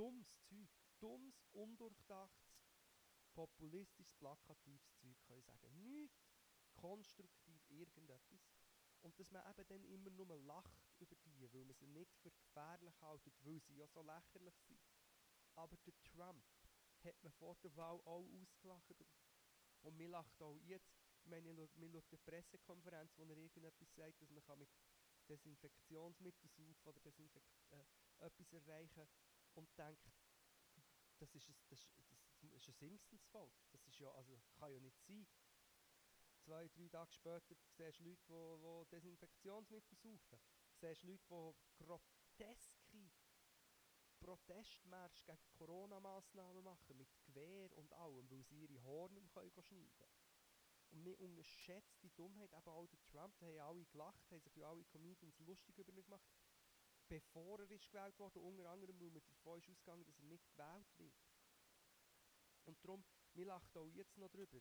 dummes 0.00 0.40
Zeug, 0.48 0.70
dummes, 0.98 1.44
undurchdachtes, 1.52 2.56
populistisches, 3.34 4.10
plakatives 4.14 4.90
Zeug 4.94 5.20
können 5.26 5.42
sagen. 5.42 5.82
Nichts 5.82 6.32
konstruktiv 6.74 7.60
irgendetwas. 7.68 8.40
Und 9.02 9.18
dass 9.18 9.30
man 9.30 9.46
eben 9.50 9.68
dann 9.68 9.84
immer 9.84 10.10
nur 10.10 10.38
lacht 10.38 10.80
über 11.00 11.14
die, 11.16 11.52
weil 11.52 11.66
man 11.66 11.74
sie 11.74 11.86
nicht 11.86 12.16
für 12.16 12.30
gefährlich 12.30 12.98
hält, 13.02 13.22
weil 13.40 13.60
sie 13.60 13.76
ja 13.76 13.86
so 13.88 14.00
lächerlich 14.00 14.54
sind. 14.66 14.80
Aber 15.54 15.76
der 15.76 15.92
Trump 16.02 16.46
hat 17.04 17.22
man 17.22 17.32
vor 17.32 17.56
der 17.62 17.76
Wahl 17.76 18.00
auch 18.06 18.26
ausgelacht. 18.40 18.90
Und, 19.82 19.96
mir 19.96 20.08
lacht 20.08 20.40
auch 20.40 20.58
jetzt. 20.62 20.96
Ich 21.24 21.28
meine, 21.28 21.52
man 21.52 21.68
schaut 21.68 22.06
eine 22.10 22.18
Pressekonferenz, 22.24 23.12
wo 23.18 23.24
er 23.24 23.36
irgendetwas 23.36 23.94
sagt, 23.94 24.22
dass 24.22 24.30
man 24.30 24.58
mit 24.58 24.70
Desinfektionsmittel 25.28 26.48
saufen 26.48 26.88
oder 26.88 27.00
Desinfekt 27.00 27.52
äh, 27.70 27.84
etwas 28.20 28.52
erreichen 28.52 29.06
und 29.54 29.68
denkt, 29.78 30.10
das 31.18 31.34
ist, 31.34 31.48
ein, 31.48 31.56
das, 31.68 31.86
das 32.40 32.52
ist 32.52 32.68
ein 32.68 32.74
Simpsons-Volk. 32.74 33.52
Das 33.72 33.86
ist 33.86 33.98
ja, 33.98 34.10
also, 34.12 34.40
kann 34.54 34.72
ja 34.72 34.80
nicht 34.80 34.98
sein. 35.06 35.26
Zwei, 36.38 36.68
drei 36.68 36.88
Tage 36.88 37.12
später 37.12 37.54
siehst 37.92 38.28
du 38.28 38.56
Leute, 38.56 39.00
die, 39.00 39.00
Desinfektionsmittel 39.00 39.98
saufen. 39.98 40.40
Siehst 40.80 41.28
Leute, 41.28 41.54
die 41.78 41.84
groteske 41.84 43.10
Protestmärsche 44.20 45.24
gegen 45.26 45.52
Corona-Massnahmen 45.52 46.62
machen, 46.62 46.96
mit 46.96 47.08
Gewehr 47.24 47.72
und 47.76 47.92
allem, 47.94 48.30
weil 48.30 48.44
sie 48.44 48.64
ihre 48.64 48.82
Horn 48.84 49.16
schneiden 49.28 49.62
können. 49.64 50.10
Und 50.90 51.02
mir 51.02 51.18
unterschätzt 51.20 52.02
die 52.02 52.10
Dummheit, 52.10 52.52
eben 52.52 52.68
auch 52.68 52.86
der 52.86 53.02
Trump, 53.04 53.38
da 53.38 53.46
haben 53.46 53.60
alle 53.60 53.84
gelacht, 53.86 54.30
haben 54.30 54.40
sich 54.40 54.56
ja 54.56 54.68
alle 54.68 54.84
Comedians 54.84 55.38
lustig 55.38 55.78
über 55.78 55.92
ihn 55.92 56.04
gemacht, 56.04 56.28
bevor 57.10 57.58
er 57.58 57.70
ist 57.72 57.90
gewählt 57.90 58.16
wurde, 58.18 58.38
unter 58.38 58.70
anderem, 58.70 58.98
weil 59.00 59.10
man 59.10 59.22
davon 59.26 59.58
ist 59.58 59.68
ausgegangen, 59.68 60.04
dass 60.04 60.18
er 60.18 60.26
nicht 60.26 60.48
gewählt 60.52 60.98
wird. 60.98 61.12
Und 62.66 62.82
darum, 62.84 63.04
wir 63.34 63.46
lachen 63.46 63.78
auch 63.78 63.88
jetzt 63.88 64.16
noch 64.16 64.30
drüber. 64.30 64.60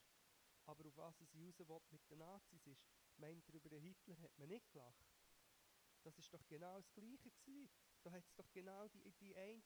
Aber 0.65 0.85
auf 0.87 0.97
was 0.97 1.21
es 1.21 1.35
raus 1.35 1.59
will 1.59 1.81
mit 1.91 2.09
den 2.09 2.17
Nazis 2.17 2.65
ist, 2.65 2.83
meint 3.17 3.47
er, 3.47 3.53
über 3.53 3.69
den 3.69 3.81
Hitler 3.81 4.19
hat 4.19 4.37
man 4.39 4.49
nicht 4.49 4.69
gelacht. 4.71 5.05
Das 6.03 6.17
ist 6.17 6.33
doch 6.33 6.45
genau 6.47 6.77
das 6.77 6.91
Gleiche 6.93 7.29
gewesen. 7.29 7.69
Da 8.01 8.11
hat 8.11 8.25
es 8.25 8.33
doch 8.35 8.49
genau 8.51 8.87
die, 8.87 9.11
die 9.19 9.35
eine 9.35 9.61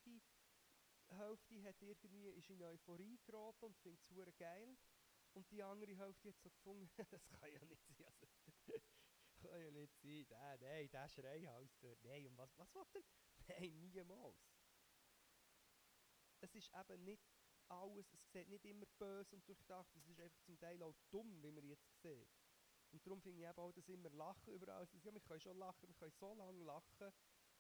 Hälfte 1.10 1.64
hat 1.64 1.82
irgendwie, 1.82 2.28
ist 2.30 2.50
in 2.50 2.62
Euphorie 2.64 3.18
geraten 3.26 3.66
und 3.66 3.78
findet 3.78 4.02
es 4.10 4.38
geil. 4.38 4.78
Und 5.34 5.50
die 5.52 5.64
andere 5.64 5.96
Hälfte 5.96 6.30
hat 6.30 6.40
so 6.40 6.50
gefunden, 6.50 6.90
das 7.12 7.28
kann 7.30 7.52
ja 7.52 7.64
nicht 7.66 7.84
sein. 7.88 8.06
Also, 8.06 8.28
kann 9.50 9.62
ja 9.62 9.72
nicht 9.72 9.96
sein. 10.02 10.26
Der, 10.30 10.58
nein, 10.60 10.90
der 10.90 11.10
Schreihals 11.10 11.78
dort. 11.80 12.04
Nein, 12.04 12.28
und 12.28 12.38
was, 12.38 12.58
was 12.58 12.74
will 12.74 12.86
er? 12.94 13.04
Nein, 13.60 13.80
niemals. 13.80 14.54
es 16.44 16.56
ist 16.56 16.72
eben 16.74 17.04
nicht 17.06 17.24
alles, 17.70 18.14
es 18.14 18.32
sieht 18.32 18.50
nicht 18.50 18.66
immer 18.66 18.86
böse 19.00 19.36
und 19.36 19.48
durchdacht, 19.48 19.96
es 19.96 20.08
ist 20.08 20.20
einfach 20.20 20.42
zum 20.42 20.60
Teil 20.60 20.82
auch 20.84 20.96
dumm, 21.10 21.42
wie 21.42 21.56
wir 21.56 21.64
jetzt 21.64 22.02
sehen. 22.02 22.28
Und 22.92 23.06
darum 23.06 23.22
finde 23.22 23.42
ich 23.42 23.50
eben 23.50 23.60
auch, 23.60 23.72
dass 23.72 23.88
immer 23.88 24.10
Lachen 24.10 24.54
über 24.54 24.74
alles, 24.74 24.92
ja, 24.94 25.14
wir 25.14 25.22
können 25.22 25.40
schon 25.40 25.58
lachen, 25.58 25.88
wir 25.88 25.96
können 25.96 26.12
so 26.12 26.34
lange 26.34 26.62
lachen, 26.64 27.12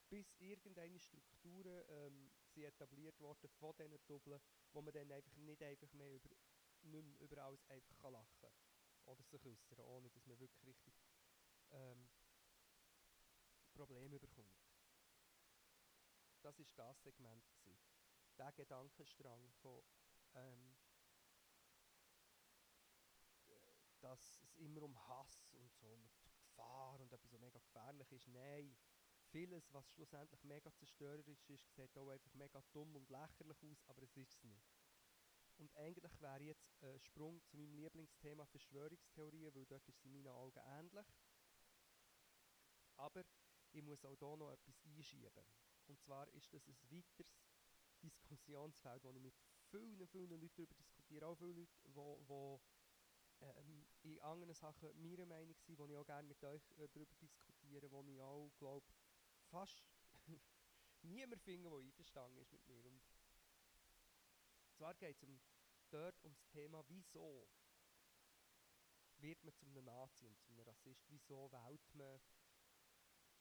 bis 0.09 0.31
irgendeine 0.37 0.99
Strukturen 0.99 1.83
ähm, 1.87 2.31
sind 2.45 2.65
etabliert 2.65 3.19
worden 3.19 3.49
von 3.57 3.73
diesen 3.77 3.97
Doppeln, 4.05 4.39
wo 4.73 4.81
man 4.81 4.93
dann 4.93 5.11
einfach 5.11 5.35
nicht 5.37 5.63
einfach 5.63 5.91
mehr 5.93 6.13
über, 6.13 6.29
nicht 6.83 7.05
mehr 7.05 7.19
über 7.21 7.37
alles 7.43 7.65
einfach 7.69 7.97
kann 7.99 8.13
lachen 8.13 8.41
kann. 8.41 8.51
Oder 9.05 9.23
sich 9.23 9.45
äußern, 9.45 9.79
ohne 9.79 10.09
dass 10.11 10.25
man 10.27 10.39
wirklich 10.39 10.62
ähm, 11.73 12.09
Probleme 13.73 14.19
bekommt. 14.19 14.57
Das 16.41 16.57
war 16.59 16.65
das 16.75 17.03
Segment. 17.03 17.43
Gewesen. 17.59 17.79
Der 18.37 18.51
Gedankenstrang 18.53 19.51
von 19.61 19.83
ähm, 20.35 20.75
dass 24.03 24.19
es 24.41 24.55
immer 24.55 24.83
um 24.83 25.07
Hass 25.07 25.53
und 25.53 25.73
so 25.75 25.87
und 25.87 26.11
Gefahr 26.41 26.99
und 26.99 27.11
etwas 27.13 27.31
so 27.31 27.37
mega 27.39 27.59
gefährlich 27.59 28.11
ist. 28.11 28.27
Nein, 28.27 28.75
vieles, 29.31 29.71
was 29.73 29.89
schlussendlich 29.91 30.43
mega 30.43 30.73
zerstörerisch 30.75 31.49
ist, 31.49 31.73
sieht 31.73 31.97
auch 31.97 32.09
einfach 32.09 32.33
mega 32.33 32.61
dumm 32.73 32.95
und 32.95 33.09
lächerlich 33.09 33.63
aus, 33.63 33.83
aber 33.87 34.03
es 34.03 34.17
ist 34.17 34.33
es 34.33 34.43
nicht. 34.43 34.67
Und 35.57 35.73
eigentlich 35.77 36.19
wäre 36.19 36.43
jetzt 36.43 36.75
ein 36.81 36.99
Sprung 36.99 37.41
zu 37.45 37.55
meinem 37.55 37.73
Lieblingsthema 37.75 38.45
Verschwörungstheorien, 38.47 39.55
weil 39.55 39.65
dort 39.65 39.87
ist 39.87 39.99
es 39.99 40.05
in 40.05 40.11
meinen 40.11 40.27
Augen 40.27 40.59
ähnlich. 40.65 41.07
Aber 43.03 43.25
ich 43.73 43.83
muss 43.83 44.05
auch 44.05 44.17
hier 44.17 44.37
noch 44.37 44.51
etwas 44.51 44.79
einschieben. 44.85 45.43
Und 45.87 45.99
zwar 45.99 46.27
ist 46.29 46.53
das 46.53 46.65
ein 46.67 46.77
weiteres 46.89 47.35
Diskussionsfeld, 48.01 49.03
wo 49.03 49.11
ich 49.11 49.19
mit 49.19 49.35
vielen, 49.69 50.07
vielen 50.07 50.29
Leuten 50.29 50.49
darüber 50.55 50.75
diskutiere. 50.75 51.27
Auch 51.27 51.37
viele 51.37 51.51
Leute, 51.53 51.71
die 51.83 52.59
ähm, 53.41 53.85
in 54.03 54.19
anderen 54.19 54.53
Sachen 54.53 54.89
meiner 55.01 55.25
Meinung 55.25 55.55
sind, 55.59 55.77
die 55.77 55.91
ich 55.91 55.97
auch 55.97 56.05
gerne 56.05 56.27
mit 56.27 56.41
euch 56.43 56.71
äh, 56.77 56.87
darüber 56.93 57.15
diskutiere, 57.15 57.91
wo 57.91 58.03
ich 58.03 58.21
auch, 58.21 58.49
glaube 58.57 58.87
fast 59.49 59.83
niemand 61.01 61.41
finde, 61.41 61.69
der 61.69 61.79
einverstanden 61.79 62.37
ist 62.37 62.51
mit 62.51 62.65
mir. 62.67 62.85
Und 62.85 63.01
zwar 64.77 64.93
geht 64.95 65.17
es 65.17 65.23
um, 65.23 65.39
dort 65.89 66.23
um 66.23 66.33
das 66.33 66.47
Thema, 66.47 66.83
wieso 66.87 67.49
wird 69.17 69.43
man 69.43 69.53
zu 69.53 69.65
einem 69.65 69.85
Nazi 69.85 70.25
und 70.25 70.39
zu 70.39 70.51
einem 70.51 70.61
Rassist? 70.61 71.03
Wieso 71.09 71.51
wählt 71.51 71.95
man, 71.95 72.19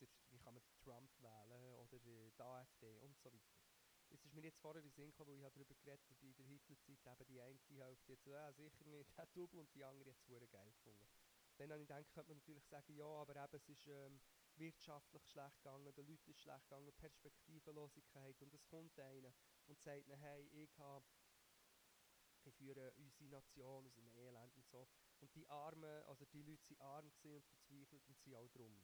der, 0.01 0.09
wie 0.31 0.39
kann 0.39 0.55
man 0.55 0.63
den 0.63 0.72
Trump 0.83 1.11
wählen 1.20 1.74
oder 1.76 1.99
die 1.99 2.33
AfD 2.39 2.99
und 2.99 3.16
so 3.18 3.33
weiter. 3.33 3.62
Es 4.11 4.24
ist 4.26 4.35
mir 4.35 4.43
jetzt 4.43 4.59
vorher 4.59 4.83
in 4.83 4.91
Sinn 4.91 5.11
gekommen, 5.11 5.30
weil 5.30 5.49
ich 5.49 5.55
darüber 5.55 5.74
geredet 5.74 6.05
habe, 6.11 6.20
bei 6.20 6.33
der 6.33 6.45
Hitlerzeit 6.45 7.07
eben 7.07 7.26
die 7.28 7.41
eine 7.41 7.85
Hälfte 7.85 8.12
jetzt, 8.12 8.26
äh, 8.26 8.53
sicher 8.53 8.85
nicht, 8.85 9.11
der 9.16 9.26
Double 9.26 9.61
und 9.61 9.74
die 9.74 9.85
andere 9.85 10.11
jetzt 10.11 10.26
sehr 10.26 10.47
geil 10.49 10.70
gefunden. 10.72 11.09
Dann 11.57 11.70
habe 11.70 11.83
ich 11.83 11.89
gedacht, 11.89 12.11
könnte 12.12 12.30
man 12.30 12.39
natürlich 12.39 12.66
sagen, 12.66 12.95
ja, 12.95 13.05
aber 13.05 13.37
eben, 13.37 13.57
es 13.57 13.68
ist 13.68 13.87
ähm, 13.87 14.20
wirtschaftlich 14.57 15.24
schlecht 15.28 15.57
gegangen, 15.62 15.95
den 15.95 16.07
Leuten 16.07 16.30
ist 16.30 16.41
schlecht 16.41 16.68
gegangen, 16.68 16.93
Perspektivenlosigkeit 16.93 18.43
und 18.43 18.53
es 18.53 18.66
kommt 18.66 18.99
einer 18.99 19.33
und 19.66 19.80
sagt 19.80 20.07
ihnen, 20.07 20.18
hey, 20.18 20.47
ich 20.53 20.78
habe 20.78 21.07
ich 22.45 22.55
führe 22.55 22.93
unsere 22.97 23.30
Nation 23.30 23.87
aus 23.87 23.97
einem 23.99 24.14
Elend 24.16 24.57
und 24.57 24.66
so. 24.66 24.89
Und 25.20 25.35
die 25.35 25.49
Armen, 25.49 26.03
also 26.07 26.24
die 26.26 26.43
Leute 26.43 26.64
sind 26.64 26.80
arm 26.80 27.07
und 27.07 27.45
verzweifelt 27.45 28.09
und 28.09 28.18
sind 28.18 28.35
auch 28.35 28.49
drum 28.49 28.83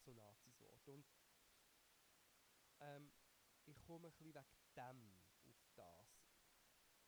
zu 0.00 0.12
Nazis 0.12 0.54
geworden. 0.58 0.94
Und 0.94 1.06
ähm, 2.80 3.10
ich 3.66 3.80
komme 3.82 4.08
ein 4.08 4.12
bisschen 4.12 4.34
wegen 4.34 4.44
dem 4.76 5.22
auf 5.44 5.70
das. 5.74 6.30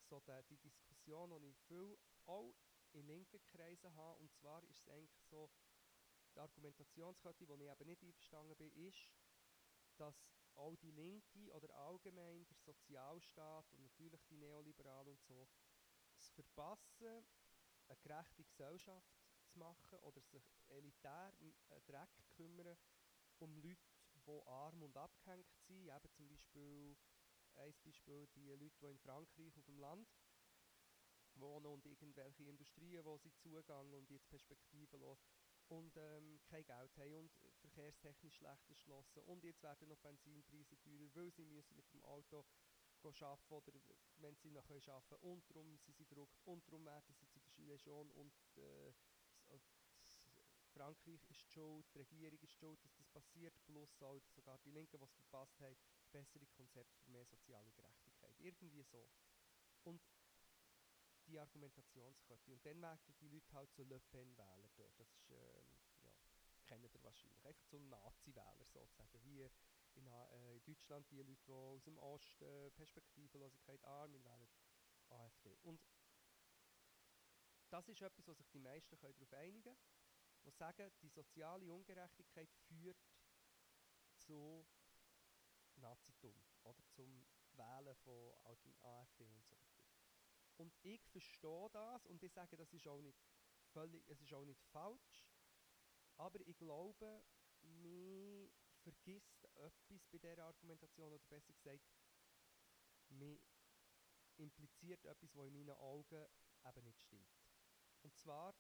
So 0.09 0.21
die, 0.21 0.43
die 0.51 0.59
Diskussion, 0.59 1.31
die 1.43 1.51
ich 1.51 1.61
viel 1.63 1.99
auch 2.27 2.55
in 2.93 3.07
linken 3.07 3.43
Kreisen 3.47 3.95
habe, 3.95 4.21
und 4.21 4.33
zwar 4.35 4.63
ist 4.65 4.81
es 4.81 4.89
eigentlich 4.89 5.25
so, 5.25 5.51
die 6.35 6.41
Argumentationskette, 6.41 7.47
die 7.47 7.53
ich 7.53 7.71
eben 7.71 7.89
nicht 7.89 8.03
einverstanden 8.03 8.57
bin, 8.57 8.73
ist, 8.87 9.11
dass 9.97 10.33
auch 10.55 10.77
die 10.77 10.91
Linke 10.91 11.51
oder 11.53 11.75
allgemein 11.77 12.47
der 12.47 12.57
Sozialstaat 12.57 13.73
und 13.73 13.83
natürlich 13.83 14.23
die 14.25 14.37
Neoliberalen 14.37 15.13
und 15.13 15.23
so 15.23 15.49
es 16.19 16.31
verpassen, 16.31 17.25
eine 17.89 17.97
gerechte 18.03 18.45
Gesellschaft 18.45 19.13
zu 19.47 19.59
machen 19.59 19.99
oder 20.01 20.21
sich 20.21 20.45
elitär 20.69 21.33
äh, 21.41 21.81
Dreck 21.87 22.11
kümmern 22.31 22.77
um 23.39 23.57
Leute, 23.57 23.92
die 24.27 24.47
arm 24.47 24.83
und 24.83 24.97
abgehängt 24.97 25.47
sind. 25.67 25.89
Eben 25.89 26.11
zum 26.13 26.29
Beispiel, 26.29 26.97
ein 27.57 27.75
Beispiel, 27.85 28.27
die 28.35 28.41
Leute, 28.41 28.71
die 28.81 28.87
in 28.87 28.99
Frankreich 28.99 29.57
auf 29.59 29.65
dem 29.65 29.79
Land 29.79 30.09
wohnen 31.35 31.67
und 31.67 31.87
irgendwelche 31.87 32.45
Industrien, 32.45 33.05
wo 33.05 33.17
sie 33.19 33.33
zugehen 33.35 33.95
und 33.95 34.11
jetzt 34.11 34.29
Perspektiven 34.29 35.01
lassen 35.01 35.23
und 35.69 35.97
ähm, 35.97 36.41
kein 36.45 36.65
Geld 36.65 36.97
haben 36.99 37.17
und 37.17 37.33
verkehrstechnisch 37.61 38.37
schlecht 38.37 38.69
erschlossen 38.69 39.23
und 39.23 39.43
jetzt 39.43 39.63
werden 39.63 39.89
noch 39.89 39.99
Benzinpreise 39.99 40.77
teurer, 40.81 41.09
weil 41.15 41.33
sie 41.33 41.45
müssen 41.47 41.77
mit 41.77 41.91
dem 41.93 42.05
Auto 42.05 42.45
arbeiten 43.05 43.55
oder 43.55 43.73
wenn 44.19 44.37
sie 44.37 44.51
noch 44.51 44.69
arbeiten 44.71 45.09
können 45.09 45.23
und 45.23 45.51
darum 45.51 45.79
sind 45.79 45.97
sie 45.97 46.05
verrückt 46.05 46.39
und 46.45 46.67
darum 46.69 46.85
werden 46.85 47.15
sie 47.15 47.27
zu 47.29 47.41
der 47.41 47.53
Gilets 47.57 47.85
jaunes 47.85 48.13
und 48.13 48.35
äh, 48.57 48.93
Frankreich 50.73 51.23
ist 51.29 51.43
schuld, 51.53 51.85
die 51.95 51.99
Regierung 51.99 52.39
ist 52.41 52.53
schuld, 52.53 52.83
dass 52.83 52.95
das 52.97 53.02
passiert, 53.13 53.55
plus 53.65 54.03
auch 54.03 54.27
sogar 54.31 54.59
die 54.59 54.71
Linken, 54.71 54.99
die 54.99 55.05
es 55.05 55.13
verpasst 55.13 55.61
haben, 55.61 55.77
bessere 56.11 56.47
Konzepte 56.47 56.99
für 57.01 57.11
mehr 57.11 57.25
soziale 57.27 57.71
Gerechtigkeit. 57.73 58.35
Irgendwie 58.41 58.83
so. 58.83 59.09
Und 59.85 60.01
die 61.27 61.39
Argumentationskette. 61.39 62.51
Und 62.51 62.65
dann 62.67 62.81
werden 62.83 63.15
die 63.21 63.29
Leute 63.29 63.53
halt 63.53 63.73
zu 63.73 63.85
Le 63.85 64.01
Pen 64.01 64.37
wählen 64.37 64.71
dort. 64.77 64.99
Das 64.99 65.09
ist, 65.09 65.31
ähm, 65.31 65.79
ja, 66.03 66.13
kennt 66.67 66.85
ihr 66.85 67.03
wahrscheinlich. 67.03 67.45
Einfach 67.47 67.65
zum 67.67 67.89
Nazi-Wähler 67.89 68.67
sozusagen. 68.73 69.23
Wie 69.25 69.49
in, 69.95 70.07
äh, 70.07 70.57
in, 70.57 70.65
Deutschland 70.65 71.09
die 71.11 71.17
Leute, 71.17 71.37
die 71.47 71.53
aus 71.53 71.83
dem 71.85 71.99
Osten 71.99 72.45
äh, 72.45 72.71
Perspektivenlosigkeit 72.71 73.83
arm 73.85 74.13
wählen 74.13 74.49
AfD. 75.11 75.57
Und 75.63 75.81
das 77.71 77.89
ist 77.89 78.03
etwas, 78.03 78.27
wo 78.27 78.35
sich 78.35 78.49
die 78.51 78.59
meisten 78.59 78.97
darauf 78.99 79.33
einigen 79.33 79.63
können 79.63 79.79
die 80.45 80.51
sagen, 80.51 80.91
die 81.03 81.09
soziale 81.09 81.71
Ungerechtigkeit 81.71 82.51
führt 82.69 82.99
zu 84.17 84.67
Nazitum 85.77 86.35
oder 86.63 86.85
zum 86.89 87.27
Wählen 87.53 87.95
von 87.97 88.33
AfD 88.83 89.27
und 89.27 89.47
so 89.47 89.57
weiter. 89.59 89.85
Und 90.57 90.75
ich 90.83 91.07
verstehe 91.09 91.71
das 91.71 92.07
und 92.07 92.23
ich 92.23 92.33
sage, 92.33 92.57
das 92.57 92.73
ist 92.73 92.87
auch 92.87 93.01
nicht 93.01 93.19
völlig, 93.73 94.07
es 94.09 94.21
ist 94.21 94.33
auch 94.33 94.45
nicht 94.45 94.63
falsch, 94.67 95.27
aber 96.17 96.41
ich 96.41 96.57
glaube, 96.57 97.25
man 97.63 98.51
vergisst 98.83 99.45
etwas 99.55 100.07
bei 100.11 100.19
dieser 100.19 100.45
Argumentation 100.45 101.13
oder 101.13 101.25
besser 101.29 101.53
gesagt, 101.53 101.85
man 103.09 103.39
impliziert 104.37 105.05
etwas, 105.05 105.35
was 105.35 105.47
in 105.47 105.53
meinen 105.53 105.71
Augen 105.79 106.27
eben 106.65 106.85
nicht 106.85 107.01
stimmt. 107.01 107.43
Und 108.03 108.17
zwar, 108.17 108.55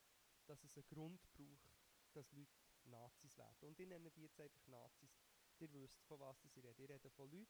dass 0.46 0.62
es 0.64 0.76
einen 0.76 0.86
Grund 0.86 1.20
braucht, 1.32 1.71
dass 2.12 2.32
Leute 2.32 2.46
Nazis 2.84 3.36
werden. 3.36 3.68
Und 3.68 3.78
ich 3.78 3.86
nenne 3.86 4.10
die 4.10 4.22
jetzt 4.22 4.40
einfach 4.40 4.66
Nazis. 4.66 5.10
Ihr 5.58 5.72
wisst, 5.72 6.02
von 6.04 6.20
was 6.20 6.42
ich 6.44 6.56
rede. 6.56 6.70
Ich 6.70 6.88
rede 6.88 7.10
von 7.10 7.30
Leuten, 7.30 7.46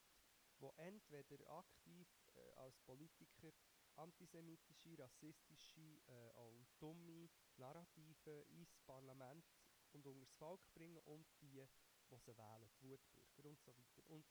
die 0.61 0.69
entweder 0.77 1.49
aktiv 1.51 2.09
äh, 2.35 2.53
als 2.57 2.79
Politiker 2.81 3.53
antisemitische, 3.97 4.99
rassistische 4.99 6.01
äh, 6.07 6.31
und 6.41 6.67
dumme 6.79 7.29
Narrative 7.57 8.43
ins 8.51 8.75
Parlament 8.87 9.45
und 9.93 10.07
unter 10.07 10.21
das 10.21 10.33
Volk 10.35 10.61
bringen 10.73 10.99
und 10.99 11.27
die, 11.41 11.63
die 12.11 12.19
sie 12.19 12.37
wählen, 12.37 12.71
die 12.81 12.89
Wutbürger 12.89 13.49
und 13.49 13.61
so 13.61 13.71
weiter. 13.77 14.09
Und 14.09 14.27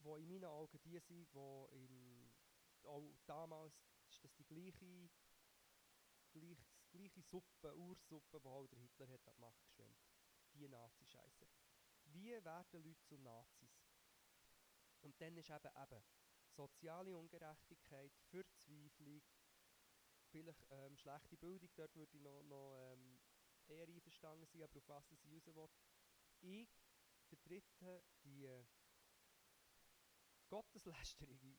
wo 0.00 0.16
in 0.16 0.28
meinen 0.28 0.44
Augen 0.44 0.78
die 0.84 0.98
sind, 1.00 1.28
die 1.32 1.76
im, 1.76 2.30
auch 2.84 3.02
damals 3.26 3.74
ist 4.10 4.24
das 4.24 4.34
die 4.34 4.44
gleiche 4.44 5.10
gleich, 6.32 6.58
gleiche 6.90 7.22
Suppe, 7.22 7.74
Ursuppe, 7.76 8.40
die 8.40 8.48
halt 8.48 8.72
der 8.72 8.78
Hitler 8.78 9.08
hat 9.08 9.26
an 9.26 9.34
die 9.34 9.40
Macht 9.40 9.62
geschwemmt. 9.62 9.98
Die 10.54 10.68
Nazi-Scheiße. 10.68 11.46
Wie 12.06 12.30
werden 12.44 12.82
Leute 12.82 13.00
zu 13.02 13.18
Nazis? 13.18 13.84
Und 15.00 15.20
dann 15.20 15.36
ist 15.36 15.50
eben, 15.50 15.70
eben 15.76 16.02
soziale 16.50 17.16
Ungerechtigkeit, 17.16 18.12
Verzweiflung, 18.30 19.22
vielleicht 20.30 20.66
ähm, 20.70 20.96
schlechte 20.96 21.36
Bildung, 21.36 21.70
dort 21.76 21.94
würde 21.94 22.16
ich 22.16 22.22
noch, 22.22 22.42
noch 22.42 22.94
ähm, 22.94 23.20
eher 23.68 23.86
einverstanden 23.86 24.46
sein, 24.46 24.62
aber 24.62 24.76
auf 24.76 24.88
was 24.88 25.10
ich 25.12 25.24
raus 25.24 25.46
will. 25.56 25.70
Ich 26.40 26.68
vertrete 27.28 28.04
die 28.24 28.44
äh, 28.44 28.64
gotteslästerige 30.48 31.58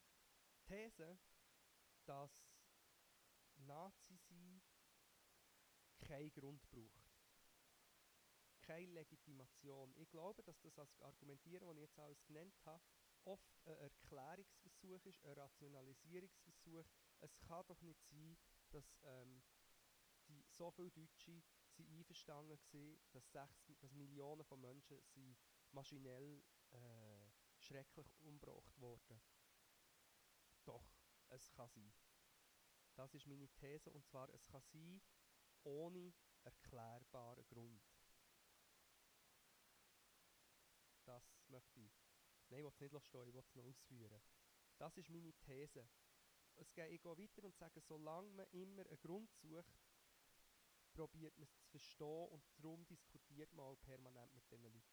These, 0.65 1.19
dass 2.05 2.31
Nazi 3.55 4.17
sein 4.17 4.28
keinen 6.09 6.31
Grund 6.31 6.67
braucht. 6.71 7.13
Keine 8.61 8.91
Legitimation. 8.93 9.93
Ich 9.97 10.09
glaube, 10.09 10.43
dass 10.43 10.59
das 10.61 10.77
als 10.79 11.01
Argumentieren, 11.01 11.67
was 11.67 11.75
ich 11.75 11.81
jetzt 11.81 11.99
alles 11.99 12.23
genannt 12.25 12.55
habe, 12.65 12.83
oft 13.25 13.47
ein 13.65 13.77
Erklärungsversuch 13.77 15.05
ist, 15.05 15.23
ein 15.23 15.33
Rationalisierungsversuch. 15.33 16.85
Es 17.19 17.37
kann 17.39 17.65
doch 17.67 17.81
nicht 17.81 18.01
sein, 18.09 18.37
dass 18.71 18.99
ähm, 19.03 19.43
die, 20.27 20.43
so 20.49 20.71
viele 20.71 20.89
Deutsche 20.89 21.43
sind 21.69 21.89
einverstanden 21.89 22.57
waren, 22.71 22.99
dass, 23.11 23.31
sechs, 23.31 23.65
dass 23.79 23.93
Millionen 23.93 24.43
von 24.43 24.59
Menschen 24.59 24.99
sind 25.13 25.37
maschinell 25.71 26.43
äh, 26.71 27.29
schrecklich 27.59 28.19
umgebracht 28.21 28.79
wurden. 28.79 29.21
Doch, 30.65 30.85
es 31.29 31.51
kann 31.51 31.69
sein. 31.69 31.93
Das 32.95 33.13
ist 33.13 33.27
meine 33.27 33.47
These 33.49 33.91
und 33.91 34.05
zwar, 34.05 34.29
es 34.33 34.47
kann 34.47 34.61
sein, 34.61 35.01
ohne 35.63 36.13
erklärbaren 36.43 37.45
Grund. 37.47 37.81
Das 41.05 41.23
möchte 41.47 41.79
ich. 41.81 41.91
Nein, 42.49 42.65
ich 42.65 42.79
will 42.79 42.87
es 42.87 42.93
nicht 42.93 43.05
stehen, 43.05 43.27
ich 43.27 43.33
will 43.33 43.41
es 43.41 43.55
noch 43.55 43.65
ausführen. 43.65 44.21
Das 44.77 44.97
ist 44.97 45.09
meine 45.09 45.33
These. 45.33 45.87
Es 46.55 46.73
geht, 46.73 46.91
ich 46.91 47.01
gehe 47.01 47.17
weiter 47.17 47.43
und 47.43 47.55
sage, 47.55 47.79
solange 47.79 48.31
man 48.31 48.45
immer 48.51 48.85
einen 48.85 48.99
Grund 49.01 49.31
sucht, 49.33 49.79
probiert 50.93 51.37
man 51.37 51.47
es 51.47 51.55
zu 51.57 51.69
verstehen 51.69 52.27
und 52.29 52.43
darum 52.57 52.85
diskutiert 52.85 53.53
man 53.53 53.65
auch 53.65 53.79
permanent 53.81 54.33
mit 54.33 54.43
diesen 54.51 54.63
Leuten. 54.63 54.83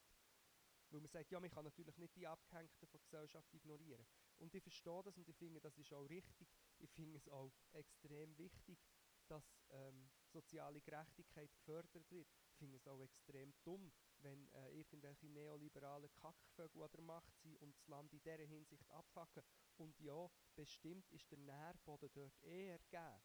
Weil 0.90 1.00
man 1.00 1.08
sagt, 1.08 1.30
ja, 1.32 1.40
man 1.40 1.50
kann 1.50 1.64
natürlich 1.64 1.96
nicht 1.98 2.14
die 2.14 2.26
Abgehängten 2.26 2.86
von 2.86 3.00
Gesellschaft 3.00 3.52
ignorieren. 3.52 4.06
Und 4.38 4.54
ich 4.54 4.62
verstehe 4.62 5.02
das 5.02 5.16
und 5.16 5.28
ich 5.28 5.36
finde, 5.36 5.60
das 5.60 5.76
ist 5.78 5.92
auch 5.92 6.08
richtig. 6.08 6.48
Ich 6.78 6.90
finde 6.92 7.18
es 7.18 7.28
auch 7.28 7.52
extrem 7.72 8.36
wichtig, 8.38 8.78
dass 9.26 9.44
ähm, 9.70 10.10
soziale 10.28 10.80
Gerechtigkeit 10.80 11.52
gefördert 11.52 12.10
wird. 12.10 12.28
Ich 12.50 12.56
finde 12.58 12.76
es 12.76 12.86
auch 12.86 13.00
extrem 13.00 13.54
dumm, 13.64 13.92
wenn 14.18 14.48
äh, 14.52 14.70
irgendwelche 14.78 15.28
neoliberalen 15.28 16.12
Kackvögel 16.14 16.82
an 16.82 16.90
der 16.92 17.02
Macht 17.02 17.36
sind 17.38 17.56
und 17.58 17.76
das 17.76 17.86
Land 17.88 18.12
in 18.12 18.20
dieser 18.22 18.46
Hinsicht 18.46 18.90
abfacken. 18.90 19.42
Und 19.76 19.98
ja, 20.00 20.28
bestimmt 20.54 21.10
ist 21.10 21.30
der 21.30 21.38
Nährboden 21.38 22.10
dort 22.14 22.42
eher 22.42 22.78
gegeben, 22.78 23.22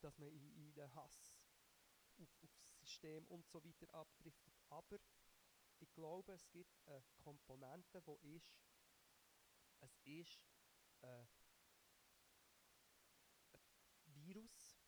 dass 0.00 0.18
man 0.18 0.28
in, 0.28 0.50
in 0.56 0.74
den 0.74 0.94
Hass 0.94 1.36
auf, 2.18 2.28
auf 2.42 2.54
das 2.56 2.78
System 2.80 3.26
und 3.28 3.46
so 3.48 3.62
weiter 3.64 3.92
abdriftet. 3.94 4.54
Aber 4.68 4.98
ich 5.78 5.92
glaube, 5.92 6.32
es 6.32 6.48
gibt 6.50 6.86
eine 6.86 7.02
Komponente, 7.18 8.02
die 8.02 8.36
ist, 8.36 8.50
es 9.80 9.98
ist 10.04 10.46
äh, 11.02 11.26
ein 14.06 14.14
Virus, 14.14 14.78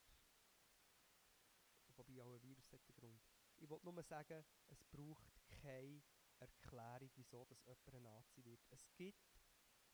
wobei 1.96 2.22
auch 2.22 2.34
ein 2.34 2.42
Virus 2.42 2.72
hat 2.72 2.80
einen 2.86 2.96
Grund. 2.96 3.22
Ich 3.60 3.68
wollte 3.68 3.92
nur 3.92 4.02
sagen, 4.02 4.44
es 4.68 4.84
braucht 4.84 5.24
keine 5.62 6.02
Erklärung, 6.38 7.10
wieso 7.16 7.44
das 7.44 7.64
jemand 7.64 7.94
ein 7.94 8.02
Nazi 8.02 8.44
wird. 8.44 8.60
Es 8.70 8.86
gibt 8.94 9.18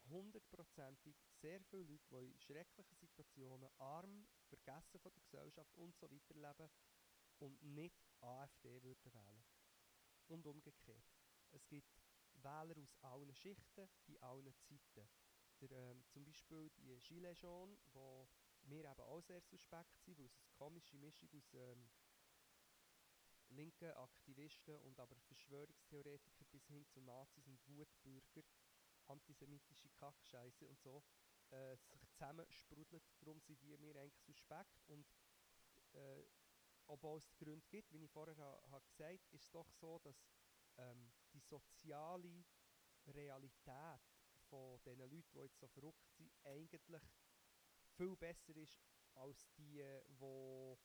hundertprozentig 0.08 1.16
sehr 1.40 1.62
viele 1.64 1.82
Leute, 1.84 2.04
die 2.10 2.32
in 2.32 2.38
schrecklichen 2.40 2.96
Situationen 2.96 3.70
arm, 3.78 4.26
vergessen 4.48 5.00
von 5.00 5.12
der 5.12 5.22
Gesellschaft 5.22 5.74
und 5.76 5.96
so 5.96 6.10
weiter 6.10 6.34
leben 6.34 6.70
und 7.38 7.62
nicht 7.62 8.04
AfD 8.20 8.82
würden 8.82 9.14
wählen. 9.14 9.44
Und 10.26 10.46
umgekehrt. 10.46 11.04
Es 11.50 11.66
gibt 11.66 12.02
Wähler 12.34 12.76
aus 12.78 12.94
allen 13.02 13.34
Schichten, 13.34 13.88
in 14.06 14.16
allen 14.18 14.54
Zeiten. 14.54 15.08
Der, 15.60 15.70
ähm, 15.70 16.04
zum 16.08 16.24
Beispiel 16.24 16.70
die 16.76 17.00
Gilets 17.00 17.40
jaunes, 17.40 17.86
wo 17.92 18.28
mir 18.62 18.84
eben 18.84 19.00
auch 19.00 19.22
sehr 19.22 19.40
suspekt 19.40 19.98
sind, 20.00 20.18
weil 20.18 20.26
es 20.26 20.38
eine 20.38 20.48
komische 20.58 20.96
Mischung 20.96 21.28
aus 21.32 21.54
ähm, 21.54 21.88
linken 23.54 23.90
Aktivisten 23.92 24.76
und 24.80 24.98
aber 24.98 25.16
Verschwörungstheoretiker 25.16 26.44
bis 26.50 26.66
hin 26.66 26.86
zu 26.86 27.00
Nazis 27.00 27.46
und 27.46 27.60
Wutbürger, 27.66 28.42
antisemitische 29.06 29.88
Kackscheiße 29.90 30.66
und 30.66 30.80
so, 30.80 31.02
äh, 31.50 31.76
sich 31.76 31.98
zusammensprudelt. 32.06 33.04
Darum 33.20 33.40
sind 33.40 33.60
die 33.62 33.76
mir 33.76 33.96
eigentlich 33.96 34.20
suspekt 34.22 34.84
und 34.86 35.06
äh, 35.92 36.24
obwohl 36.86 37.18
es 37.18 37.36
Gründe 37.36 37.66
gibt, 37.70 37.92
wie 37.92 38.04
ich 38.04 38.10
vorher 38.10 38.36
ha, 38.36 38.62
ha 38.70 38.78
gesagt 38.78 39.32
ist 39.32 39.44
es 39.44 39.50
doch 39.50 39.70
so, 39.72 39.98
dass 40.00 40.26
ähm, 40.76 41.12
die 41.32 41.40
soziale 41.40 42.44
Realität 43.06 44.00
von 44.48 44.80
diesen 44.82 44.98
Leuten, 44.98 45.24
die 45.32 45.38
jetzt 45.38 45.58
so 45.58 45.68
verrückt 45.68 46.06
sind, 46.10 46.32
eigentlich 46.44 46.82
viel 47.96 48.16
besser 48.16 48.56
ist 48.56 48.82
als 49.14 49.46
die, 49.56 49.82
die 50.08 50.76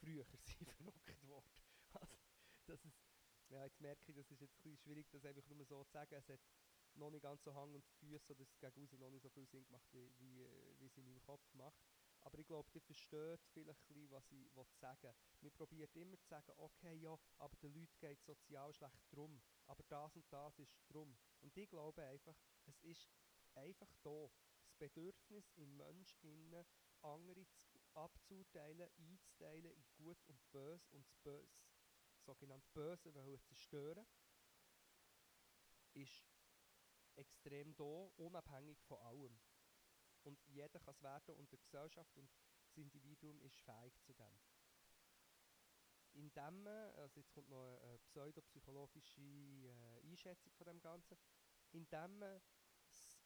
früher 0.00 0.24
sind 0.44 0.70
verrückt 0.70 1.26
worden. 1.26 1.50
Also, 1.92 2.16
das 2.66 2.84
ist, 2.84 3.00
ja, 3.48 3.64
jetzt 3.64 3.80
merke 3.80 4.02
ich, 4.10 4.16
das 4.16 4.30
ist 4.30 4.40
jetzt 4.40 4.64
ein 4.64 4.76
schwierig, 4.76 5.08
das 5.10 5.24
einfach 5.24 5.46
nur 5.46 5.64
so 5.64 5.84
zu 5.84 5.92
sagen. 5.92 6.14
Es 6.14 6.28
hat 6.28 6.40
noch 6.94 7.10
nicht 7.10 7.22
ganz 7.22 7.42
so 7.42 7.54
Hang 7.54 7.74
und 7.74 7.84
Füße, 8.00 8.34
dass 8.34 8.48
es 8.48 8.58
gegen 8.58 8.98
noch 8.98 9.10
nicht 9.10 9.22
so 9.22 9.30
viel 9.30 9.46
Sinn 9.46 9.64
gemacht, 9.64 9.86
wie, 9.92 10.10
wie, 10.18 10.42
äh, 10.42 10.78
wie 10.78 10.86
es 10.86 10.96
in 10.96 11.04
meinem 11.04 11.22
Kopf 11.22 11.52
macht. 11.54 11.84
Aber 12.20 12.38
ich 12.38 12.46
glaube, 12.46 12.68
ihr 12.72 12.80
versteht 12.80 13.40
vielleicht 13.52 13.88
ein 13.90 14.10
was 14.10 14.32
ich 14.32 14.78
sagen 14.78 15.02
will. 15.02 15.14
Man 15.42 15.52
probiert 15.52 15.94
immer 15.94 16.18
zu 16.18 16.26
sagen, 16.26 16.52
okay, 16.56 16.94
ja, 16.94 17.16
aber 17.38 17.56
den 17.58 17.72
Leuten 17.74 17.98
geht 18.00 18.20
sozial 18.24 18.72
schlecht 18.72 19.00
drum. 19.10 19.40
Aber 19.66 19.82
das 19.88 20.16
und 20.16 20.24
das 20.32 20.58
ist 20.58 20.74
drum. 20.88 21.16
Und 21.40 21.56
ich 21.56 21.68
glaube 21.68 22.02
einfach, 22.02 22.36
es 22.64 22.82
ist 22.82 23.08
einfach 23.54 23.94
da. 24.02 24.28
Das 24.64 24.74
Bedürfnis 24.74 25.52
im 25.56 25.76
Mensch 25.76 26.16
innen, 26.22 26.64
andere 27.02 27.46
zu, 27.54 27.65
abzuteilen, 27.96 28.88
einzuteilen 28.98 29.72
in 29.72 29.84
gut 29.94 30.18
und 30.26 30.50
böse 30.50 30.90
und 30.92 31.06
das 31.06 31.16
Böse, 31.18 31.48
sogenannte 32.24 32.68
Böse 32.72 33.14
wollen 33.14 33.40
zerstören, 33.40 34.06
ist 35.94 36.26
extrem 37.16 37.74
da, 37.74 38.10
unabhängig 38.16 38.82
von 38.82 38.98
allem. 38.98 39.38
Und 40.22 40.38
jeder 40.46 40.80
kann 40.80 40.92
es 40.92 41.02
werden 41.02 41.36
und 41.36 41.50
die 41.52 41.58
Gesellschaft 41.58 42.16
und 42.16 42.28
das 42.64 42.76
Individuum 42.76 43.40
ist 43.40 43.60
fähig 43.60 43.98
zu 44.02 44.12
dem. 44.12 44.40
Indem 46.12 46.62
man, 46.62 46.90
also 46.96 47.20
jetzt 47.20 47.32
kommt 47.32 47.48
noch 47.48 47.78
eine 47.82 47.98
pseudopsychologische 47.98 49.20
äh, 49.20 50.00
Einschätzung 50.02 50.52
von 50.54 50.66
dem 50.66 50.80
Ganzen, 50.80 51.16
indem 51.72 52.18
man 52.18 52.40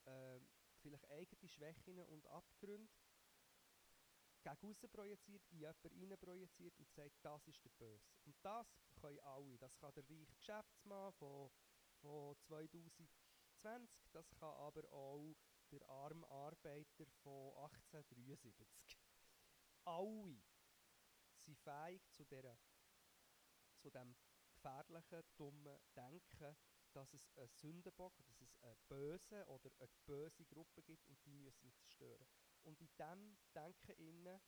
äh, 0.04 0.40
vielleicht 0.80 1.08
eigene 1.10 1.48
Schwächen 1.48 1.98
und 2.00 2.26
Abgründe 2.26 2.92
gegen 4.42 4.70
außen 4.70 4.88
projiziert, 4.90 5.84
in 5.84 5.98
jemanden 5.98 6.12
rein 6.12 6.18
projiziert 6.18 6.78
und 6.78 6.90
sagt, 6.90 7.16
das 7.22 7.46
ist 7.48 7.64
der 7.64 7.70
Böse. 7.70 8.10
Und 8.24 8.36
das 8.42 8.66
können 9.00 9.18
alle. 9.20 9.58
Das 9.58 9.76
kann 9.76 9.92
der 9.94 10.04
reiche 10.08 10.34
Geschäftsmann 10.34 11.12
von, 11.12 11.50
von 12.00 12.36
2020, 12.46 14.08
das 14.12 14.30
kann 14.34 14.54
aber 14.54 14.90
auch 14.92 15.34
der 15.70 15.88
arme 15.88 16.26
Arbeiter 16.28 17.06
von 17.22 17.54
1873. 17.56 18.98
Alle 19.84 20.40
sind 21.36 21.58
fähig 21.58 22.02
zu, 22.10 22.24
dieser, 22.24 22.56
zu 23.78 23.90
dem 23.90 24.14
gefährlichen, 24.52 25.22
dummen 25.36 25.78
Denken, 25.94 26.56
dass 26.92 27.12
es 27.14 27.30
einen 27.36 27.48
Sündenbock, 27.48 28.16
dass 28.24 28.40
es 28.40 28.56
einen 28.62 28.76
Bösen 28.88 29.42
oder 29.44 29.70
eine 29.78 29.88
böse 30.06 30.44
Gruppe 30.44 30.82
gibt 30.82 31.08
und 31.08 31.24
die 31.24 31.38
müssen 31.38 31.62
wir 31.62 31.74
zerstören. 31.74 32.26
Und 32.62 32.80
in 32.80 32.88
diesem 32.88 33.38
Denken 33.54 33.92
innen 33.98 34.40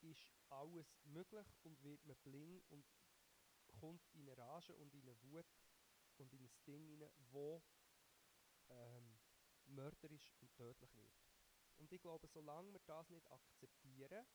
ist 0.00 0.32
alles 0.50 0.86
möglich 1.04 1.46
und 1.62 1.82
wird 1.82 2.04
man 2.04 2.16
bling 2.18 2.62
und 2.68 2.84
kommt 3.66 4.06
in 4.12 4.28
eine 4.28 4.36
Rage 4.36 4.74
und 4.76 4.94
in 4.94 5.02
eine 5.02 5.20
Wut 5.22 5.46
und 6.18 6.32
in 6.32 6.44
ein 6.44 6.52
Ding 6.66 6.86
hinein, 6.88 7.10
wo 7.30 7.62
ähm, 8.68 9.18
mörderisch 9.66 10.34
und 10.40 10.52
tödlich 10.54 10.94
wird. 10.94 11.14
Und 11.76 11.92
ich 11.92 12.00
glaube, 12.00 12.26
solange 12.28 12.72
wir 12.72 12.80
das 12.86 13.08
nicht 13.10 13.30
akzeptieren, 13.30 14.26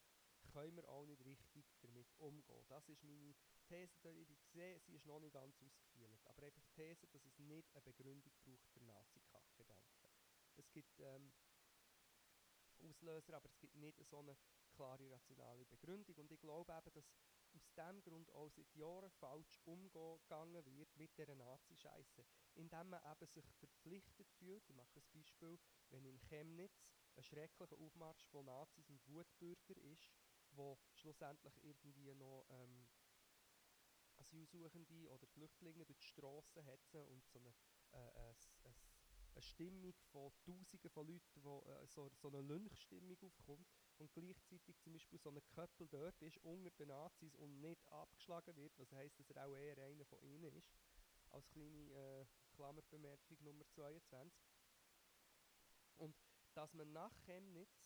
können 0.52 0.76
wir 0.76 0.88
auch 0.90 1.06
nicht 1.06 1.24
richtig 1.24 1.66
damit 1.82 2.12
umgehen. 2.18 2.66
Das 2.68 2.88
ist 2.90 3.04
meine 3.04 3.36
These, 3.68 4.10
ich 4.28 4.42
sehe, 4.52 4.80
sie 4.80 4.96
ist 4.96 5.06
noch 5.06 5.20
nicht 5.20 5.34
ganz 5.34 5.56
ausgefeilt, 5.62 6.26
aber 6.26 6.44
einfach 6.44 6.62
die 6.62 6.76
These, 6.76 7.08
dass 7.08 7.24
es 7.24 7.40
nicht 7.40 7.74
eine 7.74 7.82
Begründung 7.82 8.34
braucht 8.44 8.68
für 8.70 8.84
Nazi-Kacke-Denken. 8.84 10.10
Es 10.58 10.70
gibt 10.72 11.00
ähm, 11.00 11.32
Auslöser, 12.82 13.34
aber 13.34 13.46
es 13.46 13.60
gibt 13.60 13.76
nicht 13.76 13.98
so 14.06 14.20
eine 14.20 14.38
klare 14.74 15.12
rationale 15.12 15.66
Begründung 15.66 16.16
und 16.18 16.32
ich 16.32 16.40
glaube 16.40 16.74
eben, 16.74 16.94
dass 16.94 17.14
aus 17.54 17.74
diesem 17.76 18.02
Grund 18.02 18.32
auch 18.32 18.50
seit 18.50 18.74
Jahren 18.76 19.12
falsch 19.12 19.60
umgegangen 19.66 20.66
wird 20.66 20.96
mit 20.96 21.18
dieser 21.18 21.36
Nazi-Scheiße, 21.36 22.26
indem 22.56 22.90
man 22.90 23.02
eben 23.12 23.28
sich 23.28 23.46
verpflichtet 23.56 24.32
fühlt. 24.32 24.68
Ich 24.70 24.76
mache 24.76 25.00
ein 25.00 25.04
Beispiel, 25.14 25.60
wenn 25.90 26.06
in 26.06 26.20
Chemnitz 26.30 26.88
ein 27.16 27.24
schrecklicher 27.24 27.78
Aufmarsch 27.78 28.26
von 28.28 28.46
Nazis 28.46 28.90
und 28.90 29.06
Wutbürger 29.08 29.76
ist, 29.82 30.10
wo 30.52 30.78
schlussendlich 30.94 31.58
irgendwie 31.64 32.14
noch 32.16 32.46
ähm, 32.50 32.88
Asylsuchende 34.18 35.10
oder 35.10 35.28
Flüchtlinge 35.28 35.86
durch 35.86 36.00
die 36.00 36.08
Strassen 36.08 36.64
hetzen 36.64 37.04
und 37.08 37.26
so 37.28 37.40
eine, 37.40 37.54
äh, 37.94 38.30
äh, 38.30 38.32
äh, 38.64 38.74
eine 39.34 39.42
Stimmung 39.42 39.94
von 40.12 40.32
Tausenden 40.42 40.90
von 40.90 41.08
Leuten, 41.08 41.44
wo 41.44 41.64
äh, 41.64 41.88
so, 41.88 42.10
so 42.16 42.28
eine 42.28 42.42
Lynchstimmung 42.42 43.18
aufkommt 43.22 43.68
und 43.98 44.14
gleichzeitig 44.14 44.78
zum 44.80 44.94
Beispiel 44.94 45.20
so 45.20 45.30
ein 45.30 45.42
Köppel 45.48 45.88
dort 45.88 46.22
ist, 46.22 46.38
unter 46.40 46.72
den 46.72 46.90
Nazis 46.90 47.36
und 47.36 47.62
nicht 47.62 47.88
abgeschlagen 47.92 48.56
wird, 48.56 48.78
was 48.78 48.92
heisst, 48.92 49.20
dass 49.20 49.30
er 49.30 49.48
auch 49.48 49.56
eher 49.56 49.78
einer 49.78 50.06
von 50.06 50.22
ihnen 50.22 50.54
ist, 50.56 50.72
als 51.30 51.48
kleine 51.50 51.92
äh, 51.94 52.26
Klammerbemerkung 52.56 53.38
Nummer 53.42 53.66
22. 53.70 54.34
Und 55.98 56.16
dass 56.54 56.74
man 56.74 56.92
nach 56.92 57.16
Chemnitz 57.26 57.86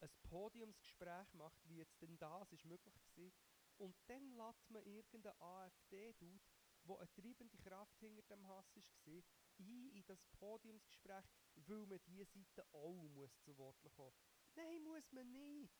ein 0.00 0.10
Podiumsgespräch 0.22 1.32
macht, 1.34 1.58
wie 1.68 1.78
jetzt 1.78 2.00
denn 2.00 2.16
das 2.18 2.52
ist 2.52 2.64
möglich 2.64 2.94
gewesen, 3.14 3.36
und 3.78 3.94
dann 4.06 4.32
lässt 4.36 4.70
man 4.70 4.82
irgendeinen 4.84 5.38
AfD-Dude, 5.38 6.40
der 6.86 6.98
eine 6.98 7.12
treibende 7.14 7.58
Kraft 7.58 7.98
hinter 7.98 8.22
dem 8.22 8.46
Hass 8.48 8.76
war, 8.76 9.22
ein 9.58 9.90
in 9.90 10.04
das 10.06 10.24
Podiumsgespräch, 10.38 11.24
weil 11.54 11.86
man 11.86 12.00
diese 12.06 12.26
Seite 12.26 12.64
auch 12.72 13.08
muss 13.08 13.38
zu 13.40 13.56
Wort 13.58 13.76
kommen. 13.94 14.14
Nein, 14.54 14.82
muss 14.84 15.12
man 15.12 15.30
nicht. 15.32 15.74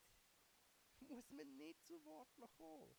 Muss 1.08 1.30
man 1.30 1.56
nicht 1.56 1.84
zu 1.84 2.02
Wort 2.04 2.28
kommen. 2.56 2.96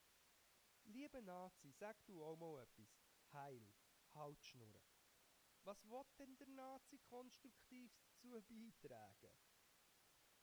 Liebe 0.83 1.21
Nazi, 1.21 1.71
sag 1.71 1.97
du 2.05 2.23
auch 2.23 2.37
mal 2.37 2.61
etwas. 2.61 2.87
Heil, 3.33 3.73
halt 4.13 4.43
schnurren. 4.43 4.85
Was 5.63 5.83
will 5.89 6.05
denn 6.17 6.37
der 6.37 6.47
Nazi 6.47 6.97
konstruktiv 6.99 7.91
dazu 8.21 8.41
beitragen? 8.47 9.35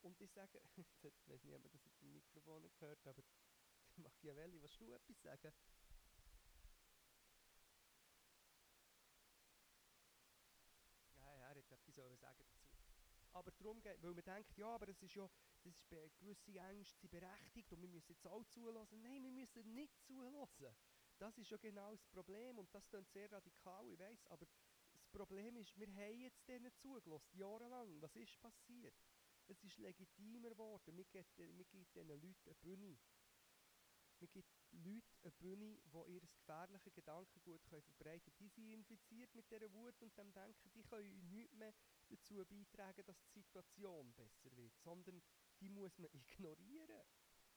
Und 0.02 0.20
ich 0.20 0.30
sage, 0.32 0.60
ich 0.76 1.02
weiß 1.30 1.42
nicht, 1.44 1.54
ob 1.54 1.62
man 1.62 1.72
das 1.72 1.86
in 1.86 1.92
dem 1.98 2.12
Mikrofon 2.12 2.62
gehört, 2.78 3.06
aber 3.06 3.22
Machiavelli, 3.96 4.60
willst 4.60 4.78
du 4.80 4.92
etwas 4.92 5.22
sagen? 5.22 5.52
Ja, 11.16 11.34
ja, 11.34 11.34
er 11.36 11.48
hat 11.48 11.56
etwas 11.56 11.94
sagen 11.94 12.18
dazu. 12.20 12.44
Aber 13.44 13.52
darum 13.58 13.82
geht, 13.82 14.02
weil 14.02 14.14
man 14.14 14.24
denkt, 14.24 14.56
ja, 14.56 14.68
aber 14.68 14.86
das 14.86 15.02
ist 15.02 15.14
ja, 15.14 15.28
das 15.62 15.74
ist 15.74 15.88
gewisse 16.18 16.58
Ängste 16.58 16.98
sind 16.98 17.10
berechtigt 17.10 17.70
und 17.74 17.82
wir 17.82 17.88
müssen 17.88 18.12
jetzt 18.12 18.26
auch 18.26 18.42
zulassen. 18.46 19.02
Nein, 19.02 19.22
wir 19.22 19.32
müssen 19.32 19.74
nicht 19.74 20.00
zulassen. 20.00 20.74
Das 21.18 21.36
ist 21.36 21.50
ja 21.50 21.58
genau 21.58 21.92
das 21.92 22.06
Problem 22.06 22.58
und 22.58 22.74
das 22.74 22.88
klingt 22.88 23.10
sehr 23.10 23.30
radikal, 23.30 23.86
ich 23.88 23.98
weiß, 23.98 24.26
aber 24.28 24.46
das 24.92 25.06
Problem 25.08 25.56
ist, 25.56 25.76
wir 25.78 25.88
haben 25.88 26.20
jetzt 26.20 26.48
denen 26.48 26.72
zugelassen, 26.74 27.36
jahrelang. 27.36 28.00
Was 28.00 28.16
ist 28.16 28.40
passiert? 28.40 28.94
Es 29.46 29.62
ist 29.62 29.76
legitimer 29.78 30.50
geworden. 30.50 30.96
Wir 30.96 31.04
geben, 31.04 31.26
wir 31.36 31.64
geben 31.66 31.86
diesen 31.94 32.08
Leuten 32.08 32.46
eine 32.46 32.54
Bühne. 32.54 32.98
Wir 34.20 34.28
geben 34.28 34.48
Leuten 34.70 35.18
eine 35.22 35.32
Bühne, 35.32 35.78
die 35.84 36.12
ihr 36.14 36.20
gefährliches 36.20 36.94
Gedankengut 36.94 37.62
können 37.64 37.82
verbreiten 37.82 38.32
können. 38.32 38.38
Die 38.38 38.48
sind 38.48 38.70
infiziert 38.70 39.34
mit 39.34 39.50
dieser 39.50 39.72
Wut 39.74 40.00
und 40.00 40.16
dem 40.16 40.32
Denken, 40.32 40.70
die 40.72 40.82
können 40.82 41.30
nichts 41.30 41.54
mehr 41.54 41.74
dazu 42.16 42.44
beitragen, 42.44 43.04
dass 43.06 43.20
die 43.20 43.40
Situation 43.40 44.12
besser 44.14 44.54
wird, 44.56 44.76
sondern 44.78 45.22
die 45.60 45.68
muss 45.68 45.98
man 45.98 46.10
ignorieren. 46.12 47.02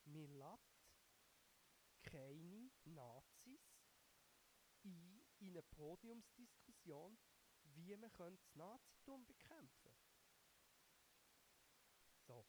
Man 0.05 0.31
lässt 0.37 0.87
keine 2.03 2.71
Nazis 2.85 3.77
ein 4.83 5.21
in 5.39 5.49
eine 5.49 5.61
Podiumsdiskussion, 5.63 7.17
wie 7.63 7.95
man 7.95 8.09
das 8.17 8.55
Nazitum 8.55 9.25
bekämpfen. 9.25 9.91
So. 12.25 12.45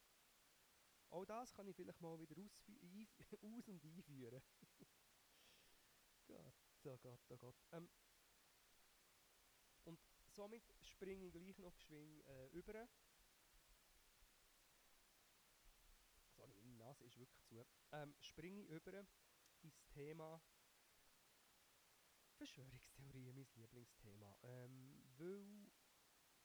Auch 1.09 1.25
das 1.25 1.53
kann 1.53 1.67
ich 1.67 1.75
vielleicht 1.75 2.01
mal 2.01 2.19
wieder 2.19 2.35
aus, 2.41 2.51
aus 3.43 3.67
und 3.67 3.83
einführen. 3.83 4.41
Gott, 6.27 6.53
oh 6.83 6.97
Gott, 6.97 7.19
oh 7.29 7.37
Gott. 7.37 7.55
Ähm, 7.71 7.89
somit 10.29 10.63
springe 10.81 11.25
ich 11.25 11.33
gleich 11.33 11.57
noch 11.59 11.75
geschwind 11.75 12.25
äh, 12.27 12.47
über. 12.47 12.87
Sorry, 16.35 16.53
meine 16.61 16.77
Nase 16.77 17.03
ist 17.03 17.17
wirklich 17.17 17.43
zu. 17.43 17.65
Ähm, 17.91 18.15
springe 18.19 18.61
ich 18.61 18.69
über 18.69 19.05
ins 19.61 19.85
Thema 19.87 20.41
Verschwörungstheorien, 22.37 23.35
mein 23.35 23.47
Lieblingsthema. 23.55 24.37
Ähm, 24.43 25.03
weil 25.17 25.71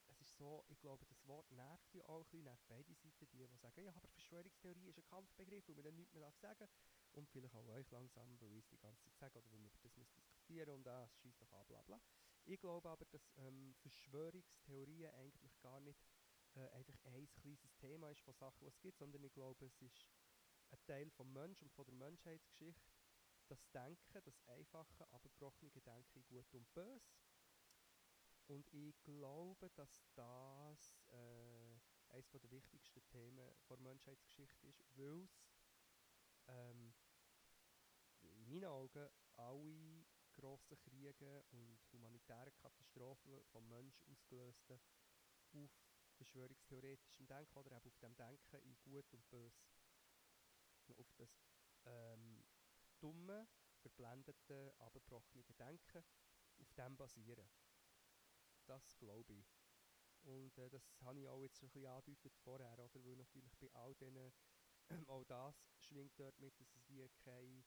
es 0.08 0.20
ist 0.20 0.36
so, 0.36 0.64
ich 0.68 0.80
glaube, 0.80 1.04
das 1.06 1.26
Wort 1.26 1.50
nervt 1.52 1.94
ja 1.94 2.04
auch 2.08 2.18
ein 2.18 2.24
bisschen, 2.24 2.44
nervt 2.44 2.66
beide 2.68 2.94
Seiten, 2.94 3.26
die, 3.30 3.46
die 3.46 3.56
sagen, 3.56 3.84
ja, 3.84 3.94
aber 3.94 4.08
Verschwörungstheorie 4.08 4.88
ist 4.88 4.98
ein 4.98 5.04
Kampfbegriff, 5.04 5.66
wo 5.68 5.74
man 5.74 5.84
dann 5.84 5.94
nichts 5.96 6.14
mehr 6.14 6.32
sagen 6.32 6.68
und 7.12 7.28
vielleicht 7.30 7.54
auch 7.54 7.66
euch 7.68 7.90
langsam, 7.90 8.40
weil 8.40 8.52
ich 8.52 8.64
es 8.64 8.70
die 8.70 8.78
ganze 8.78 9.02
Zeit 9.04 9.16
sage 9.16 9.38
oder 9.38 9.50
weil 9.52 9.60
man 9.60 9.70
über 9.72 9.88
das 9.88 10.10
diskutieren 10.12 10.70
und 10.74 10.86
ah, 10.88 11.04
es 11.04 11.16
schießt 11.18 11.40
doch 11.40 11.52
an, 11.52 11.66
bla 11.66 11.82
bla. 11.82 12.00
Ich 12.46 12.60
glaube 12.60 12.88
aber, 12.88 13.04
dass 13.06 13.32
ähm, 13.36 13.74
Verschwörungstheorien 13.80 15.10
eigentlich 15.14 15.58
gar 15.60 15.80
nicht 15.80 16.06
äh, 16.54 16.68
einfach 16.70 16.94
ein 17.04 17.28
kleines 17.40 17.74
Thema 17.76 18.10
ist 18.10 18.20
von 18.20 18.34
Sachen, 18.34 18.60
die 18.60 18.68
es 18.68 18.80
gibt, 18.80 18.98
sondern 18.98 19.24
ich 19.24 19.32
glaube, 19.32 19.64
es 19.66 19.80
ist 19.80 20.10
ein 20.70 20.78
Teil 20.86 21.10
vom 21.10 21.32
Mensch 21.32 21.62
und 21.62 21.72
von 21.72 21.86
der 21.86 21.94
Menschheitsgeschichte, 21.94 22.92
das 23.48 23.70
Denken, 23.70 24.22
das 24.24 24.40
einfache, 24.46 25.10
abgebrochene 25.10 25.70
Denken 25.70 26.18
in 26.18 26.26
Gut 26.26 26.54
und 26.54 26.72
Böse, 26.74 27.14
und 28.46 28.68
ich 28.74 29.02
glaube, 29.04 29.70
dass 29.70 30.04
das 30.14 31.02
äh, 31.08 31.78
eines 32.10 32.28
der 32.30 32.50
wichtigsten 32.50 33.02
Themen 33.06 33.54
der 33.68 33.78
Menschheitsgeschichte 33.78 34.66
ist, 34.66 34.84
weil 34.96 35.22
es 35.22 35.42
ähm, 36.48 36.94
in 38.20 38.44
meinen 38.44 38.64
Augen 38.66 39.08
alle 39.36 39.93
grossen 40.34 40.78
Kriege 40.80 41.44
und 41.50 41.78
humanitären 41.92 42.54
Katastrophen 42.56 43.42
vom 43.52 43.68
Menschen 43.68 44.06
ausgelösten 44.10 44.80
auf 45.52 45.70
verschwörungstheoretischem 46.16 47.26
Denken 47.26 47.58
oder 47.58 47.76
eben 47.76 47.86
auf 47.86 47.98
dem 47.98 48.16
Denken 48.16 48.62
in 48.62 48.76
Gut 48.82 49.12
und 49.12 49.28
Böse. 49.30 49.62
Auf 50.96 51.12
das 51.16 51.30
ähm, 51.86 52.44
dumme, 53.00 53.48
verblendete, 53.80 54.74
abgebrochene 54.78 55.44
Denken, 55.58 56.04
auf 56.58 56.72
dem 56.74 56.96
basieren. 56.96 57.48
Das 58.66 58.96
glaube 58.98 59.32
ich. 59.32 59.46
Und 60.22 60.56
äh, 60.58 60.70
das 60.70 60.82
habe 61.02 61.20
ich 61.20 61.28
auch 61.28 61.42
jetzt 61.42 61.62
ein 61.62 61.68
bisschen 61.68 61.86
angedeutet 61.86 62.34
vorher, 62.42 62.72
oder? 62.78 62.88
Weil 62.94 63.16
natürlich 63.16 63.54
bei 63.58 63.70
all 63.74 63.94
diesen, 63.94 64.32
auch 65.08 65.24
das 65.24 65.54
schwingt 65.80 66.18
dort 66.18 66.38
mit, 66.38 66.58
dass 66.58 66.74
es 66.76 66.88
wie 66.88 67.06
keine 67.24 67.64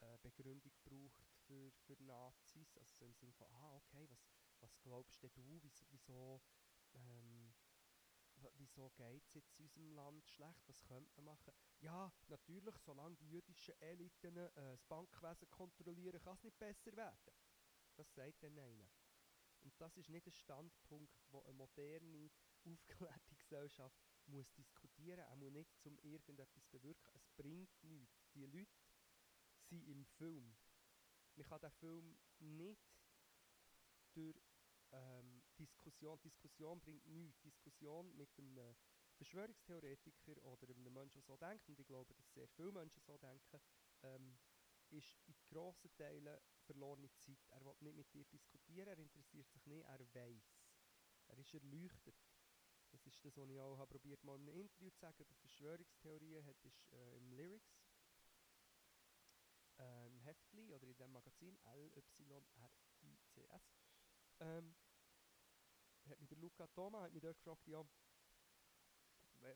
äh, 0.00 0.18
Begründung 0.22 0.72
braucht 0.82 1.29
für, 1.50 1.72
für 1.86 2.02
Nazis. 2.04 2.76
Also 2.76 2.94
so 2.94 3.04
im 3.04 3.14
Sinne 3.14 3.32
von, 3.32 3.48
ah, 3.50 3.74
okay, 3.76 4.06
was, 4.08 4.24
was 4.60 4.78
glaubst 4.80 5.22
denn 5.22 5.32
du, 5.34 5.42
wieso, 5.62 5.84
wieso, 5.90 6.40
ähm, 6.94 7.54
wieso 8.54 8.90
geht 8.90 9.24
es 9.26 9.34
jetzt 9.34 9.58
in 9.58 9.64
unserem 9.64 9.92
Land 9.94 10.28
schlecht? 10.28 10.68
Was 10.68 10.80
könnte 10.82 11.10
man 11.16 11.36
machen? 11.36 11.52
Ja, 11.80 12.12
natürlich, 12.28 12.76
solange 12.78 13.16
die 13.16 13.28
jüdischen 13.28 13.74
Eliten 13.80 14.36
äh, 14.36 14.50
das 14.54 14.84
Bankwesen 14.84 15.50
kontrollieren, 15.50 16.20
kann 16.20 16.34
es 16.34 16.44
nicht 16.44 16.58
besser 16.58 16.94
werden. 16.96 17.34
Das 17.96 18.12
sagt 18.14 18.42
dann 18.42 18.58
einer. 18.58 18.90
Und 19.62 19.78
das 19.78 19.96
ist 19.96 20.08
nicht 20.08 20.26
ein 20.26 20.32
Standpunkt, 20.32 21.12
wo 21.30 21.42
eine 21.42 21.52
moderne, 21.52 22.30
aufgeklärte 22.64 23.34
Gesellschaft 23.36 23.98
muss 24.26 24.50
diskutieren 24.52 25.20
muss, 25.38 25.48
auch 25.48 25.50
nicht, 25.50 25.70
um 25.84 25.98
irgendetwas 25.98 26.66
bewirken. 26.68 27.10
Es 27.14 27.28
bringt 27.36 27.82
nichts. 27.82 28.30
Die 28.34 28.46
Leute 28.46 28.70
sind 29.68 29.82
im 29.86 30.04
Film. 30.04 30.56
Man 31.40 31.48
kann 31.48 31.60
den 31.60 31.70
Film 31.70 32.18
nicht 32.38 32.92
durch 34.12 34.36
ähm, 34.92 35.42
Diskussion, 35.58 36.20
Diskussion 36.20 36.80
bringt 36.80 37.06
nichts. 37.06 37.40
Diskussion 37.40 38.14
mit 38.14 38.28
einem 38.38 38.76
Verschwörungstheoretiker 39.16 40.36
oder 40.44 40.68
einem 40.68 40.92
Menschen, 40.92 41.14
der 41.14 41.22
so 41.22 41.36
denkt, 41.38 41.66
und 41.66 41.78
ich 41.80 41.86
glaube, 41.86 42.12
dass 42.14 42.30
sehr 42.34 42.46
viele 42.48 42.72
Menschen 42.72 43.00
so 43.02 43.16
denken, 43.16 43.60
ähm, 44.02 44.38
ist 44.90 45.16
in 45.28 45.34
grossen 45.48 45.90
Teilen 45.96 46.38
verlorene 46.66 47.10
Zeit. 47.14 47.38
Er 47.48 47.64
will 47.64 47.74
nicht 47.80 47.96
mit 47.96 48.12
dir 48.12 48.24
diskutieren, 48.26 48.88
er 48.88 48.98
interessiert 48.98 49.48
sich 49.48 49.64
nicht, 49.64 49.86
er 49.86 50.14
weiß. 50.14 50.58
Er 51.28 51.38
ist 51.38 51.54
erleuchtet. 51.54 52.16
Das 52.90 53.06
ist 53.06 53.24
das, 53.24 53.36
was 53.36 53.48
ich 53.48 53.58
auch 53.60 53.88
probiert 53.88 54.22
mal 54.24 54.36
in 54.36 54.48
einem 54.48 54.58
Interview 54.58 54.90
zu 54.90 54.98
sagen 54.98 55.22
über 55.22 55.34
Verschwörungstheorien, 55.36 56.44
hat 56.44 56.60
ist 56.64 56.92
äh, 56.92 57.16
im 57.16 57.32
Lyrics, 57.32 57.79
Heftli 60.30 60.72
oder 60.72 60.86
in 60.86 60.96
dem 60.96 61.12
Magazin 61.12 61.58
LYRICS, 61.64 62.20
ähm, 64.40 64.74
hat 66.08 66.20
mich 66.20 66.28
der 66.28 66.38
Luca 66.38 66.66
Thoma 66.68 67.02
hat 67.02 67.12
mich 67.12 67.22
dort 67.22 67.36
gefragt, 67.36 67.66
ja, 67.66 67.84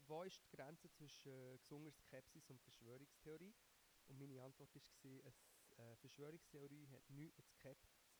wo 0.06 0.22
ist 0.22 0.42
die 0.42 0.56
Grenze 0.56 0.90
zwischen 0.90 1.30
äh, 1.30 1.58
gesunder 1.58 1.92
Skepsis 1.92 2.50
und 2.50 2.60
Verschwörungstheorie? 2.62 3.54
Und 4.06 4.18
meine 4.18 4.42
Antwort 4.42 4.74
war, 4.74 5.24
es 5.24 5.54
äh, 5.76 5.96
Verschwörungstheorie 5.96 6.88
hat 6.88 7.08
nichts 7.10 7.38
mit 7.38 7.78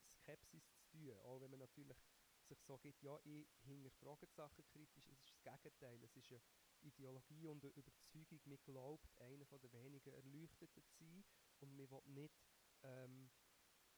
Skepsis 0.09 0.65
zu 0.73 0.85
tun. 0.91 1.19
Auch 1.25 1.41
wenn 1.41 1.51
man 1.51 1.61
natürlich 1.61 1.99
sich 2.45 2.61
so 2.61 2.79
gibt, 2.79 3.03
ja, 3.03 3.19
ich 3.25 3.47
hinterfrage 3.63 4.27
die 4.27 4.35
Sachen 4.35 4.65
kritisch, 4.67 5.09
es 5.09 5.21
ist 5.21 5.31
das 5.31 5.43
Gegenteil. 5.43 6.03
Es 6.03 6.17
ist 6.17 6.31
eine 6.31 6.41
Ideologie 6.83 7.47
und 7.47 7.65
eine 7.65 7.73
Überzeugung, 7.73 8.41
man 8.45 8.59
glaubt, 8.65 9.17
einer 9.19 9.45
der 9.47 9.73
wenigen 9.73 10.13
Erleuchteten 10.13 10.85
zu 10.85 11.05
sein 11.05 11.25
und 11.61 11.77
man 11.77 11.91
will 11.91 12.03
nicht, 12.07 12.44
ähm, 12.85 13.31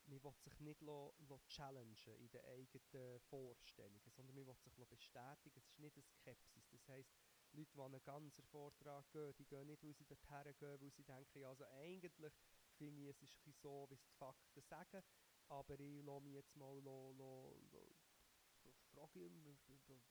man 0.07 0.23
will 0.23 0.33
sich 0.35 0.61
nicht 0.61 0.81
lo, 0.83 1.15
lo 1.29 1.41
challengen 1.49 1.97
in 2.19 2.31
den 2.31 2.45
eigenen 2.45 3.21
Vorstellungen, 3.21 4.11
sondern 4.11 4.37
man 4.37 4.47
will 4.47 4.55
sich 4.55 4.89
bestätigen. 4.89 5.59
Es 5.59 5.69
ist 5.69 5.79
nicht 5.79 5.97
eine 5.97 6.05
Skepsis. 6.05 6.69
Das 6.71 6.89
heisst, 6.89 7.13
Leute, 7.53 7.73
die 7.75 7.81
an 7.81 7.95
einen 7.95 8.05
ganzen 8.05 8.45
Vortrag 8.45 9.11
gehen, 9.11 9.35
die 9.39 9.47
gehen 9.47 9.67
nicht, 9.67 9.83
weil 9.83 9.95
sie 9.95 10.05
dorthin 10.05 10.55
gehen, 10.59 10.81
weil 10.81 10.91
sie 10.91 11.05
denken, 11.05 11.45
also 11.45 11.65
eigentlich 11.67 12.33
finde 12.77 13.03
ich, 13.03 13.09
es 13.09 13.23
ist 13.23 13.47
ein 13.47 13.53
so, 13.53 13.87
wie 13.91 13.95
es 13.95 14.05
die 14.05 14.17
Fakten 14.17 14.63
sagen, 14.63 15.03
aber 15.49 15.79
ich 15.81 16.03
lasse 16.05 16.23
mich 16.23 16.35
jetzt 16.35 16.57
mal 16.57 16.79
lo, 16.81 17.13
lo, 17.13 17.59
lo, 17.73 17.97
frage 18.97 19.21
ich 19.21 19.33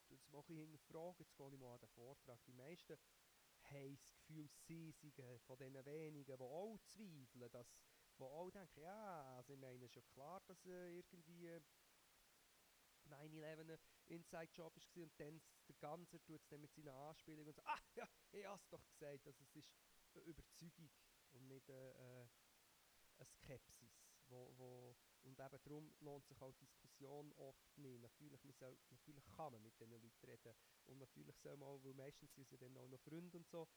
das 0.08 0.28
mache 0.30 0.54
ich 0.54 0.60
hinterfragen, 0.60 1.16
jetzt 1.20 1.36
gehe 1.36 1.48
ich 1.48 1.60
mal 1.60 1.74
an 1.74 1.80
den 1.80 1.90
Vortrag. 1.90 2.40
Die 2.46 2.54
meisten 2.54 2.98
haben 3.64 3.98
das 3.98 4.26
Gefühl, 4.28 4.94
sie 4.94 5.10
seien 5.10 5.40
von 5.40 5.58
diesen 5.58 5.86
wenigen, 5.86 6.38
die 6.38 6.44
auch 6.44 6.78
zweifeln, 6.88 7.52
dass, 7.52 7.68
die 8.18 8.24
auch 8.24 8.52
denken, 8.52 8.82
ja, 8.82 9.36
also 9.38 9.54
ich 9.54 9.60
meine, 9.60 9.86
ist 9.86 9.96
ja 9.96 10.02
klar, 10.14 10.42
dass 10.48 10.66
äh, 10.66 10.98
irgendwie 10.98 11.60
9-11 13.10 13.72
ein 13.72 13.80
Inside-Job 14.08 14.76
war 14.76 15.04
und 15.04 15.20
dann 15.20 15.42
der 15.68 15.76
Ganze 15.76 16.22
tut 16.24 16.42
es 16.42 16.48
dann 16.48 16.62
mit 16.62 16.74
seiner 16.74 16.94
Anspielung 16.94 17.48
und 17.48 17.56
so, 17.56 17.62
ah 17.66 17.80
ja, 17.96 18.08
ich 18.32 18.46
habe 18.46 18.62
es 18.62 18.70
doch 18.70 18.86
gesagt, 18.88 19.28
also 19.28 19.44
es 19.44 19.56
ist 19.56 19.70
eine 20.14 20.24
Überzeugung 20.24 20.90
und 21.32 21.48
nicht 21.48 21.70
äh, 21.70 21.92
äh, 21.92 22.28
eine 23.18 23.26
Skepsis. 23.26 23.92
Wo, 24.28 24.52
wo, 24.58 24.96
und 25.22 25.40
eben 25.40 25.60
darum 25.64 25.94
lohnt 26.00 26.26
sich 26.26 26.42
auch 26.42 26.54
Diskussion 26.54 27.32
oft 27.34 27.78
nicht. 27.78 28.02
Natürlich, 28.02 28.44
man 28.44 28.54
soll, 28.54 28.76
natürlich 28.90 29.24
kann 29.26 29.52
man 29.54 29.62
mit 29.62 29.74
diesen 29.80 29.92
Leuten 29.92 30.12
reden 30.26 30.56
und 30.88 30.98
natürlich 30.98 31.36
soll 31.38 31.58
man 31.58 31.84
weil 31.84 31.94
meistens 31.94 32.34
sind 32.34 32.48
sie 32.50 32.58
dann 32.58 32.76
auch 32.78 32.88
noch 32.88 33.00
Freunde 33.02 33.38
und 33.38 33.48
so, 33.48 33.68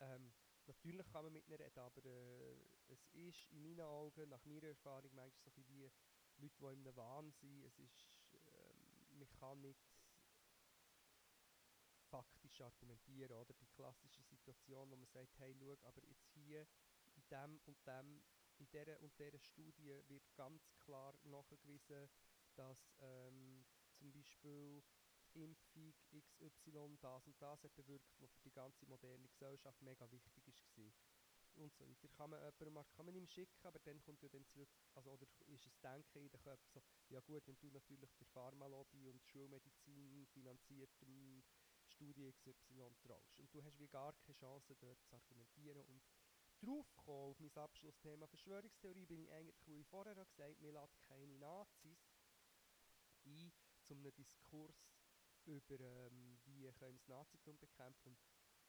ähm, 0.00 0.32
natürlich 0.66 1.06
kann 1.12 1.24
man 1.24 1.32
mit 1.32 1.46
ihnen 1.46 1.60
reden, 1.60 1.78
aber 1.78 2.04
äh, 2.04 2.56
es 2.88 3.06
ist 3.12 3.50
in 3.50 3.62
meinen 3.62 3.80
Augen, 3.80 4.28
nach 4.28 4.44
meiner 4.44 4.68
Erfahrung, 4.68 5.10
manchmal 5.14 5.52
so 5.52 5.60
ein 5.60 5.66
wie 6.36 6.50
Leute, 6.58 6.76
die 6.76 6.88
einem 6.88 6.96
Wahn 6.96 7.32
sind, 7.32 7.64
es 7.64 7.78
ist, 7.78 8.04
ähm, 8.32 9.18
man 9.18 9.28
kann 9.28 9.60
nicht 9.60 9.78
faktisch 12.10 12.60
argumentieren, 12.60 13.32
oder? 13.32 13.52
Die 13.54 13.66
klassische 13.66 14.22
Situation, 14.22 14.90
wo 14.90 14.96
man 14.96 15.06
sagt, 15.06 15.38
hey, 15.38 15.54
schau, 15.58 15.76
aber 15.88 16.02
jetzt 16.04 16.28
hier 16.34 16.66
in 17.16 17.22
dem 17.30 17.60
und 17.66 17.76
dem 17.86 18.22
in 18.58 18.70
dieser 18.70 19.00
und 19.00 19.18
dieser 19.18 19.38
Studie 19.40 20.00
wird 20.06 20.34
ganz 20.36 20.62
klar 20.78 21.14
nachgewiesen, 21.24 22.08
dass 22.54 22.94
ähm, 23.00 23.64
zum 23.98 24.12
Beispiel 24.12 24.82
Impfung 25.34 25.94
XY 26.10 26.96
das 27.00 27.26
und 27.26 27.40
das 27.40 27.62
hat 27.62 27.74
bewirkt, 27.74 28.08
was 28.20 28.32
für 28.34 28.42
die 28.42 28.52
ganze 28.52 28.86
moderne 28.86 29.28
Gesellschaft 29.28 29.80
mega 29.82 30.10
wichtig 30.10 30.46
war. 30.76 30.92
Und 31.56 31.72
so 31.72 31.86
weiter. 31.86 32.08
Kann 32.08 32.30
man 32.30 32.40
jemandem 32.58 32.92
kann 32.96 33.06
man 33.06 33.14
ihm 33.14 33.28
schicken, 33.28 33.66
aber 33.66 33.78
dann 33.80 34.00
kommt 34.02 34.22
ja 34.22 34.28
dann 34.28 34.44
zurück, 34.46 34.68
also, 34.94 35.12
oder 35.12 35.26
ist 35.46 35.66
es 35.66 35.78
Denken 35.80 36.18
in 36.18 36.28
den 36.28 36.40
Köpfen 36.40 36.68
so, 36.72 36.82
ja 37.08 37.20
gut, 37.20 37.46
wenn 37.46 37.58
du 37.58 37.70
natürlich 37.70 38.12
der 38.16 38.26
Pharmalobby 38.26 39.08
und 39.08 39.22
Schulmedizin 39.24 40.26
finanziertem 40.26 41.44
Studie 41.86 42.32
XY 42.32 42.96
traust 43.02 43.38
und 43.38 43.54
du 43.54 43.62
hast 43.62 43.78
wie 43.78 43.86
gar 43.86 44.12
keine 44.14 44.34
Chance 44.34 44.74
dort 44.80 45.00
zu 45.04 45.14
argumentieren 45.14 45.86
und 45.86 46.02
draufgekommen, 46.60 47.30
auf 47.30 47.40
mein 47.40 47.56
Abschlussthema 47.56 48.26
Verschwörungstheorie, 48.26 49.06
bin 49.06 49.20
ich 49.20 49.30
eigentlich, 49.30 49.66
wie 49.66 49.80
ich 49.80 49.86
vorher 49.86 50.14
gesagt 50.14 50.40
habe, 50.40 50.60
mir 50.60 50.72
lädt 50.72 50.98
keine 51.02 51.38
Nazis 51.38 51.98
ein, 53.24 53.52
zu 53.82 53.94
einem 53.94 54.14
Diskurs 54.14 54.93
über, 55.46 55.80
ähm, 55.80 56.38
wie 56.44 56.70
können 56.72 56.98
das 56.98 57.08
Nazitum 57.08 57.58
bekämpfen 57.58 58.10
und 58.10 58.18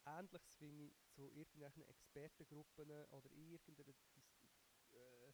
Ähnliches 0.06 0.54
finde 0.56 0.86
ich 0.86 1.08
zu 1.10 1.28
irgendwelchen 1.30 1.84
Expertengruppen 1.84 2.92
oder 3.10 3.32
irgendeiner 3.32 3.84
Dis 3.84 4.06
äh, 4.94 5.34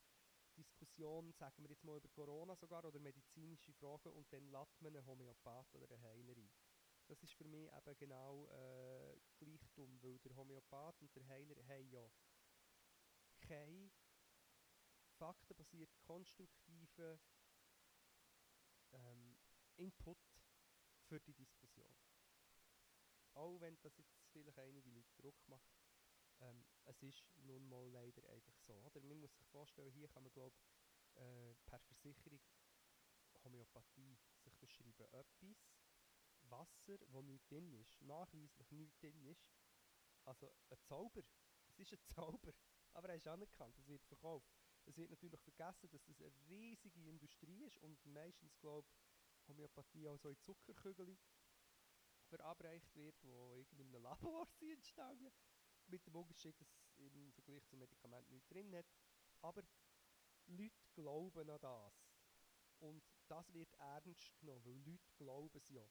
Diskussion, 0.57 1.31
sagen 1.33 1.63
wir 1.63 1.69
jetzt 1.69 1.83
mal 1.83 1.97
über 1.97 2.09
Corona 2.09 2.55
sogar, 2.55 2.83
oder 2.85 2.99
medizinische 2.99 3.73
Fragen 3.73 4.11
und 4.11 4.31
dann 4.31 4.45
lädt 4.51 4.81
man 4.81 4.95
einen 4.95 5.05
Homöopath 5.05 5.73
oder 5.75 5.89
einen 5.95 6.03
Heiler 6.03 6.35
ein. 6.37 6.51
Das 7.07 7.21
ist 7.23 7.33
für 7.33 7.45
mich 7.45 7.69
eben 7.71 7.97
genau 7.97 8.47
äh, 8.49 9.19
gleich 9.39 9.67
dumm, 9.75 10.01
weil 10.01 10.19
der 10.19 10.35
Homöopath 10.35 11.01
und 11.01 11.13
der 11.15 11.27
Heiler 11.27 11.55
haben 11.67 11.89
ja 11.89 12.09
keinen 13.41 13.91
faktenbasierten, 15.17 15.99
konstruktiven 16.01 17.19
ähm, 18.93 19.37
Input 19.77 20.17
für 21.11 21.19
die 21.19 21.33
Diskussion. 21.33 21.93
Auch 23.33 23.59
wenn 23.59 23.77
das 23.81 23.97
jetzt 23.97 24.15
vielleicht 24.31 24.57
einige 24.59 24.89
Leute 24.89 25.13
Druck 25.17 25.35
macht, 25.49 25.75
ähm, 26.39 26.63
es 26.85 27.03
ist 27.03 27.25
nun 27.35 27.67
mal 27.67 27.85
leider 27.89 28.23
einfach 28.29 28.57
so. 28.61 28.73
Oder? 28.85 29.01
Man 29.01 29.19
muss 29.19 29.35
sich 29.35 29.45
vorstellen, 29.49 29.91
hier 29.91 30.07
kann 30.07 30.23
man 30.23 30.31
glaube 30.31 30.55
äh, 31.15 31.53
per 31.65 31.79
Versicherung 31.81 32.39
Homöopathie 33.43 34.17
sich 34.39 34.55
verschreiben. 34.55 35.05
Etwas, 35.11 35.57
Wasser, 36.43 36.97
wo 37.07 37.21
nichts 37.21 37.45
drin 37.49 37.73
ist, 37.73 38.01
nachweislich 38.01 38.71
nichts 38.71 38.97
drin 38.99 39.21
ist. 39.25 39.45
Also 40.23 40.49
ein 40.69 40.77
Zauber. 40.83 41.23
Es 41.67 41.77
ist 41.77 41.91
ein 41.91 41.99
Zauber. 42.15 42.53
Aber 42.93 43.09
er 43.09 43.15
ist 43.15 43.27
anerkannt, 43.27 43.77
es 43.77 43.87
wird 43.87 44.05
verkauft. 44.05 44.49
Es 44.85 44.97
wird 44.97 45.09
natürlich 45.09 45.41
vergessen, 45.41 45.89
dass 45.89 46.05
das 46.05 46.21
eine 46.21 46.31
riesige 46.49 47.09
Industrie 47.09 47.65
ist 47.65 47.77
und 47.79 48.03
meistens, 48.05 48.57
glaube 48.59 48.87
ich, 48.87 49.10
Homöopathie 49.47 50.07
auch 50.07 50.17
so 50.17 50.29
in 50.29 50.39
Zuckerkügeln 50.39 51.17
verabreicht 52.31 52.95
wird, 52.95 53.15
wo 53.23 53.53
irgendwie 53.55 53.81
in 53.81 53.87
einem 53.95 54.03
Labor 54.03 54.47
sind 54.59 54.71
entstanden. 54.71 55.31
Mit 55.87 56.05
dem 56.05 56.15
Unterschied, 56.15 56.59
dass 56.59 56.69
es 56.69 56.97
im 56.97 57.31
Vergleich 57.33 57.65
zum 57.65 57.79
Medikament 57.79 58.29
nichts 58.29 58.47
drin 58.47 58.73
hat. 58.75 58.85
Aber 59.41 59.63
Leute 60.47 60.81
glauben 60.93 61.49
an 61.49 61.59
das. 61.59 61.93
Und 62.79 63.03
das 63.27 63.53
wird 63.53 63.73
ernst 63.75 64.33
genommen, 64.39 64.63
weil 64.65 64.77
Leute 64.77 65.11
glauben 65.17 65.51
es 65.53 65.69
ja. 65.69 65.87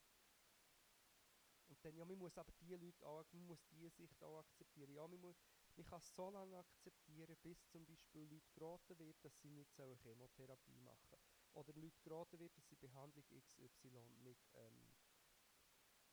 Und 1.68 1.84
dann, 1.84 1.94
ja, 1.94 2.04
man 2.04 2.18
muss 2.18 2.36
aber 2.36 2.52
die 2.60 2.74
Leute 2.74 3.06
auch, 3.06 3.24
man 3.32 3.46
muss 3.46 3.64
die 3.68 3.88
Sicht 3.90 4.22
auch 4.24 4.40
akzeptieren. 4.40 4.92
Ja, 4.92 5.06
man, 5.06 5.20
muss, 5.20 5.36
man 5.76 5.86
kann 5.86 6.00
so 6.00 6.30
lange 6.30 6.58
akzeptieren, 6.58 7.36
bis 7.42 7.64
zum 7.68 7.86
Beispiel 7.86 8.24
Leute 8.24 8.50
geraten 8.54 8.98
wird, 8.98 9.24
dass 9.24 9.38
sie 9.40 9.50
nicht 9.50 9.72
so 9.72 9.94
Chemotherapie 10.02 10.80
machen 10.80 11.20
Oder 11.54 11.72
Leute 11.74 12.00
geraten 12.02 12.38
wird, 12.38 12.56
dass 12.56 12.68
sie 12.68 12.76
Behandlung 12.76 13.24
XY 13.28 13.88
nicht 14.22 14.48
ähm, 14.54 14.94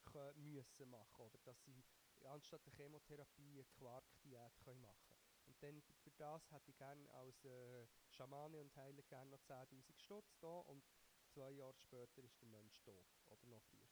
können, 0.05 0.53
müssen 0.53 0.89
machen 0.89 1.21
Oder 1.21 1.37
dass 1.43 1.63
sie 1.65 1.83
anstatt 2.25 2.65
der 2.65 2.73
Chemotherapie 2.73 3.53
eine 3.53 3.65
Quarkdiät 3.65 4.57
können 4.59 4.81
machen 4.81 5.15
Und 5.45 5.61
dann 5.61 5.81
für 6.03 6.11
das 6.11 6.51
hätte 6.51 6.71
ich 6.71 6.77
gerne 6.77 7.09
als 7.11 7.45
äh, 7.45 7.87
Schamane 8.09 8.59
und 8.59 8.75
Heiler 8.75 9.03
gerne 9.03 9.31
noch 9.31 9.41
10'000 9.41 9.99
Stutz 9.99 10.37
da 10.39 10.59
und 10.61 10.83
zwei 11.27 11.51
Jahre 11.51 11.73
später 11.75 12.23
ist 12.23 12.41
der 12.41 12.47
Mensch 12.47 12.79
tot. 12.81 13.07
Oder 13.27 13.45
noch 13.45 13.63
früher. 13.63 13.87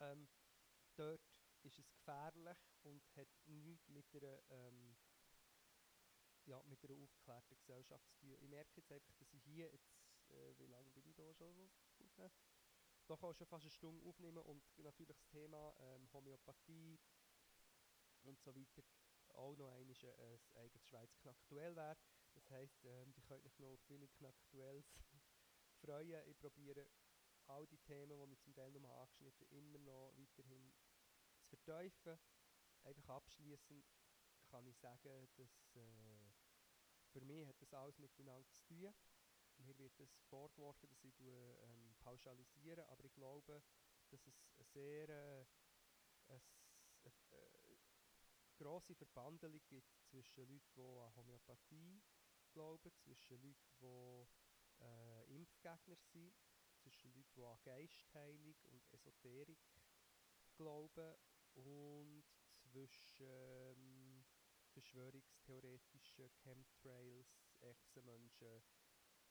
Ähm, 0.00 0.28
dort 0.96 1.40
ist 1.62 1.78
es 1.78 1.90
gefährlich 1.92 2.58
und 2.82 3.02
hat 3.16 3.28
nichts 3.46 3.88
mit 3.88 4.06
einer, 4.14 4.42
ähm, 4.50 4.96
ja, 6.46 6.62
mit 6.64 6.84
einer 6.84 6.98
aufgeklärten 7.00 7.56
Gesellschaft 7.56 8.06
zu 8.08 8.16
tun. 8.18 8.36
Ich 8.40 8.48
merke 8.48 8.70
jetzt 8.76 8.92
einfach, 8.92 9.14
dass 9.14 9.32
ich 9.32 9.42
hier 9.44 9.70
jetzt, 9.70 9.93
äh, 10.34 10.58
wie 10.58 10.66
lange 10.66 10.90
bin 10.90 11.06
ich 11.06 11.14
da 11.16 11.32
schon 11.34 11.70
aufnehmen? 11.98 12.30
Doch 13.06 13.22
auch 13.22 13.34
schon 13.34 13.46
fast 13.46 13.64
eine 13.64 13.70
Stunde 13.70 14.06
aufnehmen 14.08 14.38
und 14.38 14.62
natürlich 14.78 15.08
das 15.08 15.24
Thema 15.26 15.74
ähm, 15.78 16.10
Homöopathie 16.12 16.98
und 18.22 18.40
so 18.40 18.54
weiter 18.54 18.82
auch 19.34 19.56
noch 19.56 19.72
ein, 19.72 19.90
äh, 19.90 20.34
ein 20.34 20.56
eigenes 20.56 20.84
Schweiz 20.86 21.14
Knacktuell 21.16 21.76
wäre. 21.76 21.96
Das 22.34 22.50
heisst, 22.50 22.84
ähm, 22.84 23.12
die 23.14 23.22
könnt 23.22 23.44
euch 23.44 23.58
noch 23.58 23.72
auf 23.74 23.80
viele 23.82 24.08
Knacktuells 24.08 24.86
freuen. 25.80 26.28
Ich 26.28 26.38
probiere 26.38 26.88
all 27.46 27.66
die 27.66 27.78
Themen, 27.78 28.28
die 28.28 28.34
ich 28.34 28.40
zum 28.40 28.54
Teil 28.54 28.70
noch 28.72 28.90
angeschnitten 28.90 29.46
immer 29.50 29.78
noch 29.78 30.12
weiterhin 30.16 30.72
zu 31.46 31.56
vertiefen. 31.56 32.18
Einfach 32.84 33.08
abschließend 33.08 33.84
kann 34.50 34.66
ich 34.66 34.78
sagen, 34.78 35.28
dass 35.36 35.76
äh, 35.76 36.32
für 37.12 37.20
mich 37.20 37.46
hat 37.46 37.60
das 37.60 37.72
alles 37.74 37.98
miteinander 37.98 38.48
zu 38.50 38.62
tun. 38.64 38.94
Mir 39.64 39.78
wird 39.78 39.98
es 39.98 40.14
vorgeworfen, 40.28 40.88
dass 40.88 41.02
ich 41.04 41.18
ähm, 41.20 41.94
pauschalisiere, 42.00 42.86
aber 42.88 43.04
ich 43.04 43.14
glaube, 43.14 43.62
dass 44.10 44.26
es 44.26 44.34
eine 44.56 44.64
sehr 44.64 45.08
äh, 45.08 45.46
eine, 46.28 46.42
eine, 47.02 47.14
äh, 47.30 47.78
grosse 48.56 48.94
Verbandelung 48.94 49.60
gibt 49.66 49.96
zwischen 50.10 50.46
Leuten, 50.46 50.60
die 50.76 50.80
an 50.80 51.14
Homöopathie 51.16 52.02
glauben, 52.52 52.92
zwischen 52.96 53.40
Leuten, 53.40 53.66
die 53.80 54.26
äh, 54.80 55.34
Impfgegner 55.34 55.96
sind 56.12 56.34
zwischen 56.82 57.12
Leuten, 57.12 57.32
die 57.34 57.44
an 57.44 57.58
Geistheilung 57.62 58.56
und 58.64 58.92
Esoterik 58.92 59.58
glauben 60.56 61.14
und 61.54 62.24
zwischen 62.72 63.26
ähm, 63.26 64.24
verschwörungstheoretischen 64.72 66.28
Chemtrails, 66.42 67.48
Echsenmenschen, 67.60 68.62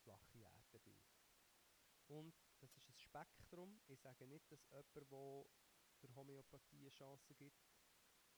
flache 0.03 0.39
Erdenbilder. 0.39 0.99
Und 2.07 2.35
das 2.59 2.75
ist 2.75 2.89
ein 2.89 2.97
Spektrum. 2.97 3.79
Ich 3.87 3.99
sage 3.99 4.27
nicht, 4.27 4.51
dass 4.51 4.65
jemand, 4.69 4.95
der 4.95 5.45
der 6.01 6.15
Homöopathie 6.15 6.79
eine 6.79 6.89
Chance 6.89 7.33
gibt, 7.35 7.63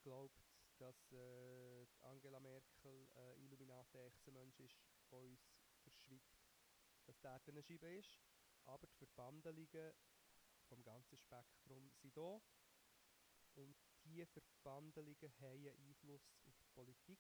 glaubt, 0.04 0.40
dass 0.78 1.12
äh, 1.12 1.88
Angela 2.02 2.40
Merkel 2.40 3.10
äh, 3.16 3.42
Illuminati-Echsenmensch 3.42 4.60
ist, 4.60 4.78
uns 5.10 5.40
verschweigt, 5.82 6.44
dass 7.06 7.20
der 7.22 7.42
eine 7.48 7.64
Scheibe 7.64 7.88
ist 7.88 8.20
aber 8.66 8.88
die 8.88 8.98
Verbandelungen 8.98 9.94
vom 10.68 10.84
ganzen 10.84 11.18
Spektrum 11.18 11.90
sind 12.02 12.16
da 12.18 12.42
und 13.56 13.76
diese 14.04 14.42
Verbandelungen 14.42 15.34
haben 15.40 15.68
einen 15.68 15.88
Einfluss 15.88 16.28
auf 16.46 16.56
die 16.58 16.68
Politik 16.74 17.20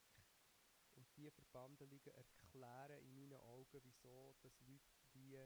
diese 1.15 1.31
Verbandelungen 1.31 2.13
erklären 2.13 2.99
in 3.01 3.15
meinen 3.15 3.33
Augen, 3.33 3.81
wieso 3.83 4.35
dass 4.41 4.59
Leute 4.59 4.83
wie 5.13 5.39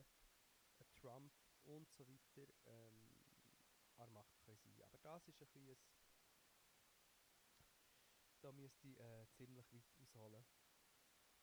Trump 0.95 1.33
und 1.65 1.89
so 1.91 2.07
weiter 2.07 2.47
ähm, 2.65 3.19
an 3.97 4.11
Macht 4.13 4.41
können 4.43 4.57
sein 4.57 4.81
Aber 4.81 4.97
das 4.99 5.27
ist 5.27 5.41
ein 5.41 5.45
bisschen 5.45 5.77
da 8.41 8.51
müsste 8.53 8.87
ich 8.87 8.97
äh, 8.99 9.27
ziemlich 9.35 9.71
weit 9.73 9.83
ausholen, 10.01 10.45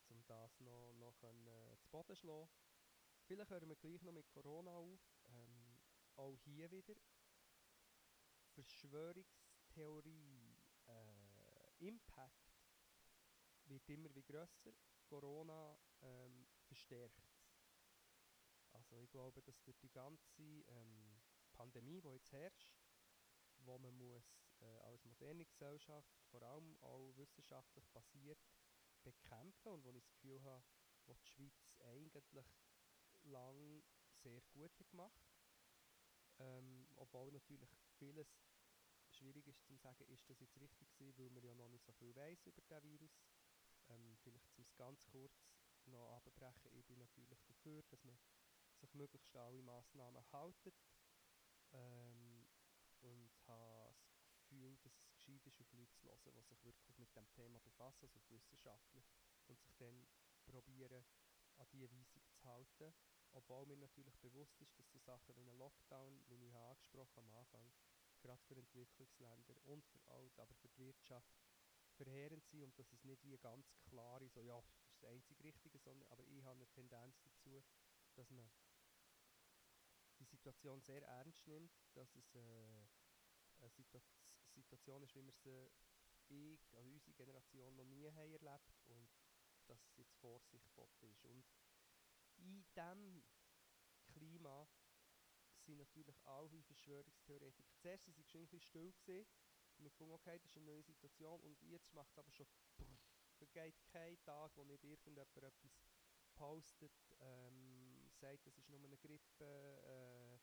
um 0.09 0.25
das 0.25 0.59
noch, 0.59 0.93
noch 0.93 1.15
können, 1.17 1.47
äh, 1.47 1.77
zu 1.77 1.87
Boden 1.89 2.15
schlagen. 2.15 2.49
Vielleicht 3.27 3.51
hören 3.51 3.69
wir 3.69 3.75
gleich 3.75 4.01
noch 4.01 4.13
mit 4.13 4.27
Corona 4.31 4.71
auf. 4.71 4.99
Ähm, 5.25 5.77
auch 6.15 6.35
hier 6.43 6.71
wieder 6.71 6.95
Verschwörungstheorie 8.55 10.57
äh, 10.87 11.87
Impact 11.87 12.46
wird 13.69 13.87
immer 13.89 14.13
wie 14.15 14.23
grösser. 14.23 14.73
Corona 15.05 15.79
ähm, 16.01 16.47
verstärkt. 16.65 17.29
Also 18.71 18.97
ich 18.97 19.09
glaube, 19.09 19.41
dass 19.41 19.61
durch 19.63 19.77
die 19.79 19.91
ganze 19.91 20.43
ähm, 20.43 21.21
Pandemie, 21.53 22.01
die 22.01 22.09
jetzt 22.09 22.31
herrscht, 22.31 22.75
wo 23.59 23.77
man 23.77 23.95
muss 23.95 24.45
äh, 24.61 24.65
als 24.81 25.03
moderne 25.05 25.45
Gesellschaft 25.45 26.09
vor 26.29 26.41
allem 26.43 26.77
auch 26.81 27.15
wissenschaftlich 27.15 27.87
basiert 27.89 28.39
bekämpfen 29.03 29.71
und 29.71 29.83
wo 29.85 29.91
ich 29.91 30.03
das 30.03 30.11
Gefühl 30.11 30.43
habe, 30.43 30.63
wo 31.05 31.13
die 31.13 31.25
Schweiz 31.25 31.73
eigentlich 31.79 32.25
lang 33.23 33.83
sehr 34.21 34.41
gut 34.53 34.77
hat 34.79 34.89
gemacht. 34.89 35.23
Ähm, 36.39 36.87
obwohl 36.95 37.31
natürlich 37.31 37.69
vieles 37.97 38.27
schwierig 39.09 39.47
ist 39.47 39.63
zu 39.65 39.75
sagen, 39.77 40.05
ist 40.09 40.29
das 40.29 40.39
jetzt 40.39 40.59
richtig 40.59 40.91
gewesen, 40.91 41.17
weil 41.17 41.29
man 41.31 41.43
ja 41.43 41.55
noch 41.55 41.69
nicht 41.69 41.85
so 41.85 41.93
viel 41.93 42.15
weiß 42.15 42.45
über 42.45 42.61
den 42.61 42.83
Virus. 42.83 43.17
Ähm, 43.89 44.17
vielleicht 44.23 44.51
zum 44.53 44.65
ganz 44.75 45.03
kurz 45.05 45.33
noch 45.85 46.09
abbrechen, 46.11 46.71
ich 46.73 46.85
bin 46.85 46.99
natürlich 46.99 47.29
dafür, 47.45 47.81
dass 47.89 48.03
man 48.03 48.17
sich 48.79 48.93
möglichst 48.93 49.35
alle 49.35 49.61
Massnahmen 49.61 50.23
haltet 50.31 50.75
ähm, 51.71 52.47
und 53.01 53.31
habe 53.47 53.95
das 54.83 54.99
Gefühl, 54.99 55.39
dass 55.39 55.59
es 55.59 55.69
gescheit 55.69 55.69
ist, 55.69 55.69
auf 55.69 55.71
Leute 55.73 55.95
zu 55.95 56.07
hören, 56.07 56.35
die 56.35 56.43
sich 56.43 56.63
wirklich 56.63 56.97
mit 56.97 57.15
dem 57.15 57.29
Thema 57.31 57.59
befassen, 57.59 58.05
also 58.05 58.17
auf 58.19 58.29
Wissenschaftler, 58.29 59.03
und 59.47 59.59
sich 59.61 59.75
dann 59.77 60.07
probieren, 60.45 61.05
an 61.57 61.67
diese 61.71 61.89
Weisung 61.91 62.23
zu 62.27 62.43
halten. 62.43 62.93
Obwohl 63.33 63.65
mir 63.65 63.77
natürlich 63.77 64.17
bewusst 64.19 64.59
ist, 64.61 64.77
dass 64.79 64.89
so 64.89 64.99
Sachen 64.99 65.35
wie 65.35 65.41
ein 65.41 65.57
Lockdown, 65.57 66.23
wie 66.27 66.47
ich 66.47 66.55
angesprochen 66.55 67.19
am 67.19 67.33
Anfang, 67.35 67.71
gerade 68.21 68.41
für 68.43 68.55
Entwicklungsländer 68.55 69.55
und 69.65 69.85
für 69.85 70.01
alt, 70.07 70.39
aber 70.39 70.53
für 70.55 70.69
die 70.69 70.77
Wirtschaft 70.77 71.29
verheerend 71.97 72.45
sind 72.45 72.63
und 72.63 72.77
dass 72.77 72.91
es 72.91 73.03
nicht 73.03 73.23
wie 73.23 73.37
ganz 73.37 73.67
klar 73.83 74.21
ist, 74.21 74.33
so 74.33 74.41
ja, 74.41 74.61
das 74.61 74.75
ist 74.85 75.03
das 75.03 75.09
einzig 75.09 75.43
Richtige, 75.43 75.77
sondern 75.79 76.07
aber 76.09 76.23
ich 76.23 76.43
habe 76.43 76.55
eine 76.55 76.67
Tendenz 76.69 77.19
dazu, 77.21 77.63
dass 78.15 78.29
man 78.31 78.49
die 80.19 80.25
Situation 80.25 80.81
sehr 80.81 81.03
ernst 81.03 81.45
nimmt, 81.47 81.71
dass 81.93 82.15
es 82.15 82.35
äh, 82.35 82.87
eine 83.59 83.69
Situa 83.69 84.01
Situation 84.53 85.03
ist, 85.03 85.13
wie 85.13 85.23
wir 85.23 85.33
sie 85.33 85.69
ich, 86.29 86.73
also 86.73 86.89
unsere 86.89 87.13
Generation 87.13 87.75
noch 87.75 87.85
nie 87.85 88.09
haben 88.09 88.31
erlebt 88.31 88.81
und 88.85 89.07
dass 89.67 89.83
es 89.85 89.97
jetzt 89.97 90.15
Vorsicht 90.15 90.63
geboten 90.63 91.05
ist. 91.05 91.23
Und 91.25 91.45
in 92.37 92.65
diesem 92.75 93.23
Klima 94.07 94.67
sind 95.59 95.77
natürlich 95.77 96.15
alle 96.25 96.63
Verschwörungstheoretiker. 96.63 97.75
Zuerst 97.77 98.07
waren 98.07 98.13
sie 98.15 98.21
ein 98.21 98.47
bisschen 98.47 98.61
still. 98.61 98.93
Gewesen. 99.05 99.27
Wir 99.79 99.89
gefunden, 99.89 100.13
okay, 100.13 100.37
das 100.39 100.49
ist 100.51 100.57
eine 100.57 100.65
neue 100.65 100.83
Situation 100.83 101.39
und 101.41 101.61
jetzt 101.63 101.93
macht 101.93 102.09
es 102.11 102.17
aber 102.17 102.31
schon 102.31 102.47
vergeht 103.37 103.75
kein 103.85 104.19
Tag, 104.23 104.51
wo 104.55 104.63
nicht 104.63 104.83
irgendjemand 104.83 105.27
etwas 105.37 105.79
postet, 106.33 106.91
ähm, 107.19 108.09
sagt, 108.11 108.45
das 108.45 108.57
ist 108.57 108.69
nur 108.69 108.79
eine 108.83 108.97
Grippe, 108.97 109.45
äh, 109.45 110.39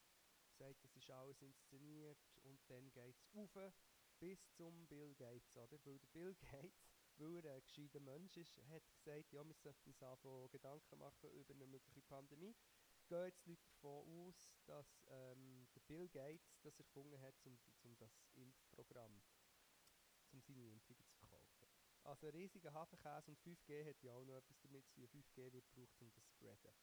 sagt, 0.52 0.84
das 0.84 0.96
ist 0.96 1.10
alles 1.10 1.42
inszeniert 1.42 2.18
und 2.42 2.60
dann 2.68 2.90
geht 2.92 3.16
es 3.18 3.56
auf 3.56 3.74
bis 4.18 4.48
zum 4.52 4.86
Bill 4.86 5.14
Gates, 5.14 5.56
oder? 5.56 5.78
Weil 5.84 5.98
der 5.98 6.06
Bill 6.08 6.34
Gates, 6.40 6.86
weil 7.16 7.44
er 7.44 7.54
ein 7.54 7.62
gescheiter 7.64 8.00
Mensch 8.00 8.36
ist, 8.36 8.56
hat 8.68 8.82
gesagt, 8.94 9.32
ja, 9.32 9.44
wir 9.44 9.54
sollten 9.54 9.88
uns 9.88 10.02
anfangen 10.02 10.50
Gedanken 10.50 10.98
machen 10.98 11.30
über 11.30 11.54
eine 11.54 11.66
mögliche 11.66 12.02
Pandemie. 12.02 12.54
Gehen 13.08 13.24
jetzt 13.26 13.46
Leute 13.46 13.66
davon 13.66 14.28
aus, 14.28 14.50
dass 14.66 15.04
ähm, 15.08 15.63
Bill 15.86 16.08
Gates 16.08 16.58
das 16.62 16.78
erfunden 16.78 17.20
hat, 17.20 17.34
um, 17.44 17.58
um 17.82 17.96
das 17.98 18.10
Impfprogramm, 18.34 19.22
um 20.32 20.40
seine 20.40 20.66
Impfungen 20.66 21.04
zu 21.04 21.14
verkaufen. 21.18 21.68
Also 22.04 22.28
riesiger 22.28 22.72
Hafenkäse 22.72 23.30
und 23.30 23.38
5G 23.40 23.88
hat 23.88 24.02
ja 24.02 24.12
auch 24.12 24.24
noch 24.24 24.36
etwas 24.36 24.60
damit 24.60 24.86
zu 24.88 24.94
tun. 24.94 25.08
5G 25.08 25.52
wird 25.52 25.66
gebraucht, 25.68 26.00
um 26.00 26.12
das 26.12 26.24
zu 26.24 26.32
spreaden. 26.32 26.74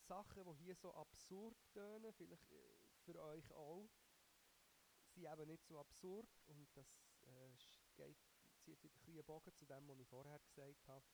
Sachen, 0.00 0.44
die 0.44 0.64
hier 0.64 0.74
so 0.74 0.92
absurd 0.94 1.56
tönen, 1.72 2.12
vielleicht 2.12 2.50
äh, 2.52 2.88
für 3.04 3.20
euch 3.22 3.52
auch, 3.52 3.88
sind 5.14 5.26
eben 5.26 5.48
nicht 5.48 5.64
so 5.66 5.78
absurd 5.78 6.28
und 6.46 6.68
das 6.76 6.86
äh, 7.22 7.50
geht, 7.96 8.18
zieht 8.64 8.82
wieder 8.82 8.92
ein 8.92 9.04
bisschen 9.04 9.24
Bogen 9.24 9.54
zu 9.54 9.64
dem, 9.64 9.88
was 9.88 9.98
ich 9.98 10.08
vorher 10.08 10.38
gesagt 10.40 10.88
habe. 10.88 11.04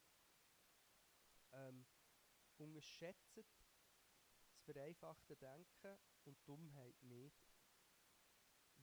Ähm, 1.53 1.87
unterschätzt 2.59 3.37
das 3.37 3.47
vereinfachte 4.65 5.37
Denken 5.37 5.99
und 6.27 6.39
Dummheit 6.47 7.03
nicht, 7.03 7.55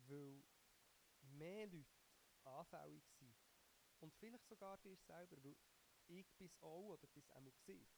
weil 0.07 0.43
mehr 1.21 1.67
Leute 1.67 1.88
anfällig 2.43 3.03
sind 3.19 3.35
und 3.99 4.13
vielleicht 4.15 4.47
sogar 4.47 4.77
dir 4.77 4.95
selber, 4.95 5.38
weil 5.43 5.55
ich 6.07 6.31
bis 6.38 6.57
auch 6.61 6.93
oder 6.93 7.07
bis 7.07 7.29
einmal 7.31 7.51
gesehen. 7.53 7.89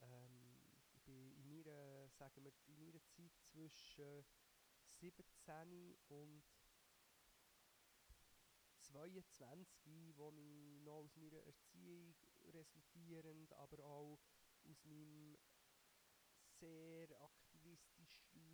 Ähm, 0.00 0.82
ich 0.94 1.02
bin 1.02 1.32
in 1.32 1.46
meiner, 1.48 2.08
sagen 2.10 2.44
wir, 2.44 2.52
in 2.66 2.76
meiner 2.76 3.04
Zeit 3.08 3.32
zwischen 3.50 4.24
17 5.00 5.96
und 6.08 6.44
22, 8.80 10.16
wo 10.16 10.30
ich 10.30 10.82
noch 10.84 11.04
aus 11.04 11.16
meiner 11.16 11.42
Erziehung 11.42 12.14
resultierend, 12.52 13.52
aber 13.54 13.84
auch 13.84 14.18
aus 14.64 14.84
meinem 14.84 15.36
sehr 16.60 17.10
aktivistisch 17.22 17.43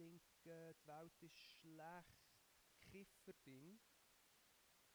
linken, 0.01 0.29
die 0.45 0.87
Welt 0.87 1.13
ist 1.21 1.39
schlecht, 1.39 2.19
Kifferding, 2.81 3.81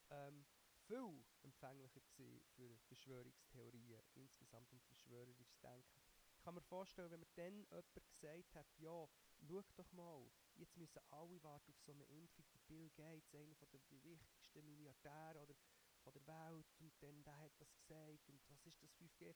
ähm, 0.10 0.46
viel 0.88 1.26
empfänglicher 1.42 2.02
für 2.02 2.78
Verschwörungstheorien 2.88 4.04
insgesamt 4.14 4.72
und 4.72 4.84
verschwörerisches 4.84 5.60
Denken. 5.62 6.02
Ich 6.38 6.42
kann 6.44 6.54
mir 6.56 6.62
vorstellen, 6.62 7.10
wenn 7.12 7.20
mir 7.20 7.28
dann 7.36 7.66
jemand 7.72 8.12
gesagt 8.12 8.54
hat, 8.54 8.68
ja, 8.78 9.08
schau 9.48 9.62
doch 9.76 9.92
mal, 9.94 10.32
jetzt 10.56 10.78
müssen 10.78 11.00
alle 11.10 11.42
warten 11.44 11.72
auf 11.72 11.80
so 11.82 11.92
eine 11.92 12.06
Impfung, 12.06 12.46
der 12.54 12.60
Bill 12.68 12.90
Gates, 12.92 13.34
einer 13.34 13.56
der 13.56 14.04
wichtigsten 14.04 14.66
Milliardäre 14.66 15.42
oder 15.42 15.56
von 16.04 16.14
der 16.14 16.28
Welt 16.28 16.72
und 16.80 16.94
dann 17.02 17.24
der 17.24 17.40
hat 17.40 17.52
das 17.58 17.76
gesagt 17.76 18.30
und 18.30 18.40
was 18.48 18.66
ist 18.66 18.82
das 18.84 18.94
5G? 18.96 19.34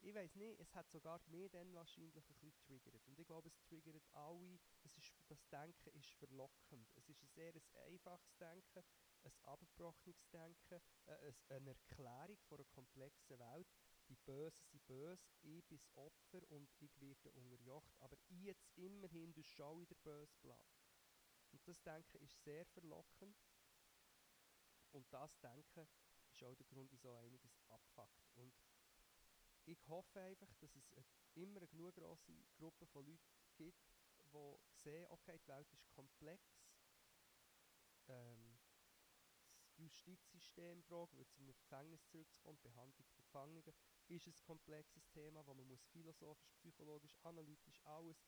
Ich 0.00 0.14
weiß 0.14 0.34
nicht, 0.36 0.60
es 0.60 0.74
hat 0.74 0.88
sogar 0.90 1.20
mehr 1.26 1.48
dann 1.48 1.72
wahrscheinlich 1.74 2.14
ein 2.16 2.22
bisschen 2.34 2.54
triggert 2.58 3.06
und 3.08 3.18
ich 3.18 3.26
glaube, 3.26 3.48
es 3.48 3.58
triggert 3.62 4.06
alle, 4.12 4.60
das 5.28 5.46
Denken 5.48 5.90
ist 5.94 6.10
verlockend, 6.18 6.88
es 6.96 7.08
ist 7.08 7.22
ein 7.22 7.28
sehr 7.28 7.54
ein 7.54 7.62
einfaches 7.86 8.36
Denken, 8.36 8.84
ein 9.22 9.32
abgebrochenes 9.42 10.28
Denken, 10.30 10.80
äh, 11.06 11.32
eine 11.48 11.70
Erklärung 11.70 12.38
von 12.48 12.58
einer 12.58 12.68
komplexen 12.68 13.38
Welt. 13.38 13.68
Die 14.08 14.16
Bösen 14.16 14.64
sind 14.70 14.86
böse, 14.86 15.30
ich 15.42 15.64
bin 15.64 15.78
das 15.78 15.88
Opfer 15.96 16.42
und 16.50 16.68
ich 16.78 17.00
werde 17.00 17.30
unterjocht. 17.32 17.94
Aber 18.00 18.16
ich 18.28 18.42
jetzt 18.42 18.68
immerhin 18.76 19.32
du 19.32 19.42
schon 19.42 19.80
wieder 19.80 19.94
böse 20.02 20.36
bleiben. 20.42 20.84
Und 21.52 21.66
das 21.66 21.82
Denken 21.82 22.18
ist 22.18 22.42
sehr 22.42 22.66
verlockend. 22.66 23.36
Und 24.92 25.12
das 25.12 25.38
Denken 25.40 25.88
ist 26.28 26.42
auch 26.44 26.54
der 26.54 26.66
Grund, 26.66 26.90
wieso 26.92 27.12
einiges 27.12 27.58
abfuckt. 27.68 28.28
Und 28.34 28.52
ich 29.64 29.88
hoffe 29.88 30.20
einfach, 30.20 30.52
dass 30.56 30.74
es 30.76 30.92
immer 31.34 31.56
eine 31.56 31.68
genug 31.68 31.94
grosse 31.94 32.32
Gruppe 32.56 32.86
von 32.86 33.06
Leuten 33.06 33.22
gibt, 33.56 33.93
die 34.34 34.58
sehen, 34.82 35.06
okay, 35.10 35.38
die 35.38 35.48
Welt 35.48 35.70
ist 35.72 35.88
komplex. 35.90 36.42
Ähm, 38.08 38.58
Justizsystem 39.76 40.82
fragen, 40.82 41.16
weil 41.16 41.26
zum 41.28 41.46
Gefängnis 41.46 42.04
zurückzukommen, 42.06 42.60
Behandlung 42.62 43.06
von 43.06 43.16
Gefangenen, 43.16 43.74
ist 44.08 44.26
ein 44.26 44.34
komplexes 44.42 45.08
Thema, 45.08 45.44
wo 45.46 45.54
man 45.54 45.66
muss 45.66 45.84
philosophisch, 45.86 46.52
psychologisch, 46.54 47.16
analytisch 47.22 47.80
alles 47.84 48.24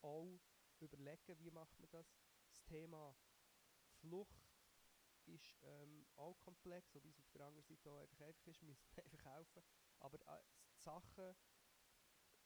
auch 0.00 0.40
überlegen, 0.80 1.38
wie 1.38 1.50
macht 1.50 1.78
man 1.78 1.90
das. 1.90 2.12
Das 2.48 2.64
Thema 2.64 3.14
Flucht 4.00 4.50
ist 5.26 5.56
ähm, 5.62 6.06
auch 6.16 6.38
komplex, 6.40 6.92
wobei 6.94 7.08
es 7.08 7.18
auf 7.20 7.30
der 7.30 7.42
anderen 7.42 7.64
Seite 7.64 7.90
auch 7.90 8.00
einfach 8.00 8.18
einfach 8.18 8.46
ist, 8.46 8.62
müssen 8.62 9.00
einfach 9.00 9.24
helfen. 9.36 9.62
Aber 10.00 10.18
äh, 10.26 10.42
die 10.74 10.80
Sachen 10.80 11.36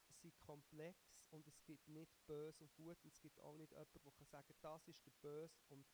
sind 0.09 0.39
komplex 0.39 1.16
und 1.31 1.47
es 1.47 1.63
gibt 1.63 1.87
nicht 1.87 2.25
böse 2.25 2.63
und 2.63 2.73
gut 2.75 2.97
und 3.03 3.13
es 3.13 3.21
gibt 3.21 3.39
auch 3.41 3.55
nicht 3.57 3.71
jemanden, 3.71 4.03
der 4.03 4.11
kann 4.11 4.27
sagen, 4.27 4.53
das 4.61 4.87
ist 4.87 5.05
der 5.05 5.11
böse 5.21 5.61
und 5.69 5.85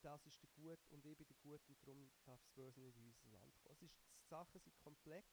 das 0.00 0.24
ist 0.26 0.40
der 0.42 0.48
Gut 0.50 0.78
und 0.90 1.04
ich 1.04 1.16
bin 1.16 1.26
der 1.28 1.36
Gut 1.36 1.60
und 1.68 1.78
darum 1.82 2.10
darf 2.24 2.40
das 2.40 2.50
Böse 2.52 2.80
nicht 2.80 2.96
in 2.96 3.06
unser 3.06 3.28
Land 3.28 3.58
kommen. 3.58 3.76
Ist, 3.80 3.98
die 4.20 4.26
Sachen 4.26 4.60
sind 4.60 4.78
komplex. 4.78 5.26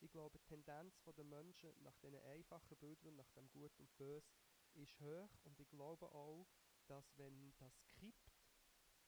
Ich 0.00 0.10
glaube, 0.10 0.38
die 0.38 0.44
Tendenz 0.44 1.00
der 1.16 1.24
Menschen 1.24 1.70
nach 1.82 1.96
diesen 1.98 2.18
einfachen 2.20 2.76
Bildern, 2.76 3.16
nach 3.16 3.30
dem 3.30 3.48
Gut 3.50 3.78
und 3.78 3.96
Böse, 3.96 4.28
ist 4.74 5.00
hoch 5.00 5.38
und 5.44 5.58
ich 5.58 5.68
glaube 5.70 6.10
auch, 6.12 6.46
dass 6.86 7.16
wenn 7.16 7.54
das 7.56 7.86
kippt, 7.86 8.32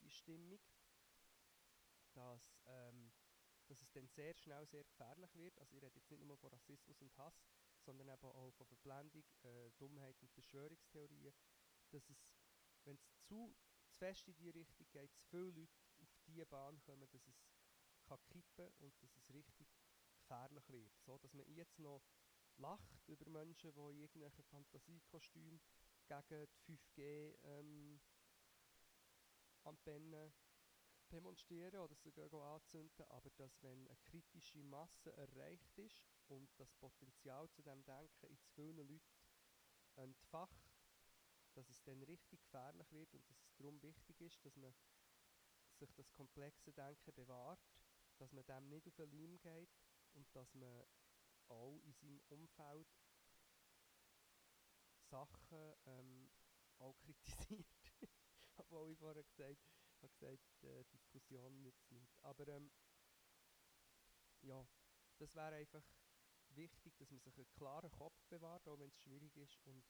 die 0.01 0.11
Stimmung, 0.11 0.61
dass, 2.15 2.57
ähm, 2.67 3.13
dass 3.67 3.83
es 3.83 3.91
dann 3.91 4.09
sehr 4.09 4.33
schnell 4.35 4.67
sehr 4.67 4.85
gefährlich 4.85 5.35
wird. 5.35 5.59
Also 5.59 5.77
ich 5.77 5.83
rede 5.83 5.95
jetzt 5.95 6.11
nicht 6.11 6.25
nur 6.25 6.39
von 6.39 6.51
Rassismus 6.51 7.03
und 7.03 7.15
Hass, 7.19 7.43
sondern 7.87 8.09
eben 8.09 8.27
auch 8.27 8.53
von 8.53 8.67
Verblendung, 8.67 9.25
äh, 9.45 9.71
Dummheit 9.79 10.21
und 10.21 10.31
Verschwörungstheorien, 10.33 11.33
dass 11.91 12.11
es, 12.11 12.29
wenn 12.85 12.97
es 12.97 13.07
zu, 13.23 13.55
zu 13.87 13.95
fest 13.95 14.27
in 14.29 14.37
die 14.37 14.51
Richtung 14.51 14.87
geht, 14.91 15.11
zu 15.15 15.27
viele 15.29 15.53
Leute 15.53 15.69
auf 16.03 16.09
diese 16.27 16.47
Bahn 16.47 16.81
kommen, 16.83 17.09
dass 17.09 17.27
es 17.27 17.41
kann 18.07 18.19
kippen 18.29 18.69
und 18.79 19.03
dass 19.03 19.17
es 19.17 19.33
richtig 19.33 19.69
gefährlich 20.17 20.69
wird. 20.69 20.93
So, 21.01 21.19
dass 21.19 21.33
man 21.35 21.47
jetzt 21.49 21.79
noch 21.79 22.03
lacht 22.57 23.09
über 23.09 23.29
Menschen, 23.29 23.73
die 23.73 23.81
in 23.81 24.01
irgendwelchen 24.01 24.45
Fantasiekostümen 24.45 25.61
gegen 26.07 26.47
die 26.67 26.79
5G 26.97 27.37
ähm, 27.43 28.01
Antennen 29.65 30.33
demonstrieren 31.11 31.81
oder 31.81 31.95
sogar 31.95 32.55
anzünden, 32.55 33.05
aber 33.09 33.31
dass 33.31 33.63
wenn 33.63 33.87
eine 33.87 33.97
kritische 34.05 34.63
Masse 34.63 35.13
erreicht 35.17 35.79
ist 35.79 36.05
und 36.29 36.49
das 36.59 36.73
Potenzial 36.75 37.49
zu 37.51 37.63
dem 37.63 37.85
Denken 37.85 38.27
in 38.27 38.39
zu 38.39 38.49
vielen 38.51 38.77
Leuten 38.77 39.01
entfacht, 39.97 40.71
dass 41.55 41.69
es 41.69 41.83
dann 41.85 42.03
richtig 42.03 42.43
gefährlich 42.43 42.93
wird 42.93 43.13
und 43.15 43.29
dass 43.29 43.41
es 43.41 43.55
darum 43.57 43.83
wichtig 43.83 44.21
ist, 44.21 44.45
dass 44.45 44.57
man 44.57 44.75
sich 45.79 45.93
das 45.95 46.13
komplexe 46.13 46.73
Denken 46.73 47.15
bewahrt, 47.15 47.61
dass 48.19 48.33
man 48.33 48.45
dem 48.47 48.69
nicht 48.69 48.87
auf 48.87 48.95
den 48.97 49.11
Leim 49.11 49.39
geht 49.41 49.71
und 50.15 50.27
dass 50.35 50.55
man 50.55 50.85
auch 51.49 51.79
in 51.85 51.93
seinem 51.95 52.21
Umfeld 52.29 52.89
Sachen 55.11 55.75
ähm, 55.87 56.31
auch 56.79 56.97
kritisiert. 56.99 57.67
Obwohl 58.57 58.91
ich 58.91 58.99
vorher 58.99 59.23
gesagt 59.23 59.61
habe, 60.03 60.13
gesagt, 60.13 60.65
äh, 60.65 60.85
Diskussion 60.93 61.63
nützt 61.63 61.91
nichts. 61.91 62.19
Aber 62.23 62.47
ähm, 62.49 62.71
ja, 64.43 64.67
das 65.19 65.35
wäre 65.35 65.55
einfach 65.55 65.85
wichtig, 66.57 66.97
dass 66.97 67.11
man 67.11 67.21
sich 67.21 67.37
einen 67.37 67.53
klaren 67.53 67.91
Kopf 67.91 68.25
bewahrt, 68.29 68.67
auch 68.69 68.79
wenn 68.79 68.89
es 68.89 68.99
schwierig 68.99 69.37
ist 69.37 69.59
und 69.67 69.85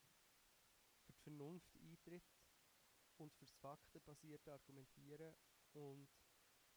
für 1.05 1.12
die 1.12 1.23
Vernunft 1.23 1.77
eintritt 1.77 2.25
und 3.19 3.33
für 3.33 3.45
das 3.45 3.55
faktenbasierte 3.55 4.53
Argumentieren 4.53 5.35
und 5.73 6.09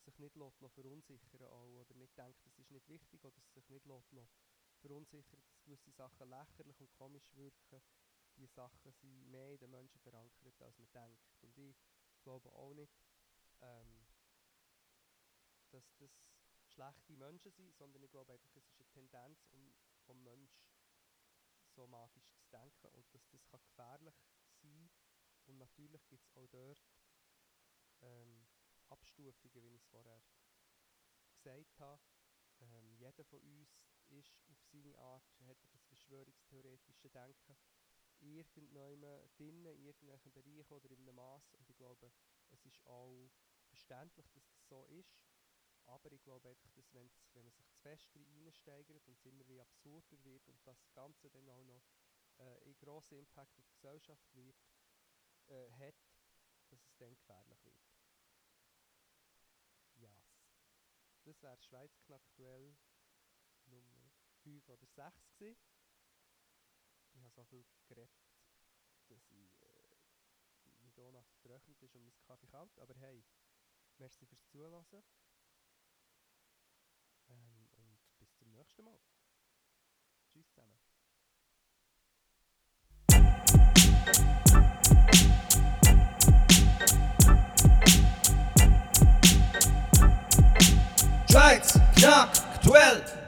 sich 0.06 0.18
nicht 0.20 0.36
lässt, 0.36 0.60
verunsichern 0.74 1.48
auch, 1.48 1.82
oder 1.82 1.96
nicht 1.96 2.18
denkt, 2.18 2.40
das 2.46 2.58
ist 2.58 2.72
nicht 2.72 2.88
wichtig 2.88 3.24
oder 3.24 3.36
sich 3.54 3.70
nicht 3.70 3.86
lässt, 3.86 4.14
verunsichern, 4.82 5.42
dass 5.42 5.62
gewisse 5.64 5.92
Sachen 5.92 6.30
lächerlich 6.30 6.80
und 6.80 6.92
komisch 6.94 7.34
wirken. 7.36 7.82
Die 8.38 8.48
Sachen 8.48 8.92
sind 8.94 9.30
mehr 9.30 9.52
in 9.52 9.60
den 9.60 9.72
Menschen 9.72 10.00
verankert, 10.00 10.62
als 10.62 10.78
man 10.78 10.92
denkt. 10.94 11.22
Und 11.42 11.58
ich 11.58 11.76
glaube 12.24 12.50
auch 12.54 12.74
nicht, 12.74 12.94
ähm, 13.62 14.06
dass 15.72 15.94
das 15.98 16.39
schlechte 16.80 17.18
Menschen 17.18 17.52
sind, 17.52 17.76
sondern 17.76 18.02
ich 18.04 18.10
glaube 18.10 18.32
einfach, 18.32 18.50
es 18.56 18.64
ist 18.64 18.80
eine 18.80 18.88
Tendenz 18.88 19.46
um, 19.52 19.76
vom 20.06 20.24
Mensch 20.24 20.64
so 21.76 21.86
magisch 21.88 22.32
zu 22.38 22.48
denken 22.48 22.88
und 22.94 23.14
dass 23.14 23.28
das 23.30 23.46
kann 23.48 23.60
gefährlich 23.62 24.16
sein 24.62 24.90
und 25.48 25.58
natürlich 25.58 26.08
gibt 26.08 26.26
es 26.26 26.38
auch 26.38 26.48
dort 26.48 26.82
ähm, 28.02 28.48
Abstufungen, 28.88 29.62
wie 29.62 29.76
ich 29.76 29.82
es 29.82 29.88
vorher 29.88 30.24
gesagt 31.34 31.80
habe. 31.80 32.02
Ähm, 32.62 32.94
jeder 32.94 33.26
von 33.26 33.42
uns 33.42 33.78
ist 34.08 34.42
auf 34.48 34.64
seine 34.72 34.98
Art, 34.98 35.24
hat 35.42 35.58
das 35.74 35.84
verschwörungstheoretische 35.84 37.10
Denken 37.10 37.58
irgendjemand 38.22 39.38
drinnen, 39.38 39.76
in 39.76 39.84
irgendwelchen 39.84 40.32
Bereichen 40.32 40.74
oder 40.74 40.92
in 40.92 41.00
einem 41.00 41.16
Maß 41.16 41.54
und 41.56 41.70
ich 41.70 41.76
glaube, 41.76 42.10
es 42.52 42.66
ist 42.66 42.86
auch 42.88 43.30
verständlich, 43.68 44.30
dass 44.32 44.50
das 44.50 44.68
so 44.68 44.86
ist, 44.86 45.29
aber 45.90 46.12
ich 46.12 46.22
glaube 46.24 46.50
einfach, 46.50 46.72
dass 46.72 46.94
wenn 46.94 47.10
man 47.34 47.52
sich 47.52 47.68
zu 47.68 47.78
fest 47.80 48.16
reinsteigert 48.16 49.08
und 49.08 49.18
es 49.18 49.26
immer 49.26 49.48
wie 49.48 49.60
absurder 49.60 50.24
wird 50.24 50.48
und 50.48 50.66
das 50.66 50.92
Ganze 50.94 51.30
dann 51.30 51.50
auch 51.50 51.64
noch 51.64 51.84
äh, 52.38 52.44
einen 52.64 52.78
grossen 52.78 53.18
Impact 53.18 53.58
auf 53.58 53.66
die 53.66 53.74
Gesellschaft 53.74 54.34
wird, 54.34 54.56
äh, 55.48 55.72
hat, 55.72 55.96
dass 56.70 56.86
es 56.86 56.96
dann 56.98 57.16
gefährlich 57.16 57.64
wird. 57.66 57.82
Yes. 59.96 60.40
Das 61.24 61.42
wäre 61.42 61.58
Schweizknaktuell 61.58 62.78
Nummer 63.66 64.12
5 64.44 64.68
oder 64.70 64.86
6 64.86 65.34
gewesen. 65.38 65.60
Ich 67.14 67.22
habe 67.24 67.34
so 67.34 67.44
viel 67.46 67.66
geredet, 67.88 68.12
dass 69.08 69.30
ich, 69.32 69.62
äh, 69.62 69.98
mein 70.82 70.94
Donut 70.94 71.28
vertrocknet 71.28 71.82
ist 71.82 71.96
und 71.96 72.04
mein 72.04 72.14
Kaffee 72.24 72.48
kalt. 72.48 72.78
Aber 72.80 72.94
hey, 72.96 73.26
merci 73.98 74.26
fürs 74.26 74.46
Zuhören. 74.48 74.86
nächsten 78.70 78.84
Mal. 78.84 79.00
Tschüss 80.32 80.46
zusammen. 80.54 80.78
Schweiz, 91.30 91.80
Knack, 91.96 92.62
Duell. 92.64 93.19